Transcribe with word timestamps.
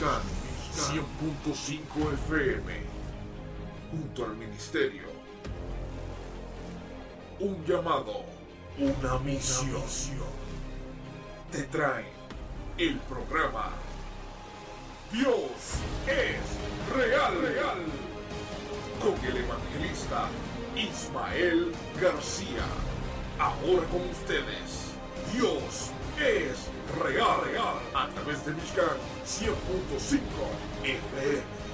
Mexicano 0.00 0.22
100.5 0.72 2.14
FM 2.14 2.72
junto 3.90 4.24
al 4.24 4.34
Ministerio. 4.34 5.02
Un 7.38 7.62
llamado, 7.66 8.24
una 8.78 9.18
misión. 9.18 9.82
Te 11.52 11.64
trae 11.64 12.06
el 12.78 12.96
programa. 13.00 13.72
Dios 15.12 15.50
es 16.06 16.96
real, 16.96 17.38
real. 17.42 17.84
Con 19.02 19.22
el 19.26 19.36
evangelista 19.36 20.28
Ismael 20.76 21.72
García. 22.00 22.64
Ahora 23.38 23.86
con 23.88 24.08
ustedes, 24.08 24.92
Dios 25.34 25.92
es 26.20 26.68
real, 27.02 27.40
real 27.44 27.80
a 27.94 28.08
través 28.08 28.44
de 28.44 28.52
Mishkan 28.52 28.96
100.5 29.24 30.18
FM. 30.84 31.69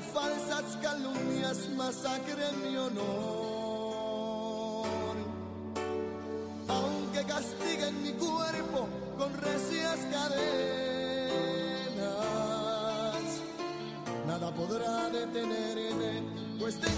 falsas 0.00 0.76
calumnias 0.82 1.68
masacre 1.76 2.52
mi 2.62 2.76
honor. 2.76 3.16
Aunque 6.68 7.24
castiguen 7.24 8.02
mi 8.02 8.12
cuerpo 8.12 8.88
con 9.16 9.32
recias 9.34 9.98
cadenas, 10.10 10.38
nada 14.26 14.54
podrá 14.54 15.08
detenerme, 15.10 16.22
pues 16.58 16.78
tengo 16.78 16.97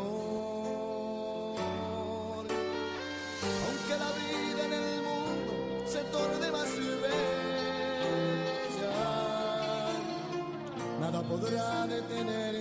Aunque 3.65 3.95
la 4.05 4.11
vida 4.21 4.61
en 4.69 4.75
el 4.83 4.91
mundo 5.09 5.53
se 5.93 6.03
torne 6.15 6.49
más 6.53 6.71
bella, 7.05 7.33
nada 11.01 11.21
podrá 11.23 11.87
detener 11.89 12.60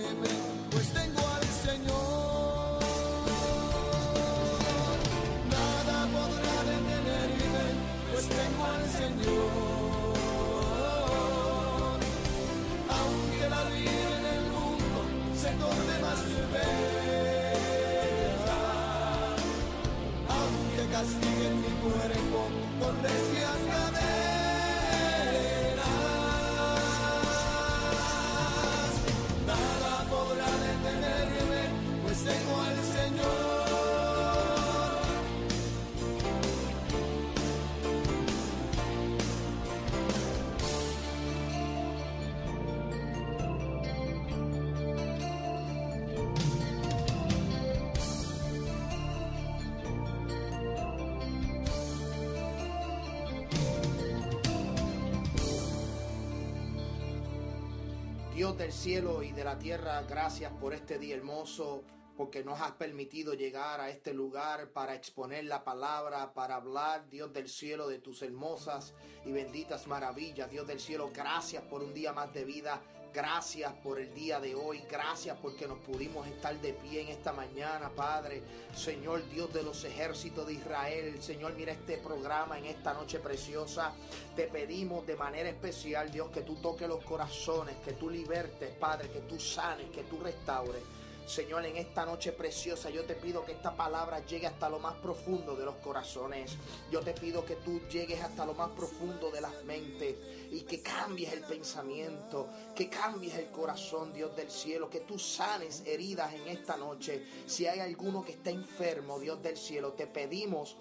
Del 58.60 58.72
cielo 58.74 59.22
y 59.22 59.32
de 59.32 59.42
la 59.42 59.58
tierra, 59.58 60.02
gracias 60.02 60.52
por 60.52 60.74
este 60.74 60.98
día 60.98 61.16
hermoso, 61.16 61.82
porque 62.14 62.44
nos 62.44 62.60
has 62.60 62.72
permitido 62.72 63.32
llegar 63.32 63.80
a 63.80 63.88
este 63.88 64.12
lugar 64.12 64.68
para 64.68 64.94
exponer 64.94 65.46
la 65.46 65.64
palabra, 65.64 66.34
para 66.34 66.56
hablar, 66.56 67.08
Dios 67.08 67.32
del 67.32 67.48
cielo, 67.48 67.88
de 67.88 68.00
tus 68.00 68.20
hermosas 68.20 68.92
y 69.24 69.32
benditas 69.32 69.86
maravillas. 69.86 70.50
Dios 70.50 70.66
del 70.66 70.78
cielo, 70.78 71.10
gracias 71.10 71.62
por 71.62 71.82
un 71.82 71.94
día 71.94 72.12
más 72.12 72.34
de 72.34 72.44
vida. 72.44 72.82
Gracias 73.12 73.72
por 73.82 73.98
el 73.98 74.14
día 74.14 74.38
de 74.38 74.54
hoy. 74.54 74.82
Gracias 74.88 75.36
porque 75.42 75.66
nos 75.66 75.78
pudimos 75.78 76.28
estar 76.28 76.56
de 76.60 76.72
pie 76.74 77.02
en 77.02 77.08
esta 77.08 77.32
mañana, 77.32 77.90
Padre. 77.90 78.42
Señor 78.72 79.28
Dios 79.28 79.52
de 79.52 79.64
los 79.64 79.82
ejércitos 79.84 80.46
de 80.46 80.52
Israel. 80.52 81.20
Señor, 81.20 81.54
mira 81.54 81.72
este 81.72 81.96
programa 81.96 82.58
en 82.58 82.66
esta 82.66 82.94
noche 82.94 83.18
preciosa. 83.18 83.92
Te 84.36 84.44
pedimos 84.46 85.04
de 85.06 85.16
manera 85.16 85.48
especial, 85.48 86.12
Dios, 86.12 86.30
que 86.30 86.42
tú 86.42 86.56
toques 86.56 86.86
los 86.86 87.02
corazones, 87.02 87.76
que 87.84 87.94
tú 87.94 88.08
libertes, 88.08 88.70
Padre, 88.76 89.10
que 89.10 89.20
tú 89.20 89.40
sanes, 89.40 89.90
que 89.90 90.04
tú 90.04 90.20
restaures. 90.20 90.82
Señor, 91.30 91.64
en 91.64 91.76
esta 91.76 92.04
noche 92.04 92.32
preciosa 92.32 92.90
yo 92.90 93.04
te 93.04 93.14
pido 93.14 93.44
que 93.44 93.52
esta 93.52 93.76
palabra 93.76 94.18
llegue 94.26 94.48
hasta 94.48 94.68
lo 94.68 94.80
más 94.80 94.96
profundo 94.96 95.54
de 95.54 95.64
los 95.64 95.76
corazones. 95.76 96.56
Yo 96.90 97.02
te 97.02 97.12
pido 97.12 97.44
que 97.44 97.54
tú 97.54 97.82
llegues 97.88 98.20
hasta 98.20 98.44
lo 98.44 98.52
más 98.52 98.70
profundo 98.70 99.30
de 99.30 99.40
las 99.40 99.62
mentes 99.62 100.16
y 100.50 100.62
que 100.62 100.82
cambies 100.82 101.32
el 101.32 101.42
pensamiento, 101.42 102.48
que 102.74 102.88
cambies 102.88 103.36
el 103.36 103.46
corazón, 103.52 104.12
Dios 104.12 104.34
del 104.34 104.50
cielo, 104.50 104.90
que 104.90 105.02
tú 105.02 105.20
sanes 105.20 105.84
heridas 105.86 106.34
en 106.34 106.48
esta 106.48 106.76
noche. 106.76 107.24
Si 107.46 107.64
hay 107.64 107.78
alguno 107.78 108.24
que 108.24 108.32
está 108.32 108.50
enfermo, 108.50 109.20
Dios 109.20 109.40
del 109.40 109.56
cielo, 109.56 109.92
te 109.92 110.08
pedimos, 110.08 110.76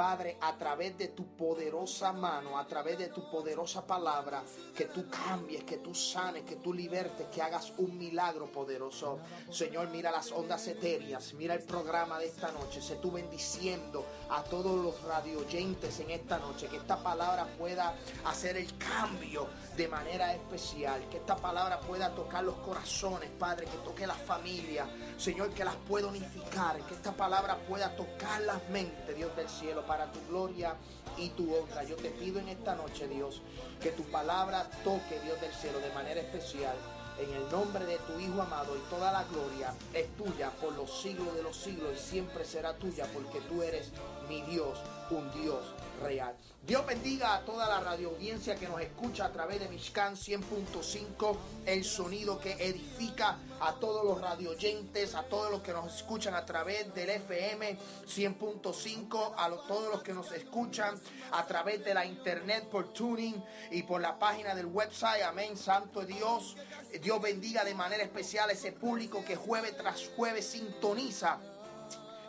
Padre, 0.00 0.38
a 0.40 0.56
través 0.56 0.96
de 0.96 1.08
tu 1.08 1.36
poderosa 1.36 2.10
mano, 2.10 2.58
a 2.58 2.66
través 2.66 2.96
de 2.96 3.08
tu 3.08 3.30
poderosa 3.30 3.86
palabra, 3.86 4.42
que 4.74 4.86
tú 4.86 5.10
cambies, 5.10 5.62
que 5.64 5.76
tú 5.76 5.94
sanes, 5.94 6.44
que 6.44 6.56
tú 6.56 6.72
libertes, 6.72 7.26
que 7.26 7.42
hagas 7.42 7.74
un 7.76 7.98
milagro 7.98 8.46
poderoso. 8.46 9.18
Señor, 9.50 9.88
mira 9.90 10.10
las 10.10 10.32
ondas 10.32 10.66
etéreas, 10.68 11.34
mira 11.34 11.52
el 11.52 11.64
programa 11.64 12.18
de 12.18 12.28
esta 12.28 12.50
noche. 12.50 12.80
Se 12.80 12.96
tú 12.96 13.12
bendiciendo 13.12 14.06
a 14.30 14.42
todos 14.42 14.82
los 14.82 15.02
radioyentes 15.02 16.00
en 16.00 16.12
esta 16.12 16.38
noche, 16.38 16.68
que 16.68 16.78
esta 16.78 17.02
palabra 17.02 17.46
pueda 17.58 17.94
hacer 18.24 18.56
el 18.56 18.78
cambio 18.78 19.48
de 19.76 19.86
manera 19.86 20.32
especial, 20.32 21.06
que 21.10 21.18
esta 21.18 21.36
palabra 21.36 21.78
pueda 21.78 22.14
tocar 22.14 22.42
los 22.42 22.56
corazones, 22.60 23.28
Padre, 23.38 23.66
que 23.66 23.76
toque 23.84 24.06
las 24.06 24.16
familias, 24.22 24.88
Señor, 25.18 25.50
que 25.50 25.62
las 25.62 25.76
pueda 25.76 26.06
unificar, 26.06 26.80
que 26.86 26.94
esta 26.94 27.12
palabra 27.12 27.58
pueda 27.68 27.94
tocar 27.94 28.40
las 28.40 28.66
mentes, 28.70 29.14
Dios 29.14 29.36
del 29.36 29.48
cielo, 29.50 29.84
para 29.90 30.06
tu 30.12 30.20
gloria 30.28 30.76
y 31.18 31.30
tu 31.30 31.52
honra. 31.52 31.82
Yo 31.82 31.96
te 31.96 32.10
pido 32.10 32.38
en 32.38 32.48
esta 32.48 32.76
noche, 32.76 33.08
Dios, 33.08 33.42
que 33.82 33.90
tu 33.90 34.04
palabra 34.04 34.70
toque, 34.84 35.18
Dios 35.24 35.40
del 35.40 35.52
cielo, 35.52 35.80
de 35.80 35.90
manera 35.90 36.20
especial 36.20 36.76
en 37.18 37.34
el 37.34 37.50
nombre 37.50 37.84
de 37.86 37.98
tu 37.98 38.20
Hijo 38.20 38.40
amado 38.40 38.76
y 38.76 38.88
toda 38.88 39.10
la 39.10 39.24
gloria 39.24 39.74
es 39.92 40.06
tuya 40.16 40.50
por 40.60 40.74
los 40.76 41.02
siglos 41.02 41.34
de 41.34 41.42
los 41.42 41.56
siglos 41.56 41.90
y 41.96 41.98
siempre 41.98 42.44
será 42.44 42.72
tuya 42.74 43.04
porque 43.12 43.40
tú 43.48 43.64
eres 43.64 43.90
mi 44.28 44.42
Dios, 44.42 44.78
un 45.10 45.28
Dios 45.42 45.74
real. 46.00 46.36
Dios 46.66 46.86
bendiga 46.86 47.34
a 47.34 47.40
toda 47.40 47.66
la 47.66 47.80
radio 47.80 48.10
audiencia 48.10 48.54
que 48.54 48.68
nos 48.68 48.80
escucha 48.82 49.24
a 49.24 49.32
través 49.32 49.60
de 49.60 49.68
Mishkan 49.68 50.14
100.5, 50.14 51.36
el 51.64 51.84
sonido 51.84 52.38
que 52.38 52.52
edifica 52.52 53.38
a 53.60 53.72
todos 53.74 54.04
los 54.04 54.20
radioyentes, 54.20 55.14
a 55.14 55.22
todos 55.22 55.50
los 55.50 55.62
que 55.62 55.72
nos 55.72 55.96
escuchan 55.96 56.34
a 56.34 56.44
través 56.44 56.94
del 56.94 57.08
FM 57.08 57.78
100.5, 58.06 59.34
a 59.36 59.48
todos 59.66 59.90
los 59.90 60.02
que 60.02 60.12
nos 60.12 60.30
escuchan 60.32 61.00
a 61.32 61.46
través 61.46 61.82
de 61.82 61.94
la 61.94 62.04
internet 62.04 62.68
por 62.68 62.92
tuning 62.92 63.42
y 63.70 63.82
por 63.82 64.02
la 64.02 64.18
página 64.18 64.54
del 64.54 64.66
website. 64.66 65.22
Amén, 65.22 65.56
Santo 65.56 66.02
Dios. 66.04 66.56
Dios 67.02 67.22
bendiga 67.22 67.64
de 67.64 67.74
manera 67.74 68.04
especial 68.04 68.50
a 68.50 68.52
ese 68.52 68.72
público 68.72 69.24
que 69.24 69.34
jueves 69.34 69.76
tras 69.78 70.10
jueves 70.14 70.46
sintoniza 70.46 71.38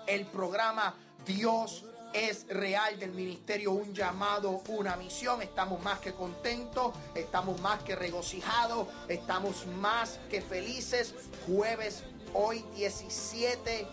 el 0.07 0.25
programa 0.25 0.95
Dios 1.25 1.85
es 2.13 2.47
real 2.47 2.99
del 2.99 3.11
ministerio, 3.11 3.71
un 3.71 3.93
llamado, 3.93 4.61
una 4.67 4.95
misión. 4.95 5.41
Estamos 5.41 5.81
más 5.81 5.99
que 5.99 6.13
contentos, 6.13 6.93
estamos 7.15 7.59
más 7.61 7.83
que 7.83 7.95
regocijados, 7.95 8.87
estamos 9.07 9.65
más 9.67 10.19
que 10.29 10.41
felices. 10.41 11.13
Jueves, 11.47 12.03
hoy 12.33 12.63
17 12.75 13.87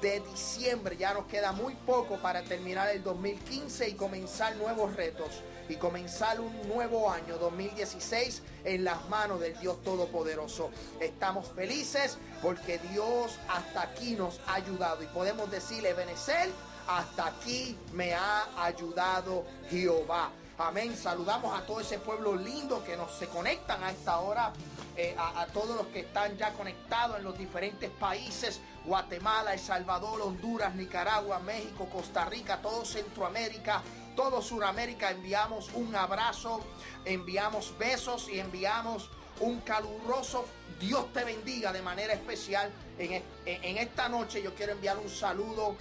de 0.00 0.20
diciembre, 0.20 0.96
ya 0.96 1.14
nos 1.14 1.26
queda 1.26 1.52
muy 1.52 1.74
poco 1.74 2.16
para 2.16 2.42
terminar 2.42 2.88
el 2.90 3.04
2015 3.04 3.88
y 3.88 3.94
comenzar 3.94 4.56
nuevos 4.56 4.96
retos 4.96 5.28
y 5.68 5.76
comenzar 5.76 6.40
un 6.40 6.68
nuevo 6.68 7.08
año 7.08 7.38
2016 7.38 8.42
en 8.64 8.82
las 8.82 9.08
manos 9.08 9.40
del 9.40 9.56
Dios 9.60 9.80
Todopoderoso. 9.84 10.70
Estamos 11.00 11.52
felices 11.52 12.18
porque 12.42 12.78
Dios 12.90 13.38
hasta 13.48 13.82
aquí 13.82 14.16
nos 14.16 14.40
ha 14.48 14.54
ayudado 14.54 15.04
y 15.04 15.06
podemos 15.06 15.48
decirle, 15.50 15.94
hasta 16.86 17.26
aquí 17.26 17.76
me 17.92 18.14
ha 18.14 18.64
ayudado 18.64 19.44
Jehová. 19.70 20.30
Amén. 20.58 20.96
Saludamos 20.96 21.58
a 21.58 21.66
todo 21.66 21.80
ese 21.80 21.98
pueblo 21.98 22.36
lindo 22.36 22.84
que 22.84 22.96
nos 22.96 23.12
se 23.12 23.26
conectan 23.28 23.82
a 23.82 23.90
esta 23.90 24.18
hora. 24.18 24.52
Eh, 24.94 25.16
a, 25.16 25.46
todos 25.46 25.74
los 25.74 25.86
que 25.86 26.00
están 26.00 26.36
ya 26.36 26.52
conectados 26.52 27.16
en 27.16 27.24
los 27.24 27.38
diferentes 27.38 27.88
países, 27.90 28.60
Guatemala, 28.84 29.54
El 29.54 29.58
Salvador, 29.58 30.20
Honduras, 30.20 30.74
Nicaragua, 30.74 31.38
México, 31.38 31.88
Costa 31.90 32.26
Rica, 32.26 32.60
todo 32.60 32.84
Centroamérica, 32.84 33.80
todo 34.14 34.42
Sudamérica, 34.42 35.10
enviamos 35.10 35.70
un 35.72 35.96
abrazo, 35.96 36.60
enviamos 37.06 37.72
besos 37.78 38.28
y 38.28 38.38
enviamos 38.38 39.08
un 39.40 39.60
caluroso 39.60 40.44
Dios 40.82 41.12
te 41.12 41.22
bendiga 41.22 41.72
de 41.72 41.80
manera 41.80 42.12
especial. 42.12 42.68
En, 42.98 43.22
en 43.46 43.78
esta 43.78 44.08
noche 44.08 44.42
yo 44.42 44.52
quiero 44.54 44.72
enviar 44.72 44.98
un 44.98 45.08
saludo 45.08 45.76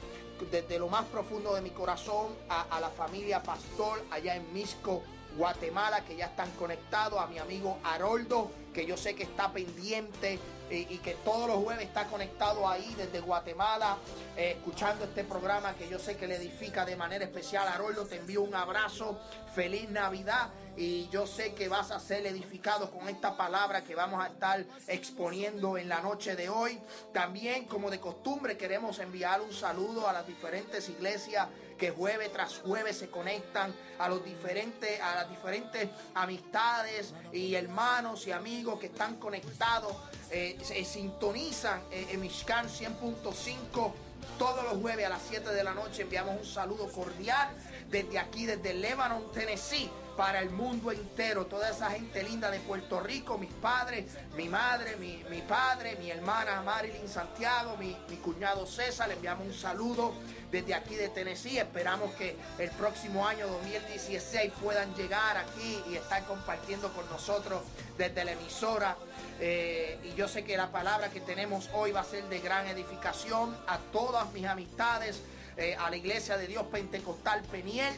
desde 0.49 0.79
lo 0.79 0.87
más 0.87 1.05
profundo 1.05 1.53
de 1.53 1.61
mi 1.61 1.69
corazón 1.69 2.27
a, 2.49 2.79
la 2.79 2.89
familia 2.89 3.43
Pastor 3.43 4.03
allá 4.09 4.35
en 4.35 4.53
Misco, 4.53 5.03
Guatemala, 5.37 6.03
que 6.05 6.15
ya 6.15 6.25
están 6.25 6.49
conectados, 6.51 7.19
a 7.19 7.27
mi 7.27 7.37
amigo 7.37 7.77
Haroldo, 7.83 8.51
que 8.73 8.85
yo 8.85 8.97
sé 8.97 9.15
que 9.15 9.23
está 9.23 9.51
pendiente 9.51 10.39
y, 10.71 10.97
que 10.99 11.15
todos 11.15 11.47
los 11.47 11.57
jueves 11.63 11.87
está 11.87 12.05
conectado 12.07 12.67
ahí 12.67 12.93
desde 12.95 13.19
Guatemala, 13.19 13.97
eh, 14.37 14.55
escuchando 14.57 15.05
este 15.05 15.23
programa 15.23 15.73
que 15.75 15.89
yo 15.89 15.99
sé 15.99 16.15
que 16.15 16.27
le 16.27 16.35
edifica 16.37 16.85
de 16.85 16.95
manera 16.95 17.25
especial. 17.25 17.67
Haroldo, 17.67 18.05
te 18.05 18.17
envío 18.17 18.41
un 18.41 18.55
abrazo, 18.55 19.19
feliz 19.53 19.89
Navidad 19.89 20.49
y 20.77 21.09
yo 21.09 21.27
sé 21.27 21.53
que 21.53 21.67
vas 21.67 21.91
a 21.91 21.99
ser 21.99 22.25
edificado 22.25 22.89
con 22.89 23.09
esta 23.09 23.35
palabra 23.35 23.83
que 23.83 23.95
vamos 23.95 24.23
a 24.23 24.27
estar 24.27 24.63
exponiendo 24.87 25.77
en 25.77 25.89
la 25.89 26.01
noche 26.01 26.35
de 26.35 26.49
hoy. 26.49 26.79
También, 27.11 27.65
como 27.65 27.91
de 27.91 27.99
costumbre, 27.99 28.57
queremos 28.57 28.99
enviar 28.99 29.41
un 29.41 29.51
saludo 29.51 30.07
a 30.07 30.13
las 30.13 30.25
diferentes 30.25 30.87
iglesias 30.87 31.47
que 31.81 31.89
jueves 31.89 32.31
tras 32.31 32.59
jueves 32.59 32.95
se 32.95 33.09
conectan, 33.09 33.73
a 33.97 34.07
los 34.07 34.23
diferentes, 34.23 35.01
a 35.01 35.15
las 35.15 35.29
diferentes 35.31 35.89
amistades 36.13 37.11
y 37.33 37.55
hermanos 37.55 38.27
y 38.27 38.31
amigos 38.31 38.79
que 38.79 38.85
están 38.85 39.15
conectados, 39.15 39.91
eh, 40.29 40.59
se 40.61 40.85
sintonizan 40.85 41.81
eh, 41.89 42.05
en 42.11 42.21
Mishkan 42.21 42.67
100.5 42.67 43.93
todos 44.37 44.63
los 44.63 44.79
jueves 44.79 45.07
a 45.07 45.09
las 45.09 45.23
7 45.27 45.49
de 45.49 45.63
la 45.63 45.73
noche. 45.73 46.03
Enviamos 46.03 46.39
un 46.39 46.45
saludo 46.45 46.87
cordial 46.91 47.49
desde 47.89 48.19
aquí, 48.19 48.45
desde 48.45 48.75
Lebanon, 48.75 49.31
Tennessee, 49.31 49.89
para 50.15 50.39
el 50.39 50.49
mundo 50.49 50.91
entero. 50.91 51.45
Toda 51.45 51.69
esa 51.69 51.91
gente 51.91 52.23
linda 52.23 52.49
de 52.51 52.59
Puerto 52.59 52.99
Rico, 52.99 53.37
mis 53.37 53.51
padres, 53.53 54.05
mi 54.35 54.49
madre, 54.49 54.95
mi, 54.97 55.23
mi 55.29 55.41
padre, 55.41 55.95
mi 55.97 56.09
hermana 56.09 56.61
Marilyn 56.61 57.07
Santiago, 57.07 57.77
mi, 57.77 57.95
mi 58.09 58.17
cuñado 58.17 58.65
César, 58.65 59.07
le 59.07 59.15
enviamos 59.15 59.47
un 59.47 59.53
saludo 59.53 60.13
desde 60.51 60.73
aquí 60.73 60.95
de 60.95 61.09
Tennessee. 61.09 61.57
Esperamos 61.57 62.11
que 62.15 62.35
el 62.59 62.69
próximo 62.71 63.27
año 63.27 63.47
2016 63.47 64.51
puedan 64.61 64.93
llegar 64.95 65.37
aquí 65.37 65.81
y 65.89 65.95
estar 65.95 66.23
compartiendo 66.25 66.91
con 66.93 67.09
nosotros 67.09 67.61
desde 67.97 68.25
la 68.25 68.33
emisora. 68.33 68.97
Eh, 69.39 69.99
y 70.03 70.13
yo 70.13 70.27
sé 70.27 70.43
que 70.43 70.55
la 70.57 70.71
palabra 70.71 71.09
que 71.09 71.21
tenemos 71.21 71.69
hoy 71.73 71.91
va 71.91 72.01
a 72.01 72.05
ser 72.05 72.23
de 72.25 72.39
gran 72.39 72.67
edificación 72.67 73.57
a 73.67 73.79
todas 73.91 74.31
mis 74.33 74.45
amistades, 74.45 75.21
eh, 75.57 75.75
a 75.75 75.89
la 75.89 75.95
iglesia 75.95 76.37
de 76.37 76.47
Dios 76.47 76.65
Pentecostal 76.71 77.41
Peniel, 77.43 77.93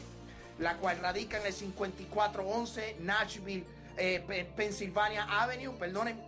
la 0.58 0.76
cual 0.76 0.98
radica 0.98 1.38
en 1.38 1.46
el 1.46 1.52
5411 1.52 2.96
Nashville, 3.00 3.64
eh, 3.96 4.46
Pennsylvania 4.56 5.26
Avenue, 5.28 5.76
perdonen, 5.78 6.20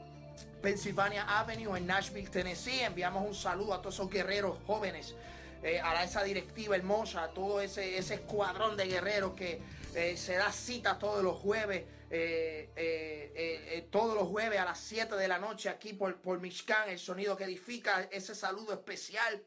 Pennsylvania 0.62 1.24
Avenue 1.28 1.76
en 1.76 1.86
Nashville, 1.86 2.28
Tennessee. 2.28 2.80
Enviamos 2.80 3.26
un 3.26 3.34
saludo 3.34 3.74
a 3.74 3.80
todos 3.80 3.94
esos 3.94 4.10
guerreros 4.10 4.58
jóvenes 4.66 5.14
eh, 5.62 5.80
a 5.80 6.02
esa 6.04 6.22
directiva 6.22 6.76
hermosa, 6.76 7.24
a 7.24 7.28
todo 7.28 7.60
ese, 7.60 7.98
ese 7.98 8.14
escuadrón 8.14 8.76
de 8.76 8.86
guerreros 8.86 9.34
que 9.34 9.60
eh, 9.94 10.16
se 10.16 10.36
da 10.36 10.52
cita 10.52 10.98
todos 10.98 11.22
los 11.22 11.36
jueves 11.38 11.84
eh, 12.08 12.70
eh, 12.76 13.32
eh, 13.34 13.88
todos 13.90 14.14
los 14.14 14.28
jueves 14.28 14.60
a 14.60 14.64
las 14.64 14.78
7 14.78 15.16
de 15.16 15.26
la 15.26 15.38
noche 15.38 15.68
aquí 15.68 15.92
por, 15.92 16.16
por 16.20 16.40
Mishkan, 16.40 16.88
el 16.88 17.00
sonido 17.00 17.36
que 17.36 17.44
edifica, 17.44 18.08
ese 18.12 18.34
saludo 18.34 18.72
especial. 18.72 19.42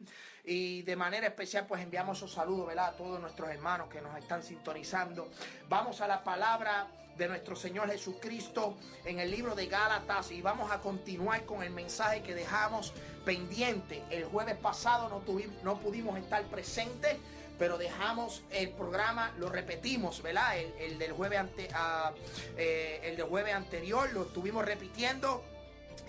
Y 0.50 0.82
de 0.82 0.96
manera 0.96 1.28
especial 1.28 1.68
pues 1.68 1.80
enviamos 1.84 2.18
esos 2.18 2.34
saludos, 2.34 2.66
¿verdad? 2.66 2.88
A 2.88 2.98
todos 2.98 3.22
nuestros 3.22 3.52
hermanos 3.52 3.88
que 3.88 4.02
nos 4.02 4.18
están 4.18 4.42
sintonizando. 4.42 5.30
Vamos 5.70 6.02
a 6.02 6.08
la 6.08 6.24
palabra 6.24 6.88
de 7.16 7.28
nuestro 7.28 7.56
Señor 7.56 7.92
Jesucristo 7.92 8.76
en 9.06 9.20
el 9.20 9.30
libro 9.30 9.54
de 9.54 9.68
Gálatas 9.68 10.32
y 10.32 10.42
vamos 10.42 10.72
a 10.72 10.80
continuar 10.82 11.46
con 11.46 11.62
el 11.62 11.70
mensaje 11.70 12.24
que 12.24 12.34
dejamos 12.34 12.96
pendiente. 13.26 14.02
El 14.10 14.26
jueves 14.26 14.58
pasado 14.58 15.08
no, 15.08 15.20
tuvimos, 15.20 15.62
no 15.62 15.80
pudimos 15.80 16.18
estar 16.18 16.44
presentes 16.46 17.18
pero 17.60 17.78
dejamos 17.78 18.42
el 18.52 18.70
programa, 18.70 19.34
lo 19.38 19.50
repetimos, 19.50 20.24
¿verdad? 20.24 20.58
El, 20.58 20.98
del, 20.98 21.12
jueves 21.12 21.40
ante, 21.40 21.68
ah, 21.74 22.14
eh, 22.58 23.02
el 23.04 23.18
del 23.18 23.26
jueves 23.26 23.54
anterior 23.54 24.12
lo 24.14 24.24
estuvimos 24.24 24.66
repitiendo 24.66 25.44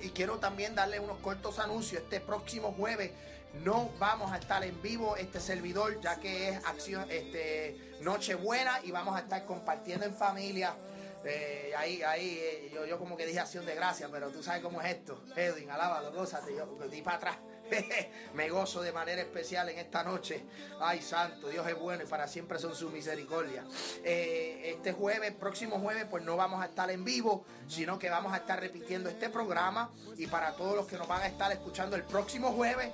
y 0.00 0.10
quiero 0.10 0.38
también 0.38 0.74
darle 0.74 1.00
unos 1.00 1.18
cortos 1.18 1.58
anuncios. 1.58 2.02
Este 2.02 2.20
próximo 2.20 2.72
jueves 2.72 3.10
no 3.54 3.90
vamos 3.98 4.32
a 4.32 4.38
estar 4.38 4.64
en 4.64 4.80
vivo 4.80 5.16
este 5.16 5.40
servidor 5.40 6.00
ya 6.00 6.16
que 6.16 6.50
es 6.50 6.64
acción 6.64 7.10
este 7.10 7.76
Nochebuena 8.00 8.80
y 8.84 8.90
vamos 8.90 9.16
a 9.16 9.20
estar 9.20 9.44
compartiendo 9.44 10.06
en 10.06 10.14
familia 10.14 10.74
eh, 11.24 11.72
ahí, 11.76 12.02
ahí, 12.02 12.38
eh, 12.40 12.70
yo, 12.72 12.86
yo 12.86 12.98
como 12.98 13.16
que 13.16 13.26
dije 13.26 13.40
acción 13.40 13.66
de 13.66 13.74
gracia, 13.74 14.08
pero 14.10 14.30
tú 14.30 14.42
sabes 14.42 14.62
cómo 14.62 14.80
es 14.80 14.96
esto. 14.96 15.22
Edwin, 15.36 15.70
alábalo, 15.70 16.12
gózate, 16.12 16.54
yo 16.56 16.66
di 16.88 17.02
para 17.02 17.16
atrás. 17.18 17.36
Me 18.34 18.48
gozo 18.48 18.82
de 18.82 18.92
manera 18.92 19.22
especial 19.22 19.68
en 19.68 19.78
esta 19.78 20.02
noche. 20.04 20.44
Ay, 20.80 21.02
santo, 21.02 21.48
Dios 21.48 21.66
es 21.66 21.78
bueno 21.78 22.02
y 22.02 22.06
para 22.06 22.26
siempre 22.28 22.58
son 22.58 22.74
su 22.74 22.90
misericordia. 22.90 23.64
Eh, 24.04 24.72
este 24.76 24.92
jueves, 24.92 25.32
próximo 25.32 25.78
jueves, 25.78 26.06
pues 26.08 26.24
no 26.24 26.36
vamos 26.36 26.62
a 26.62 26.66
estar 26.66 26.90
en 26.90 27.04
vivo, 27.04 27.44
sino 27.68 27.98
que 27.98 28.10
vamos 28.10 28.32
a 28.32 28.38
estar 28.38 28.60
repitiendo 28.60 29.08
este 29.08 29.28
programa. 29.28 29.90
Y 30.16 30.26
para 30.26 30.52
todos 30.52 30.76
los 30.76 30.86
que 30.86 30.96
nos 30.96 31.08
van 31.08 31.22
a 31.22 31.26
estar 31.26 31.50
escuchando 31.52 31.96
el 31.96 32.04
próximo 32.04 32.52
jueves, 32.52 32.92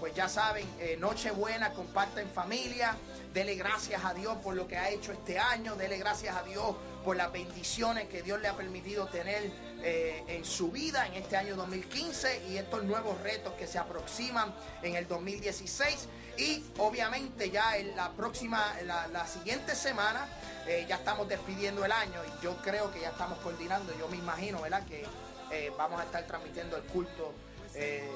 pues 0.00 0.14
ya 0.14 0.28
saben, 0.28 0.66
Nochebuena, 0.98 1.72
comparten 1.72 2.28
familia. 2.28 2.96
Dele 3.32 3.54
gracias 3.54 4.04
a 4.04 4.12
Dios 4.12 4.36
por 4.42 4.54
lo 4.54 4.66
que 4.66 4.76
ha 4.76 4.90
hecho 4.90 5.12
este 5.12 5.38
año. 5.38 5.76
Dele 5.76 5.98
gracias 5.98 6.36
a 6.36 6.42
Dios 6.42 6.76
por 7.04 7.16
las 7.16 7.32
bendiciones 7.32 8.08
que 8.08 8.22
Dios 8.22 8.40
le 8.40 8.48
ha 8.48 8.56
permitido 8.56 9.06
tener 9.06 9.50
eh, 9.84 10.22
en 10.28 10.44
su 10.44 10.70
vida 10.70 11.06
en 11.06 11.14
este 11.14 11.36
año 11.36 11.56
2015 11.56 12.44
y 12.48 12.56
estos 12.56 12.84
nuevos 12.84 13.20
retos 13.20 13.52
que 13.54 13.66
se 13.66 13.78
aproximan 13.78 14.54
en 14.82 14.94
el 14.94 15.08
2016. 15.08 16.08
Y 16.38 16.64
obviamente 16.78 17.50
ya 17.50 17.76
en 17.76 17.96
la 17.96 18.12
próxima, 18.12 18.74
la, 18.84 19.26
siguiente 19.26 19.74
semana, 19.74 20.28
eh, 20.66 20.86
ya 20.88 20.96
estamos 20.96 21.28
despidiendo 21.28 21.84
el 21.84 21.92
año 21.92 22.20
y 22.24 22.44
yo 22.44 22.56
creo 22.62 22.92
que 22.92 23.00
ya 23.00 23.10
estamos 23.10 23.38
coordinando, 23.40 23.92
yo 23.98 24.08
me 24.08 24.16
imagino, 24.16 24.62
¿verdad? 24.62 24.86
Que 24.86 25.04
eh, 25.50 25.72
vamos 25.76 26.00
a 26.00 26.04
estar 26.04 26.26
transmitiendo 26.26 26.76
el 26.76 26.84
culto 26.84 27.34
de, 27.74 28.08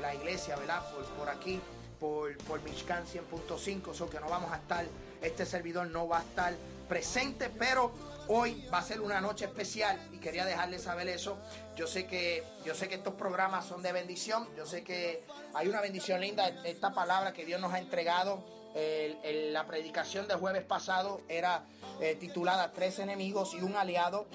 la 0.00 0.14
iglesia, 0.14 0.56
¿verdad? 0.56 0.82
Por, 0.92 1.04
por 1.14 1.30
aquí 1.30 1.60
por, 1.98 2.36
por 2.38 2.62
Mishkan 2.62 3.04
100.5, 3.06 3.94
so 3.94 4.10
que 4.10 4.20
no 4.20 4.28
vamos 4.28 4.52
a 4.52 4.56
estar, 4.56 4.84
este 5.22 5.46
servidor 5.46 5.86
no 5.88 6.06
va 6.08 6.18
a 6.18 6.22
estar 6.22 6.54
presente, 6.88 7.48
pero 7.48 7.92
hoy 8.28 8.66
va 8.72 8.78
a 8.78 8.82
ser 8.82 9.00
una 9.00 9.20
noche 9.20 9.44
especial 9.44 9.98
y 10.12 10.18
quería 10.18 10.44
dejarles 10.44 10.82
saber 10.82 11.08
eso. 11.08 11.38
Yo 11.76 11.86
sé 11.86 12.06
que, 12.06 12.44
yo 12.64 12.74
sé 12.74 12.88
que 12.88 12.96
estos 12.96 13.14
programas 13.14 13.66
son 13.66 13.82
de 13.82 13.92
bendición, 13.92 14.48
yo 14.56 14.66
sé 14.66 14.82
que 14.82 15.24
hay 15.54 15.68
una 15.68 15.80
bendición 15.80 16.20
linda, 16.20 16.48
esta 16.64 16.92
palabra 16.92 17.32
que 17.32 17.44
Dios 17.44 17.60
nos 17.60 17.72
ha 17.72 17.78
entregado. 17.78 18.44
la 18.74 19.66
predicación 19.66 20.28
del 20.28 20.38
jueves 20.38 20.64
pasado 20.64 21.22
era 21.28 21.64
eh, 22.00 22.14
titulada 22.14 22.72
Tres 22.72 22.98
enemigos 22.98 23.54
y 23.54 23.60
un 23.62 23.74
aliado 23.76 24.26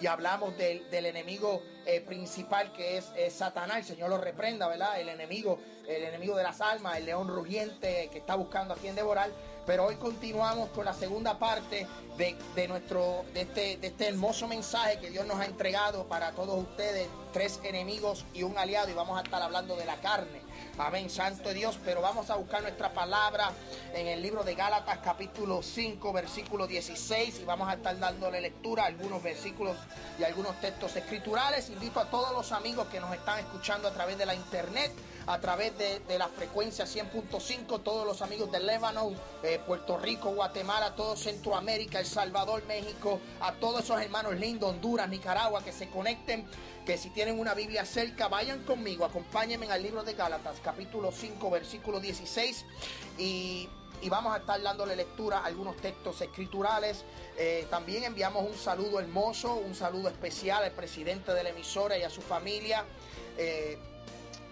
y 0.00 0.06
hablamos 0.06 0.56
del, 0.56 0.82
enemigo 0.92 1.62
eh, 1.86 2.00
principal 2.00 2.72
que 2.72 2.98
es, 2.98 3.12
Satanás, 3.32 3.78
el 3.78 3.84
Señor 3.84 4.10
lo 4.10 4.18
reprenda, 4.18 4.66
¿verdad? 4.66 4.98
El 4.98 5.08
enemigo, 5.08 5.58
el 5.86 6.02
enemigo 6.04 6.36
de 6.36 6.42
las 6.42 6.60
almas, 6.60 6.96
el 6.96 7.06
león 7.06 7.28
rugiente 7.28 8.08
que 8.10 8.18
está 8.18 8.34
buscando 8.34 8.74
a 8.74 8.76
quien 8.76 8.94
devorar. 8.94 9.30
Pero 9.70 9.86
hoy 9.86 9.94
continuamos 9.94 10.70
con 10.70 10.84
la 10.84 10.92
segunda 10.92 11.38
parte 11.38 11.86
de, 12.16 12.66
nuestro, 12.66 13.24
de 13.32 13.42
este, 13.42 13.76
de 13.76 13.86
este 13.86 14.08
hermoso 14.08 14.48
mensaje 14.48 14.98
que 14.98 15.10
Dios 15.10 15.24
nos 15.26 15.38
ha 15.38 15.44
entregado 15.44 16.08
para 16.08 16.32
todos 16.32 16.58
ustedes, 16.58 17.06
tres 17.32 17.60
enemigos 17.62 18.24
y 18.34 18.42
un 18.42 18.58
aliado, 18.58 18.90
y 18.90 18.94
vamos 18.94 19.16
a 19.16 19.22
estar 19.22 19.40
hablando 19.40 19.76
de 19.76 19.84
la 19.84 20.00
carne. 20.00 20.40
Amén, 20.80 21.10
Santo 21.10 21.52
Dios. 21.52 21.78
Pero 21.84 22.00
vamos 22.00 22.30
a 22.30 22.36
buscar 22.36 22.62
nuestra 22.62 22.92
palabra 22.94 23.52
en 23.92 24.06
el 24.06 24.22
libro 24.22 24.42
de 24.44 24.54
Gálatas, 24.54 24.98
capítulo 25.04 25.62
5, 25.62 26.10
versículo 26.10 26.66
16. 26.66 27.40
Y 27.40 27.44
vamos 27.44 27.68
a 27.68 27.74
estar 27.74 27.98
dándole 27.98 28.40
lectura 28.40 28.84
a 28.84 28.86
algunos 28.86 29.22
versículos 29.22 29.76
y 30.18 30.24
algunos 30.24 30.58
textos 30.60 30.96
escriturales. 30.96 31.68
Invito 31.68 32.00
a 32.00 32.06
todos 32.06 32.32
los 32.32 32.52
amigos 32.52 32.86
que 32.88 32.98
nos 32.98 33.12
están 33.12 33.38
escuchando 33.40 33.88
a 33.88 33.92
través 33.92 34.16
de 34.16 34.24
la 34.24 34.34
internet, 34.34 34.90
a 35.26 35.38
través 35.38 35.76
de, 35.76 36.00
la 36.18 36.28
frecuencia 36.28 36.86
100.5, 36.86 37.82
todos 37.82 38.06
los 38.06 38.22
amigos 38.22 38.50
de 38.50 38.60
Lebanon, 38.60 39.14
eh, 39.42 39.60
Puerto 39.66 39.98
Rico, 39.98 40.30
Guatemala, 40.30 40.94
todo 40.96 41.14
Centroamérica, 41.14 42.00
El 42.00 42.06
Salvador, 42.06 42.64
México, 42.66 43.20
a 43.40 43.52
todos 43.52 43.84
esos 43.84 44.00
hermanos 44.00 44.34
lindos, 44.36 44.70
Honduras, 44.70 45.08
Nicaragua, 45.08 45.62
que 45.62 45.72
se 45.72 45.88
conecten 45.88 46.46
que 46.84 46.98
si 46.98 47.10
tienen 47.10 47.38
una 47.38 47.54
Biblia 47.54 47.84
cerca, 47.84 48.28
vayan 48.28 48.64
conmigo, 48.64 49.04
acompáñenme 49.04 49.70
al 49.70 49.82
libro 49.82 50.02
de 50.02 50.14
Gálatas, 50.14 50.60
capítulo 50.70 51.10
5, 51.10 51.50
versículo 51.50 51.98
16, 51.98 52.64
y, 53.18 53.68
vamos 54.08 54.32
a 54.32 54.38
estar 54.38 54.62
dándole 54.62 54.94
lectura 54.94 55.40
a 55.40 55.46
algunos 55.46 55.76
textos 55.76 56.20
escriturales. 56.20 57.04
Eh, 57.36 57.66
también 57.68 58.04
enviamos 58.04 58.48
un 58.48 58.56
saludo 58.56 59.00
hermoso, 59.00 59.56
un 59.56 59.74
saludo 59.74 60.08
especial 60.08 60.62
al 60.62 60.70
presidente 60.70 61.34
de 61.34 61.42
la 61.42 61.50
emisora 61.50 61.98
y 61.98 62.04
a 62.04 62.10
su 62.10 62.22
familia. 62.22 62.84
Eh, 63.36 63.78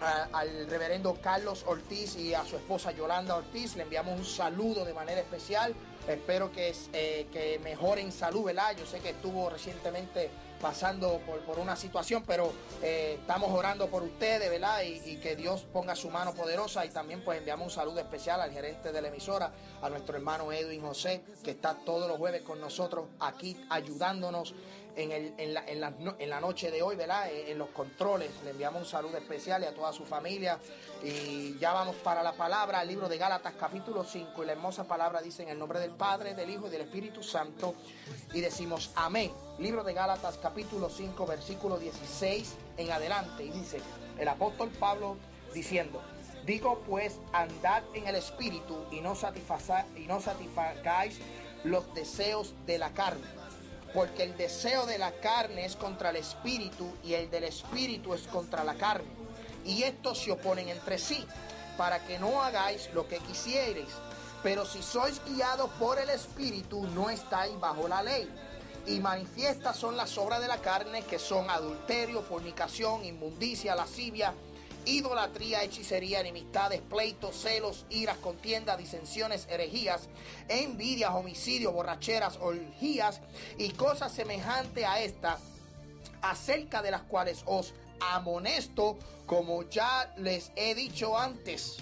al 0.01 0.69
reverendo 0.69 1.17
Carlos 1.21 1.65
Ortiz 1.67 2.15
y 2.15 2.33
a 2.33 2.45
su 2.45 2.55
esposa 2.55 2.91
Yolanda 2.91 3.35
Ortiz. 3.35 3.75
Le 3.75 3.83
enviamos 3.83 4.17
un 4.17 4.25
saludo 4.25 4.85
de 4.85 4.93
manera 4.93 5.19
especial. 5.19 5.73
Espero 6.07 6.53
que, 6.53 6.73
eh, 6.93 7.27
que 7.33 7.59
mejore 7.59 8.01
en 8.01 8.13
salud, 8.13 8.45
¿verdad? 8.45 8.77
Yo 8.77 8.85
sé 8.85 8.99
que 8.99 9.09
estuvo 9.09 9.49
recientemente 9.49 10.29
pasando 10.61 11.19
por, 11.45 11.59
una 11.59 11.75
situación, 11.75 12.23
pero 12.25 12.51
eh, 12.81 13.17
estamos 13.19 13.51
orando 13.51 13.87
por 13.87 14.03
ustedes, 14.03 14.49
¿verdad? 14.49 14.81
Y, 14.83 15.17
que 15.19 15.35
Dios 15.35 15.65
ponga 15.73 15.95
su 15.95 16.09
mano 16.09 16.33
poderosa 16.33 16.85
y 16.85 16.89
también 16.89 17.21
pues 17.25 17.39
enviamos 17.39 17.65
un 17.65 17.71
saludo 17.71 17.99
especial 17.99 18.39
al 18.39 18.51
gerente 18.51 18.91
de 18.91 19.01
la 19.01 19.09
emisora, 19.09 19.51
a 19.81 19.89
nuestro 19.89 20.15
hermano 20.15 20.51
Edwin 20.51 20.81
José, 20.81 21.23
que 21.43 21.51
está 21.51 21.75
todos 21.85 22.07
los 22.07 22.17
jueves 22.17 22.41
con 22.43 22.61
nosotros 22.61 23.07
aquí 23.19 23.59
ayudándonos 23.69 24.53
en, 24.95 25.11
el, 25.11 25.33
en, 25.37 25.53
la, 25.53 25.63
en, 25.67 26.29
la, 26.29 26.41
noche 26.41 26.71
de 26.71 26.81
hoy, 26.81 26.95
¿verdad? 26.95 27.29
En, 27.31 27.57
los 27.57 27.69
controles. 27.69 28.31
Le 28.43 28.51
enviamos 28.51 28.81
un 28.81 28.87
saludo 28.87 29.17
especial 29.17 29.63
y 29.63 29.65
a 29.65 29.73
toda 29.73 29.93
su 29.93 30.05
familia. 30.05 30.59
Y 31.03 31.57
ya 31.59 31.73
vamos 31.73 31.95
para 31.97 32.23
la 32.23 32.33
palabra, 32.33 32.81
el 32.81 32.87
libro 32.87 33.07
de 33.07 33.17
Gálatas 33.17 33.53
capítulo 33.59 34.03
5. 34.03 34.43
Y 34.43 34.45
la 34.45 34.53
hermosa 34.53 34.85
palabra 34.85 35.21
dice 35.21 35.43
en 35.43 35.49
el 35.49 35.59
nombre 35.59 35.79
del 35.79 35.91
Padre, 35.91 36.33
del 36.33 36.49
Hijo 36.49 36.67
y 36.67 36.69
del 36.69 36.81
Espíritu 36.81 37.23
Santo. 37.23 37.75
Y 38.33 38.41
decimos 38.41 38.91
amén. 38.95 39.31
Libro 39.59 39.83
de 39.83 39.93
Gálatas 39.93 40.37
capítulo 40.37 40.89
5, 40.89 41.25
versículo 41.25 41.77
16 41.77 42.55
en 42.77 42.91
adelante. 42.91 43.43
Y 43.43 43.49
dice 43.51 43.79
el 44.17 44.27
apóstol 44.27 44.69
Pablo 44.79 45.17
diciendo. 45.53 46.01
Digo 46.45 46.81
pues, 46.87 47.19
andad 47.31 47.83
en 47.93 48.07
el 48.07 48.15
espíritu 48.15 48.85
y 48.91 49.01
no, 49.01 49.13
y 49.95 50.07
no 50.07 50.19
satisfagáis 50.19 51.19
los 51.63 51.93
deseos 51.93 52.55
de 52.65 52.79
la 52.79 52.91
carne 52.91 53.38
porque 53.93 54.23
el 54.23 54.37
deseo 54.37 54.85
de 54.85 54.97
la 54.97 55.11
carne 55.11 55.65
es 55.65 55.75
contra 55.75 56.09
el 56.09 56.17
espíritu 56.17 56.93
y 57.03 57.13
el 57.13 57.29
del 57.29 57.45
espíritu 57.45 58.13
es 58.13 58.21
contra 58.27 58.63
la 58.63 58.75
carne. 58.75 59.07
Y 59.65 59.83
estos 59.83 60.19
se 60.19 60.31
oponen 60.31 60.69
entre 60.69 60.97
sí, 60.97 61.25
para 61.77 61.99
que 62.05 62.19
no 62.19 62.41
hagáis 62.43 62.89
lo 62.93 63.07
que 63.07 63.19
quisierais. 63.19 63.89
Pero 64.43 64.65
si 64.65 64.81
sois 64.81 65.21
guiados 65.25 65.69
por 65.79 65.99
el 65.99 66.09
espíritu, 66.09 66.87
no 66.87 67.09
estáis 67.09 67.59
bajo 67.59 67.87
la 67.87 68.03
ley. 68.03 68.29
Y 68.87 68.99
manifiestas 68.99 69.75
son 69.75 69.97
las 69.97 70.17
obras 70.17 70.41
de 70.41 70.47
la 70.47 70.59
carne, 70.59 71.03
que 71.03 71.19
son 71.19 71.49
adulterio, 71.49 72.21
fornicación, 72.21 73.03
inmundicia, 73.03 73.75
lascivia 73.75 74.33
idolatría, 74.89 75.63
hechicería, 75.63 76.19
enemistades, 76.19 76.81
pleitos, 76.81 77.35
celos, 77.35 77.85
iras, 77.89 78.17
contiendas, 78.17 78.77
disensiones, 78.77 79.47
herejías, 79.49 80.09
envidias, 80.47 81.11
homicidios, 81.11 81.73
borracheras, 81.73 82.37
orgías 82.41 83.21
y 83.57 83.69
cosas 83.71 84.11
semejantes 84.11 84.83
a 84.85 85.01
estas, 85.01 85.39
acerca 86.21 86.81
de 86.81 86.91
las 86.91 87.03
cuales 87.03 87.43
os 87.45 87.73
amonesto, 87.99 88.97
como 89.25 89.63
ya 89.69 90.13
les 90.17 90.51
he 90.55 90.73
dicho 90.75 91.17
antes, 91.17 91.77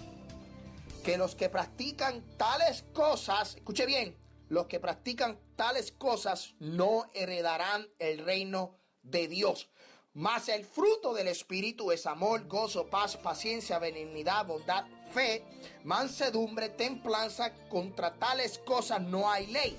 que 1.03 1.17
los 1.17 1.35
que 1.35 1.49
practican 1.49 2.21
tales 2.37 2.83
cosas, 2.93 3.55
escuche 3.55 3.85
bien, 3.85 4.15
los 4.49 4.67
que 4.67 4.79
practican 4.79 5.39
tales 5.55 5.91
cosas 5.91 6.55
no 6.59 7.09
heredarán 7.13 7.87
el 7.99 8.19
reino 8.19 8.77
de 9.03 9.27
Dios. 9.27 9.69
Mas 10.17 10.49
el 10.49 10.65
fruto 10.65 11.13
del 11.13 11.27
Espíritu 11.27 11.91
es 11.91 12.07
amor, 12.07 12.47
gozo, 12.47 12.87
paz, 12.87 13.15
paciencia, 13.17 13.77
benignidad, 13.77 14.47
bondad, 14.47 14.83
fe, 15.13 15.43
mansedumbre, 15.83 16.69
templanza. 16.69 17.53
Contra 17.69 18.15
tales 18.15 18.57
cosas 18.57 18.99
no 18.99 19.29
hay 19.29 19.45
ley. 19.45 19.77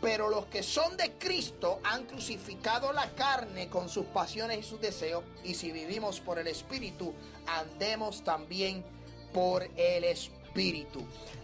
Pero 0.00 0.28
los 0.28 0.46
que 0.46 0.62
son 0.62 0.96
de 0.96 1.14
Cristo 1.14 1.80
han 1.82 2.06
crucificado 2.06 2.92
la 2.92 3.12
carne 3.16 3.68
con 3.68 3.88
sus 3.88 4.06
pasiones 4.06 4.60
y 4.60 4.62
sus 4.62 4.80
deseos. 4.80 5.24
Y 5.42 5.54
si 5.54 5.72
vivimos 5.72 6.20
por 6.20 6.38
el 6.38 6.46
Espíritu, 6.46 7.12
andemos 7.48 8.22
también 8.22 8.84
por 9.34 9.64
el 9.76 10.04
Espíritu. 10.04 10.39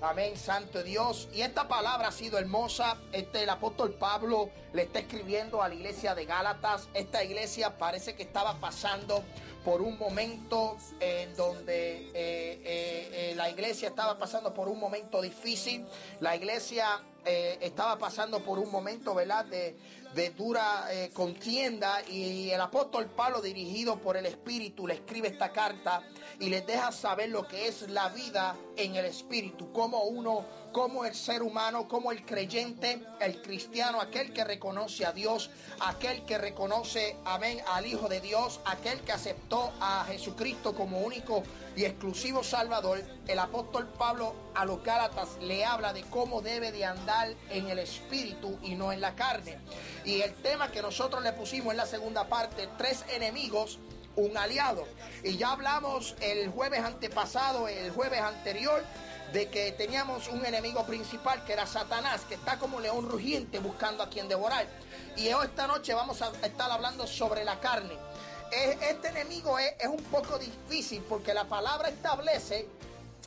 Amén, 0.01 0.37
Santo 0.37 0.83
Dios. 0.83 1.29
Y 1.33 1.43
esta 1.43 1.69
palabra 1.69 2.09
ha 2.09 2.13
sido 2.13 2.39
hermosa. 2.39 2.97
Este, 3.13 3.43
el 3.43 3.51
apóstol 3.51 3.95
Pablo 3.95 4.51
le 4.73 4.83
está 4.83 4.99
escribiendo 4.99 5.63
a 5.63 5.69
la 5.69 5.75
iglesia 5.75 6.15
de 6.15 6.25
Gálatas. 6.25 6.89
Esta 6.95 7.25
iglesia 7.25 7.79
parece 7.79 8.15
que 8.15 8.25
estaba 8.25 8.55
pasando 8.61 9.23
por 9.67 9.83
un 9.83 9.99
momento 9.99 10.77
en 11.01 11.35
donde 11.35 11.97
eh, 11.97 12.13
eh, 12.15 13.11
eh, 13.13 13.35
la 13.35 13.51
iglesia 13.51 13.89
estaba 13.89 14.17
pasando 14.17 14.55
por 14.55 14.69
un 14.69 14.79
momento 14.79 15.21
difícil. 15.21 15.85
La 16.21 16.37
iglesia 16.37 17.03
estaba 17.25 17.99
pasando 17.99 18.45
por 18.45 18.61
un 18.61 18.71
momento, 18.71 19.13
¿verdad? 19.13 19.45
De, 19.47 19.77
de 20.15 20.31
dura 20.31 20.89
contienda 21.13 22.01
y 22.09 22.51
el 22.51 22.61
apóstol 22.61 23.07
Pablo 23.07 23.41
dirigido 23.41 23.99
por 23.99 24.17
el 24.17 24.27
Espíritu 24.27 24.87
le 24.87 24.95
escribe 24.95 25.27
esta 25.27 25.51
carta 25.51 26.05
y 26.39 26.49
les 26.49 26.67
deja 26.67 26.93
saber 26.93 27.31
lo 27.31 27.47
que 27.47 27.69
es 27.69 27.89
la 27.89 28.09
vida 28.11 28.57
en 28.77 28.97
el 28.97 29.07
Espíritu, 29.07 29.73
cómo 29.73 30.05
uno 30.05 30.45
como 30.73 31.07
el 31.07 31.15
ser 31.15 31.43
humano, 31.43 31.89
como 31.89 32.13
el 32.13 32.27
creyente, 32.27 33.03
el 33.21 33.41
cristiano, 33.41 33.99
aquel 33.99 34.35
que 34.35 34.45
reconoce 34.45 35.07
a 35.07 35.13
Dios, 35.13 35.51
aquel 35.81 36.27
que 36.27 36.37
reconoce, 36.37 37.17
amén, 37.25 37.63
al 37.69 37.87
Hijo 37.87 38.09
de 38.09 38.21
Dios, 38.21 38.61
aquel 38.67 39.01
que 39.01 39.13
aceptó 39.13 39.73
a 39.81 40.05
Jesucristo 40.05 40.75
como 40.75 41.01
único 41.01 41.43
y 41.77 41.85
exclusivo 41.85 42.45
Salvador, 42.45 43.03
el 43.27 43.39
apóstol 43.39 43.89
Pablo 43.89 44.35
a 44.55 44.67
los 44.67 44.83
Gálatas 44.83 45.39
le 45.41 45.65
habla 45.65 45.95
de 45.95 46.03
cómo 46.03 46.43
debe 46.43 46.73
de 46.73 46.85
andar 46.85 47.35
en 47.49 47.69
el 47.69 47.79
espíritu 47.79 48.59
y 48.63 48.75
no 48.75 48.93
en 48.93 49.01
la 49.01 49.15
carne. 49.15 49.59
Y 50.05 50.21
el 50.21 50.35
tema 50.35 50.71
que 50.71 50.83
nosotros 50.83 51.23
le 51.23 51.33
pusimos 51.33 51.71
en 51.73 51.79
la 51.79 51.87
segunda 51.87 52.29
parte, 52.29 52.69
tres 52.77 53.03
enemigos 53.09 53.79
un 54.17 54.37
aliado. 54.37 54.87
Y 55.23 55.37
ya 55.37 55.53
hablamos 55.53 56.17
el 56.21 56.51
jueves 56.51 56.81
antepasado, 56.81 57.69
el 57.69 57.91
jueves 57.91 58.21
anterior, 58.21 58.83
de 59.33 59.49
que 59.49 59.73
teníamos 59.73 60.29
un 60.29 60.45
enemigo 60.45 60.85
principal 60.87 61.45
que 61.45 61.53
era 61.53 61.67
Satanás, 61.67 62.23
que 62.29 62.35
está 62.35 62.59
como 62.59 62.81
león 62.81 63.09
rugiente 63.09 63.59
buscando 63.59 64.03
a 64.03 64.09
quien 64.09 64.29
devorar. 64.29 64.67
Y 65.17 65.33
hoy 65.33 65.47
esta 65.47 65.67
noche 65.67 65.95
vamos 65.95 66.23
a 66.23 66.31
estar 66.45 66.71
hablando 66.71 67.07
sobre 67.07 67.45
la 67.45 67.61
carne. 67.61 67.97
Este 68.51 69.09
enemigo 69.09 69.59
es, 69.59 69.75
es 69.81 69.89
un 69.89 70.03
poco 70.05 70.39
difícil 70.39 71.03
porque 71.09 71.35
la 71.35 71.45
palabra 71.45 71.89
establece 71.89 72.69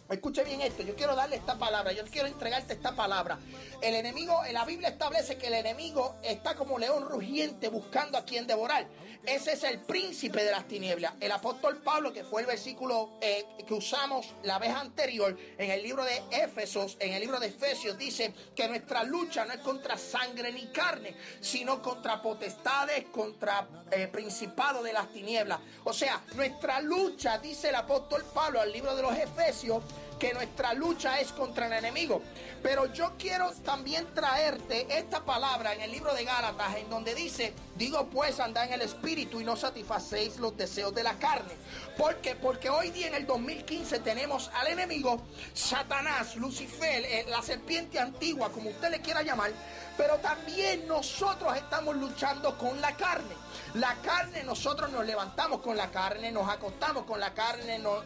Escuche 0.09 0.43
bien 0.43 0.59
esto, 0.61 0.81
yo 0.81 0.95
quiero 0.95 1.15
darle 1.15 1.35
esta 1.35 1.59
palabra, 1.59 1.91
yo 1.91 2.03
quiero 2.05 2.27
entregarte 2.27 2.73
esta 2.73 2.95
palabra. 2.95 3.37
El 3.79 3.93
enemigo, 3.93 4.43
en 4.43 4.55
la 4.55 4.65
Biblia 4.65 4.89
establece 4.89 5.37
que 5.37 5.47
el 5.47 5.53
enemigo 5.53 6.15
está 6.23 6.55
como 6.55 6.79
león 6.79 7.07
rugiente 7.07 7.67
buscando 7.67 8.17
a 8.17 8.25
quien 8.25 8.47
devorar. 8.47 8.87
Ese 9.23 9.51
es 9.51 9.63
el 9.63 9.79
príncipe 9.81 10.43
de 10.43 10.49
las 10.49 10.67
tinieblas. 10.67 11.13
El 11.19 11.31
apóstol 11.31 11.77
Pablo, 11.83 12.11
que 12.11 12.23
fue 12.23 12.41
el 12.41 12.47
versículo 12.47 13.11
eh, 13.21 13.45
que 13.67 13.73
usamos 13.75 14.33
la 14.43 14.57
vez 14.57 14.73
anterior 14.73 15.37
en 15.57 15.69
el 15.69 15.83
libro 15.83 16.03
de 16.03 16.23
Éfesos, 16.31 16.97
en 16.99 17.13
el 17.13 17.21
libro 17.21 17.39
de 17.39 17.47
Efesios, 17.47 17.95
dice 17.95 18.33
que 18.55 18.67
nuestra 18.67 19.03
lucha 19.03 19.45
no 19.45 19.53
es 19.53 19.59
contra 19.59 19.97
sangre 19.97 20.51
ni 20.51 20.67
carne, 20.67 21.15
sino 21.39 21.83
contra 21.83 22.19
potestades, 22.19 23.05
contra 23.11 23.67
eh, 23.91 24.07
principado 24.07 24.81
de 24.81 24.93
las 24.93 25.11
tinieblas. 25.11 25.59
O 25.83 25.93
sea, 25.93 26.23
nuestra 26.33 26.81
lucha, 26.81 27.37
dice 27.37 27.69
el 27.69 27.75
apóstol 27.75 28.23
Pablo 28.33 28.61
al 28.61 28.71
libro 28.71 28.95
de 28.95 29.03
los 29.03 29.15
Efesios, 29.15 29.83
que 30.19 30.33
nuestra 30.33 30.73
lucha 30.73 31.19
es 31.19 31.31
contra 31.31 31.67
el 31.67 31.73
enemigo. 31.73 32.21
Pero 32.61 32.91
yo 32.93 33.13
quiero 33.17 33.51
también 33.63 34.05
traerte 34.13 34.85
esta 34.89 35.23
palabra 35.23 35.73
en 35.73 35.81
el 35.81 35.91
libro 35.91 36.13
de 36.13 36.25
Gálatas, 36.25 36.75
en 36.75 36.89
donde 36.89 37.15
dice, 37.15 37.53
digo 37.75 38.09
pues, 38.09 38.39
anda 38.39 38.65
en 38.65 38.73
el 38.73 38.81
espíritu 38.81 39.39
y 39.39 39.45
no 39.45 39.55
satisfacéis 39.55 40.37
los 40.37 40.57
deseos 40.57 40.93
de 40.93 41.03
la 41.03 41.13
carne. 41.17 41.53
¿Por 41.97 42.17
qué? 42.17 42.35
Porque 42.35 42.69
hoy 42.69 42.91
día 42.91 43.07
en 43.07 43.15
el 43.15 43.25
2015 43.25 43.99
tenemos 43.99 44.51
al 44.53 44.67
enemigo, 44.67 45.21
Satanás, 45.53 46.35
Lucifer, 46.35 47.05
eh, 47.05 47.25
la 47.29 47.41
serpiente 47.41 47.97
antigua, 47.97 48.51
como 48.51 48.71
usted 48.71 48.91
le 48.91 49.01
quiera 49.01 49.21
llamar, 49.21 49.51
pero 49.97 50.17
también 50.17 50.87
nosotros 50.87 51.55
estamos 51.55 51.95
luchando 51.95 52.57
con 52.57 52.79
la 52.81 52.95
carne. 52.95 53.35
La 53.75 53.95
carne, 54.01 54.43
nosotros 54.43 54.91
nos 54.91 55.05
levantamos 55.05 55.61
con 55.61 55.77
la 55.77 55.91
carne, 55.91 56.31
nos 56.31 56.49
acostamos 56.49 57.03
con 57.03 57.19
la 57.19 57.33
carne, 57.33 57.77
nos 57.79 58.03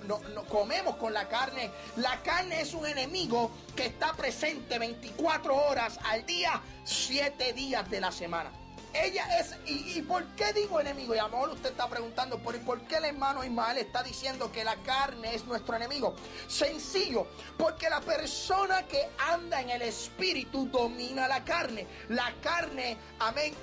comemos 0.49 0.97
con 0.97 1.13
la 1.13 1.27
carne. 1.29 1.71
La 1.97 2.21
carne 2.21 2.61
es 2.61 2.73
un 2.73 2.85
enemigo 2.85 3.49
que 3.75 3.85
está 3.85 4.13
presente 4.13 4.77
24 4.77 5.55
horas 5.55 5.99
al 6.03 6.25
día, 6.25 6.61
7 6.83 7.53
días 7.53 7.89
de 7.89 8.01
la 8.01 8.11
semana. 8.11 8.62
Ella 8.93 9.39
es, 9.39 9.55
y, 9.65 10.01
por 10.03 10.23
qué 10.35 10.53
digo 10.53 10.79
enemigo? 10.79 11.15
Y 11.15 11.17
a 11.17 11.23
lo 11.23 11.29
mejor 11.29 11.49
usted 11.49 11.71
está 11.71 11.87
preguntando, 11.87 12.37
¿por, 12.37 12.57
¿por 12.59 12.81
qué 12.81 12.97
el 12.97 13.05
hermano 13.05 13.43
Ismael 13.43 13.79
está 13.79 14.03
diciendo 14.03 14.51
que 14.51 14.63
la 14.63 14.75
carne 14.83 15.33
es 15.33 15.45
nuestro 15.45 15.75
enemigo? 15.75 16.15
Sencillo, 16.47 17.25
porque 17.57 17.89
la 17.89 18.01
persona 18.01 18.83
que 18.87 19.09
anda 19.17 19.61
en 19.61 19.71
el 19.71 19.81
espíritu 19.81 20.67
domina 20.67 21.27
la 21.27 21.43
carne. 21.43 21.87
La 22.09 22.31
carne, 22.41 22.97
amén, 23.19 23.55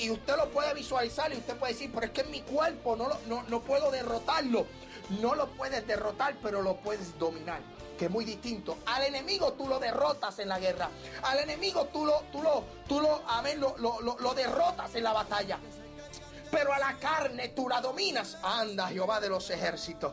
y, 0.00 0.08
usted 0.08 0.36
lo 0.36 0.50
puede 0.50 0.72
visualizar 0.72 1.32
y 1.32 1.36
usted 1.36 1.56
puede 1.56 1.74
decir, 1.74 1.90
pero 1.92 2.06
es 2.06 2.12
que 2.12 2.22
en 2.22 2.30
mi 2.30 2.40
cuerpo 2.40 2.96
no, 2.96 3.10
no, 3.26 3.42
no 3.42 3.60
puedo 3.60 3.90
derrotarlo. 3.90 4.66
No 5.20 5.34
lo 5.34 5.48
puedes 5.48 5.86
derrotar, 5.86 6.36
pero 6.42 6.62
lo 6.62 6.76
puedes 6.76 7.18
dominar 7.18 7.60
que 7.98 8.06
es 8.06 8.10
muy 8.10 8.24
distinto. 8.24 8.78
Al 8.86 9.04
enemigo 9.04 9.52
tú 9.52 9.68
lo 9.68 9.78
derrotas 9.78 10.38
en 10.38 10.48
la 10.48 10.58
guerra. 10.58 10.88
Al 11.22 11.40
enemigo 11.40 11.86
tú 11.92 12.06
lo, 12.06 12.22
tú 12.32 12.42
lo, 12.42 12.64
tú 12.88 13.00
lo, 13.00 13.20
amén, 13.28 13.60
lo, 13.60 13.76
lo, 13.76 14.00
lo 14.00 14.34
derrotas 14.34 14.94
en 14.94 15.04
la 15.04 15.12
batalla. 15.12 15.58
Pero 16.50 16.72
a 16.72 16.78
la 16.78 16.94
carne 16.98 17.48
tú 17.48 17.68
la 17.68 17.82
dominas. 17.82 18.38
Anda, 18.42 18.88
Jehová 18.88 19.20
de 19.20 19.28
los 19.28 19.50
ejércitos. 19.50 20.12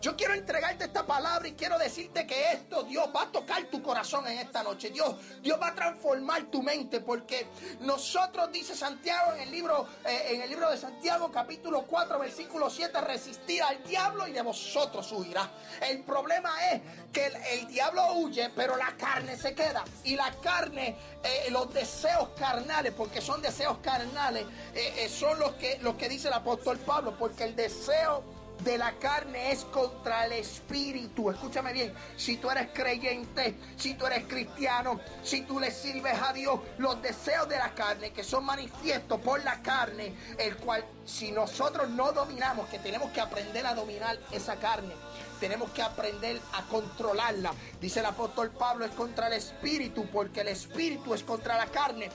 Yo 0.00 0.16
quiero 0.16 0.34
entregarte 0.34 0.84
esta 0.84 1.04
palabra 1.04 1.48
y 1.48 1.52
quiero 1.52 1.78
decirte 1.78 2.26
que 2.26 2.52
esto 2.52 2.82
Dios 2.84 3.08
va 3.14 3.22
a 3.22 3.26
tocar 3.32 3.64
tu 3.64 3.82
corazón 3.82 4.26
en 4.26 4.38
esta 4.38 4.62
noche. 4.62 4.90
Dios, 4.90 5.14
Dios 5.42 5.60
va 5.60 5.68
a 5.68 5.74
transformar 5.74 6.44
tu 6.44 6.62
mente 6.62 7.00
porque 7.00 7.46
nosotros, 7.80 8.50
dice 8.52 8.74
Santiago 8.74 9.34
en 9.34 9.42
el 9.42 9.50
libro, 9.50 9.86
eh, 10.04 10.28
en 10.30 10.42
el 10.42 10.50
libro 10.50 10.70
de 10.70 10.76
Santiago, 10.76 11.30
capítulo 11.30 11.82
4, 11.86 12.18
versículo 12.18 12.70
7, 12.70 13.00
resistir 13.02 13.62
al 13.62 13.82
diablo 13.84 14.26
y 14.26 14.32
de 14.32 14.42
vosotros 14.42 15.10
huirá. 15.12 15.50
El 15.80 16.02
problema 16.02 16.50
es 16.72 16.80
que 17.12 17.26
el, 17.26 17.66
diablo 17.68 18.14
huye, 18.14 18.50
pero 18.50 18.76
la 18.76 18.96
carne 18.96 19.36
se 19.36 19.54
queda. 19.54 19.84
Y 20.04 20.16
la 20.16 20.32
carne, 20.42 20.96
eh, 21.22 21.50
los 21.50 21.72
deseos 21.72 22.30
carnales, 22.38 22.92
porque 22.96 23.20
son 23.20 23.42
deseos 23.42 23.78
carnales, 23.78 24.46
eh, 24.74 25.08
son 25.08 25.38
los 25.38 25.52
que, 25.54 25.78
los 25.82 25.94
que 25.96 26.08
dice 26.08 26.28
el 26.28 26.34
apóstol 26.34 26.78
Pablo, 26.78 27.16
porque 27.18 27.44
el 27.44 27.56
deseo 27.56 28.39
de 28.64 28.78
la 28.78 28.92
carne 28.92 29.52
es 29.52 29.64
contra 29.64 30.26
el 30.26 30.32
espíritu. 30.32 31.30
Escúchame 31.30 31.72
bien, 31.72 31.94
si 32.16 32.36
tú 32.36 32.50
eres 32.50 32.68
creyente, 32.72 33.56
si 33.76 33.94
tú 33.94 34.06
eres 34.06 34.24
cristiano, 34.24 35.00
si 35.22 35.42
tú 35.42 35.60
le 35.60 35.70
sirves 35.70 36.20
a 36.20 36.32
Dios, 36.32 36.60
los 36.78 37.00
deseos 37.02 37.48
de 37.48 37.58
la 37.58 37.74
carne 37.74 38.12
que 38.12 38.24
son 38.24 38.44
manifiestos 38.44 39.20
por 39.20 39.42
la 39.44 39.60
carne, 39.62 40.14
el 40.38 40.56
cual 40.56 40.84
si 41.04 41.32
nosotros 41.32 41.88
no 41.90 42.12
dominamos, 42.12 42.68
que 42.68 42.78
tenemos 42.78 43.10
que 43.12 43.20
aprender 43.20 43.66
a 43.66 43.74
dominar 43.74 44.18
esa 44.32 44.56
carne, 44.56 44.94
tenemos 45.40 45.70
que 45.70 45.82
aprender 45.82 46.40
a 46.52 46.62
controlarla. 46.66 47.52
Dice 47.80 48.00
el 48.00 48.06
apóstol 48.06 48.50
Pablo, 48.50 48.84
es 48.84 48.92
contra 48.92 49.26
el 49.28 49.32
espíritu, 49.32 50.06
porque 50.12 50.42
el 50.42 50.48
espíritu 50.48 51.14
es 51.14 51.22
contra 51.22 51.56
la 51.56 51.66
carne. 51.66 52.10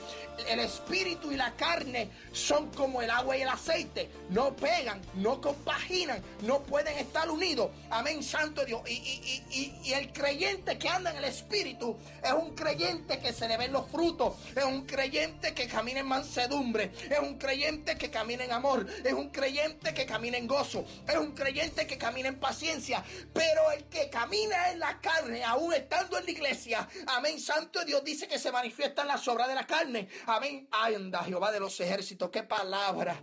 El 0.48 0.60
espíritu 0.60 1.32
y 1.32 1.36
la 1.36 1.52
carne 1.54 2.10
son 2.32 2.70
como 2.70 3.02
el 3.02 3.10
agua 3.10 3.36
y 3.36 3.42
el 3.42 3.48
aceite. 3.48 4.08
No 4.30 4.54
pegan, 4.54 5.02
no 5.14 5.40
compaginan, 5.40 6.22
no 6.42 6.62
pueden 6.62 6.96
estar 6.98 7.28
unidos. 7.28 7.70
Amén, 7.90 8.22
Santo 8.22 8.64
Dios. 8.64 8.82
Y, 8.88 9.92
el 9.92 10.12
creyente 10.12 10.78
que 10.78 10.88
anda 10.88 11.10
en 11.10 11.16
el 11.16 11.24
espíritu 11.24 11.96
es 12.22 12.32
un 12.32 12.54
creyente 12.54 13.18
que 13.18 13.32
se 13.32 13.48
le 13.48 13.56
ven 13.56 13.72
los 13.72 13.88
frutos. 13.90 14.34
Es 14.54 14.64
un 14.64 14.86
creyente 14.86 15.54
que 15.54 15.66
camina 15.66 16.00
en 16.00 16.06
mansedumbre. 16.06 16.92
Es 17.10 17.18
un 17.18 17.38
creyente 17.38 17.96
que 17.96 18.10
camina 18.10 18.44
en 18.44 18.52
amor. 18.52 18.86
Es 19.02 19.12
un 19.12 19.30
creyente 19.30 19.94
que 19.94 20.06
camina 20.06 20.36
en 20.36 20.46
gozo. 20.46 20.84
Es 21.08 21.16
un 21.16 21.32
creyente 21.32 21.86
que 21.86 21.98
camina 21.98 22.28
en 22.28 22.38
paciencia. 22.38 23.02
Pero 23.32 23.70
el 23.72 23.84
que 23.84 24.08
camina 24.10 24.70
en 24.70 24.78
la 24.78 25.00
carne, 25.00 25.44
aún 25.44 25.72
estando 25.72 26.18
en 26.18 26.24
la 26.24 26.30
iglesia, 26.30 26.88
amén, 27.06 27.40
Santo 27.40 27.84
Dios 27.84 28.02
dice 28.04 28.28
que 28.28 28.38
se 28.38 28.52
manifiestan 28.52 29.06
las 29.06 29.26
obras 29.28 29.48
de 29.48 29.54
la 29.54 29.66
carne. 29.66 30.08
Amén. 30.26 30.68
Anda, 30.70 31.22
Jehová 31.24 31.52
de 31.52 31.60
los 31.60 31.78
ejércitos, 31.80 32.30
qué 32.30 32.42
palabra. 32.42 33.20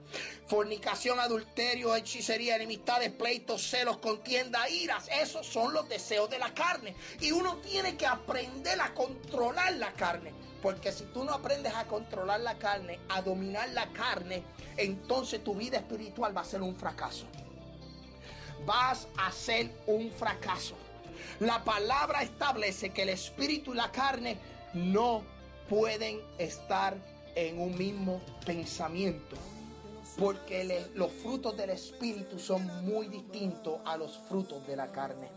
Fornicación, 0.47 1.19
adulterio, 1.19 1.95
hechicería, 1.95 2.55
enemistades, 2.55 3.11
pleitos, 3.11 3.61
celos, 3.61 3.97
contienda, 3.97 4.69
iras. 4.69 5.07
Esos 5.21 5.45
son 5.45 5.73
los 5.73 5.87
deseos 5.89 6.29
de 6.29 6.39
la 6.39 6.53
carne. 6.53 6.95
Y 7.19 7.31
uno 7.31 7.57
tiene 7.57 7.97
que 7.97 8.05
aprender 8.05 8.79
a 8.81 8.93
controlar 8.93 9.73
la 9.73 9.91
carne. 9.93 10.33
Porque 10.61 10.91
si 10.91 11.03
tú 11.05 11.25
no 11.25 11.33
aprendes 11.33 11.73
a 11.75 11.85
controlar 11.85 12.39
la 12.39 12.57
carne, 12.57 12.99
a 13.09 13.21
dominar 13.21 13.67
la 13.69 13.91
carne, 13.91 14.43
entonces 14.77 15.43
tu 15.43 15.53
vida 15.53 15.77
espiritual 15.77 16.35
va 16.35 16.41
a 16.41 16.45
ser 16.45 16.61
un 16.61 16.75
fracaso 16.75 17.27
vas 18.65 19.07
a 19.17 19.31
ser 19.31 19.71
un 19.87 20.11
fracaso. 20.11 20.75
La 21.39 21.63
palabra 21.63 22.21
establece 22.21 22.91
que 22.91 23.03
el 23.03 23.09
espíritu 23.09 23.73
y 23.73 23.77
la 23.77 23.91
carne 23.91 24.37
no 24.73 25.23
pueden 25.69 26.21
estar 26.37 26.95
en 27.35 27.59
un 27.59 27.77
mismo 27.77 28.21
pensamiento. 28.45 29.35
Porque 30.17 30.89
los 30.93 31.11
frutos 31.11 31.57
del 31.57 31.71
Espíritu 31.71 32.37
son 32.37 32.85
muy 32.85 33.07
distintos 33.07 33.79
a 33.83 33.97
los 33.97 34.19
frutos 34.29 34.65
de 34.67 34.75
la 34.75 34.91
carne. 34.91 35.27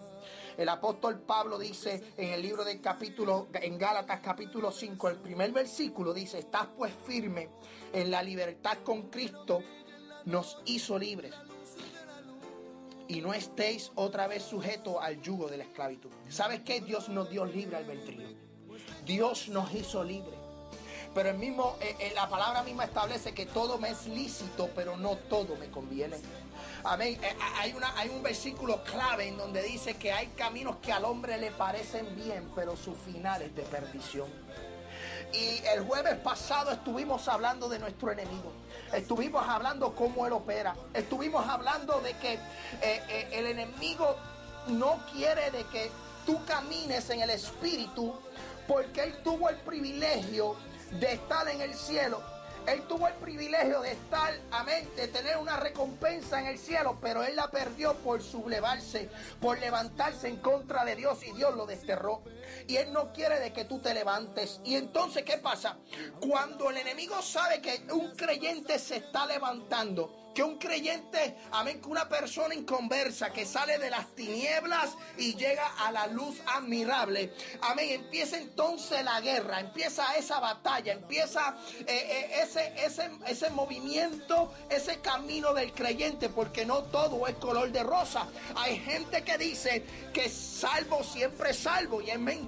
El 0.58 0.68
apóstol 0.68 1.20
Pablo 1.20 1.58
dice 1.58 2.12
en 2.16 2.30
el 2.30 2.42
libro 2.42 2.64
del 2.64 2.80
capítulo, 2.80 3.48
en 3.54 3.78
Gálatas 3.78 4.20
capítulo 4.20 4.70
5, 4.70 5.08
el 5.08 5.16
primer 5.16 5.52
versículo 5.52 6.12
dice, 6.12 6.38
estás 6.38 6.68
pues 6.76 6.92
firme 7.06 7.48
en 7.92 8.10
la 8.10 8.22
libertad 8.22 8.78
con 8.84 9.08
Cristo, 9.08 9.62
nos 10.24 10.58
hizo 10.64 10.98
libres. 10.98 11.34
Y 13.08 13.20
no 13.20 13.32
estéis 13.34 13.92
otra 13.94 14.26
vez 14.26 14.42
sujetos 14.42 14.96
al 15.00 15.20
yugo 15.22 15.48
de 15.48 15.58
la 15.58 15.64
esclavitud. 15.64 16.10
¿Sabes 16.28 16.60
qué? 16.62 16.80
Dios 16.80 17.08
nos 17.08 17.30
dio 17.30 17.44
libre 17.44 17.76
albedrío. 17.76 18.28
Dios 19.04 19.48
nos 19.48 19.72
hizo 19.72 20.02
libre. 20.02 20.36
Pero 21.14 21.30
el 21.30 21.38
mismo, 21.38 21.76
eh, 21.80 21.96
eh, 21.98 22.12
la 22.14 22.28
palabra 22.28 22.62
misma 22.62 22.84
establece 22.84 23.32
que 23.32 23.46
todo 23.46 23.78
me 23.78 23.88
es 23.88 24.06
lícito, 24.06 24.68
pero 24.74 24.98
no 24.98 25.16
todo 25.16 25.56
me 25.56 25.70
conviene. 25.70 26.16
Amén. 26.84 27.18
Eh, 27.22 27.36
hay, 27.56 27.72
una, 27.72 27.98
hay 27.98 28.10
un 28.10 28.22
versículo 28.22 28.82
clave 28.84 29.28
en 29.28 29.38
donde 29.38 29.62
dice 29.62 29.94
que 29.94 30.12
hay 30.12 30.26
caminos 30.36 30.76
que 30.76 30.92
al 30.92 31.06
hombre 31.06 31.38
le 31.38 31.52
parecen 31.52 32.14
bien, 32.16 32.50
pero 32.54 32.76
su 32.76 32.94
final 32.94 33.40
es 33.40 33.54
de 33.54 33.62
perdición. 33.62 34.28
Y 35.32 35.64
el 35.74 35.84
jueves 35.84 36.16
pasado 36.16 36.70
estuvimos 36.70 37.28
hablando 37.28 37.68
de 37.68 37.78
nuestro 37.78 38.12
enemigo. 38.12 38.52
Estuvimos 38.92 39.46
hablando 39.48 39.94
cómo 39.94 40.26
él 40.26 40.32
opera. 40.32 40.74
Estuvimos 40.94 41.46
hablando 41.48 42.00
de 42.00 42.14
que 42.14 42.34
eh, 42.34 42.38
eh, 42.82 43.28
el 43.32 43.46
enemigo 43.46 44.16
no 44.68 45.00
quiere 45.12 45.50
de 45.50 45.64
que 45.64 45.90
tú 46.24 46.44
camines 46.44 47.08
en 47.10 47.20
el 47.20 47.30
espíritu 47.30 48.14
porque 48.66 49.04
él 49.04 49.14
tuvo 49.22 49.48
el 49.48 49.56
privilegio 49.56 50.56
de 50.98 51.12
estar 51.12 51.48
en 51.48 51.60
el 51.60 51.74
cielo. 51.74 52.20
Él 52.66 52.82
tuvo 52.88 53.06
el 53.06 53.14
privilegio 53.14 53.80
de 53.80 53.92
estar, 53.92 54.34
amén, 54.50 54.88
de 54.96 55.06
tener 55.06 55.36
una 55.36 55.56
recompensa 55.56 56.40
en 56.40 56.48
el 56.48 56.58
cielo, 56.58 56.98
pero 57.00 57.22
él 57.22 57.36
la 57.36 57.48
perdió 57.48 57.94
por 57.98 58.20
sublevarse, 58.22 59.08
por 59.40 59.58
levantarse 59.60 60.26
en 60.26 60.38
contra 60.38 60.84
de 60.84 60.96
Dios 60.96 61.24
y 61.24 61.30
Dios 61.32 61.54
lo 61.54 61.66
desterró. 61.66 62.22
Y 62.66 62.76
él 62.76 62.92
no 62.92 63.12
quiere 63.12 63.40
de 63.40 63.52
que 63.52 63.64
tú 63.64 63.80
te 63.80 63.94
levantes. 63.94 64.60
Y 64.64 64.76
entonces, 64.76 65.24
¿qué 65.24 65.38
pasa? 65.38 65.78
Cuando 66.20 66.70
el 66.70 66.78
enemigo 66.78 67.20
sabe 67.22 67.60
que 67.60 67.86
un 67.92 68.14
creyente 68.14 68.78
se 68.78 68.96
está 68.96 69.26
levantando, 69.26 70.26
que 70.36 70.42
un 70.42 70.58
creyente, 70.58 71.34
amén, 71.52 71.80
que 71.80 71.88
una 71.88 72.06
persona 72.10 72.54
inconversa 72.54 73.32
que 73.32 73.46
sale 73.46 73.78
de 73.78 73.88
las 73.88 74.14
tinieblas 74.14 74.94
y 75.16 75.34
llega 75.34 75.66
a 75.78 75.90
la 75.90 76.06
luz 76.08 76.36
admirable, 76.46 77.32
amén, 77.62 78.02
empieza 78.02 78.36
entonces 78.36 79.02
la 79.02 79.18
guerra, 79.22 79.60
empieza 79.60 80.14
esa 80.14 80.38
batalla, 80.38 80.92
empieza 80.92 81.56
eh, 81.80 81.86
eh, 81.86 82.42
ese, 82.42 82.74
ese, 82.84 83.10
ese 83.26 83.48
movimiento, 83.48 84.52
ese 84.68 85.00
camino 85.00 85.54
del 85.54 85.72
creyente, 85.72 86.28
porque 86.28 86.66
no 86.66 86.82
todo 86.82 87.26
es 87.26 87.36
color 87.36 87.72
de 87.72 87.82
rosa. 87.82 88.26
Hay 88.56 88.78
gente 88.80 89.24
que 89.24 89.38
dice 89.38 89.84
que 90.12 90.28
salvo 90.28 91.02
siempre 91.02 91.54
salvo 91.54 92.02
y 92.02 92.10
es 92.10 92.18
mentira. 92.18 92.45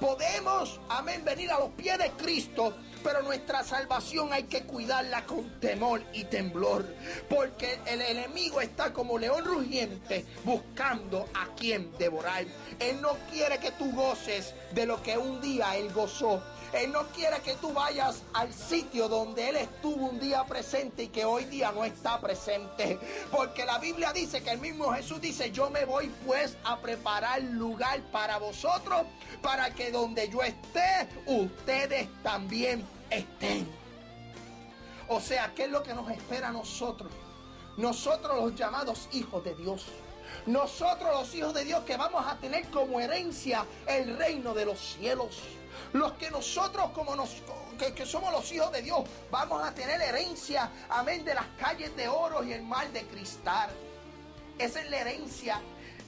Podemos, 0.00 0.80
amén, 0.88 1.24
venir 1.24 1.50
a 1.50 1.58
los 1.58 1.70
pies 1.70 1.98
de 1.98 2.10
Cristo 2.12 2.74
pero 3.02 3.22
nuestra 3.22 3.64
salvación 3.64 4.32
hay 4.32 4.44
que 4.44 4.62
cuidarla 4.64 5.24
con 5.24 5.58
temor 5.60 6.02
y 6.12 6.24
temblor, 6.24 6.84
porque 7.28 7.78
el 7.86 8.00
enemigo 8.02 8.60
está 8.60 8.92
como 8.92 9.18
león 9.18 9.44
rugiente 9.44 10.24
buscando 10.44 11.26
a 11.34 11.54
quien 11.54 11.96
devorar. 11.98 12.44
Él 12.78 13.00
no 13.00 13.16
quiere 13.30 13.58
que 13.58 13.72
tú 13.72 13.90
goces 13.92 14.54
de 14.72 14.86
lo 14.86 15.02
que 15.02 15.16
un 15.16 15.40
día 15.40 15.76
él 15.76 15.92
gozó. 15.92 16.42
Él 16.72 16.92
no 16.92 17.06
quiere 17.08 17.40
que 17.40 17.54
tú 17.56 17.72
vayas 17.72 18.22
al 18.32 18.52
sitio 18.52 19.08
donde 19.08 19.48
Él 19.48 19.56
estuvo 19.56 20.06
un 20.06 20.20
día 20.20 20.44
presente 20.44 21.04
y 21.04 21.08
que 21.08 21.24
hoy 21.24 21.44
día 21.44 21.72
no 21.72 21.84
está 21.84 22.20
presente. 22.20 22.98
Porque 23.30 23.64
la 23.64 23.78
Biblia 23.78 24.12
dice 24.12 24.42
que 24.42 24.50
el 24.50 24.58
mismo 24.58 24.92
Jesús 24.92 25.20
dice, 25.20 25.50
yo 25.50 25.70
me 25.70 25.84
voy 25.84 26.08
pues 26.24 26.56
a 26.64 26.78
preparar 26.78 27.42
lugar 27.42 28.00
para 28.12 28.38
vosotros, 28.38 29.02
para 29.42 29.74
que 29.74 29.90
donde 29.90 30.28
yo 30.28 30.42
esté, 30.42 31.08
ustedes 31.26 32.08
también 32.22 32.86
estén. 33.10 33.68
O 35.08 35.20
sea, 35.20 35.52
¿qué 35.54 35.64
es 35.64 35.70
lo 35.70 35.82
que 35.82 35.92
nos 35.92 36.08
espera 36.10 36.48
a 36.48 36.52
nosotros? 36.52 37.12
Nosotros 37.76 38.36
los 38.36 38.54
llamados 38.54 39.08
hijos 39.12 39.42
de 39.42 39.54
Dios. 39.56 39.86
Nosotros 40.46 41.10
los 41.12 41.34
hijos 41.34 41.52
de 41.52 41.64
Dios 41.64 41.82
que 41.84 41.96
vamos 41.96 42.24
a 42.26 42.36
tener 42.36 42.68
como 42.70 43.00
herencia 43.00 43.66
el 43.86 44.16
reino 44.16 44.54
de 44.54 44.66
los 44.66 44.78
cielos. 44.78 45.40
Los 45.92 46.12
que 46.12 46.30
nosotros 46.30 46.90
como 46.90 47.16
nos, 47.16 47.36
que, 47.78 47.92
que 47.94 48.06
somos 48.06 48.32
los 48.32 48.50
hijos 48.52 48.70
de 48.72 48.82
Dios 48.82 49.00
vamos 49.30 49.62
a 49.62 49.74
tener 49.74 50.00
herencia, 50.00 50.70
amén, 50.88 51.24
de 51.24 51.34
las 51.34 51.46
calles 51.58 51.94
de 51.96 52.08
oro 52.08 52.42
y 52.44 52.52
el 52.52 52.62
mar 52.62 52.90
de 52.92 53.02
cristal. 53.06 53.70
Esa 54.58 54.80
es 54.80 54.90
la 54.90 54.98
herencia. 54.98 55.60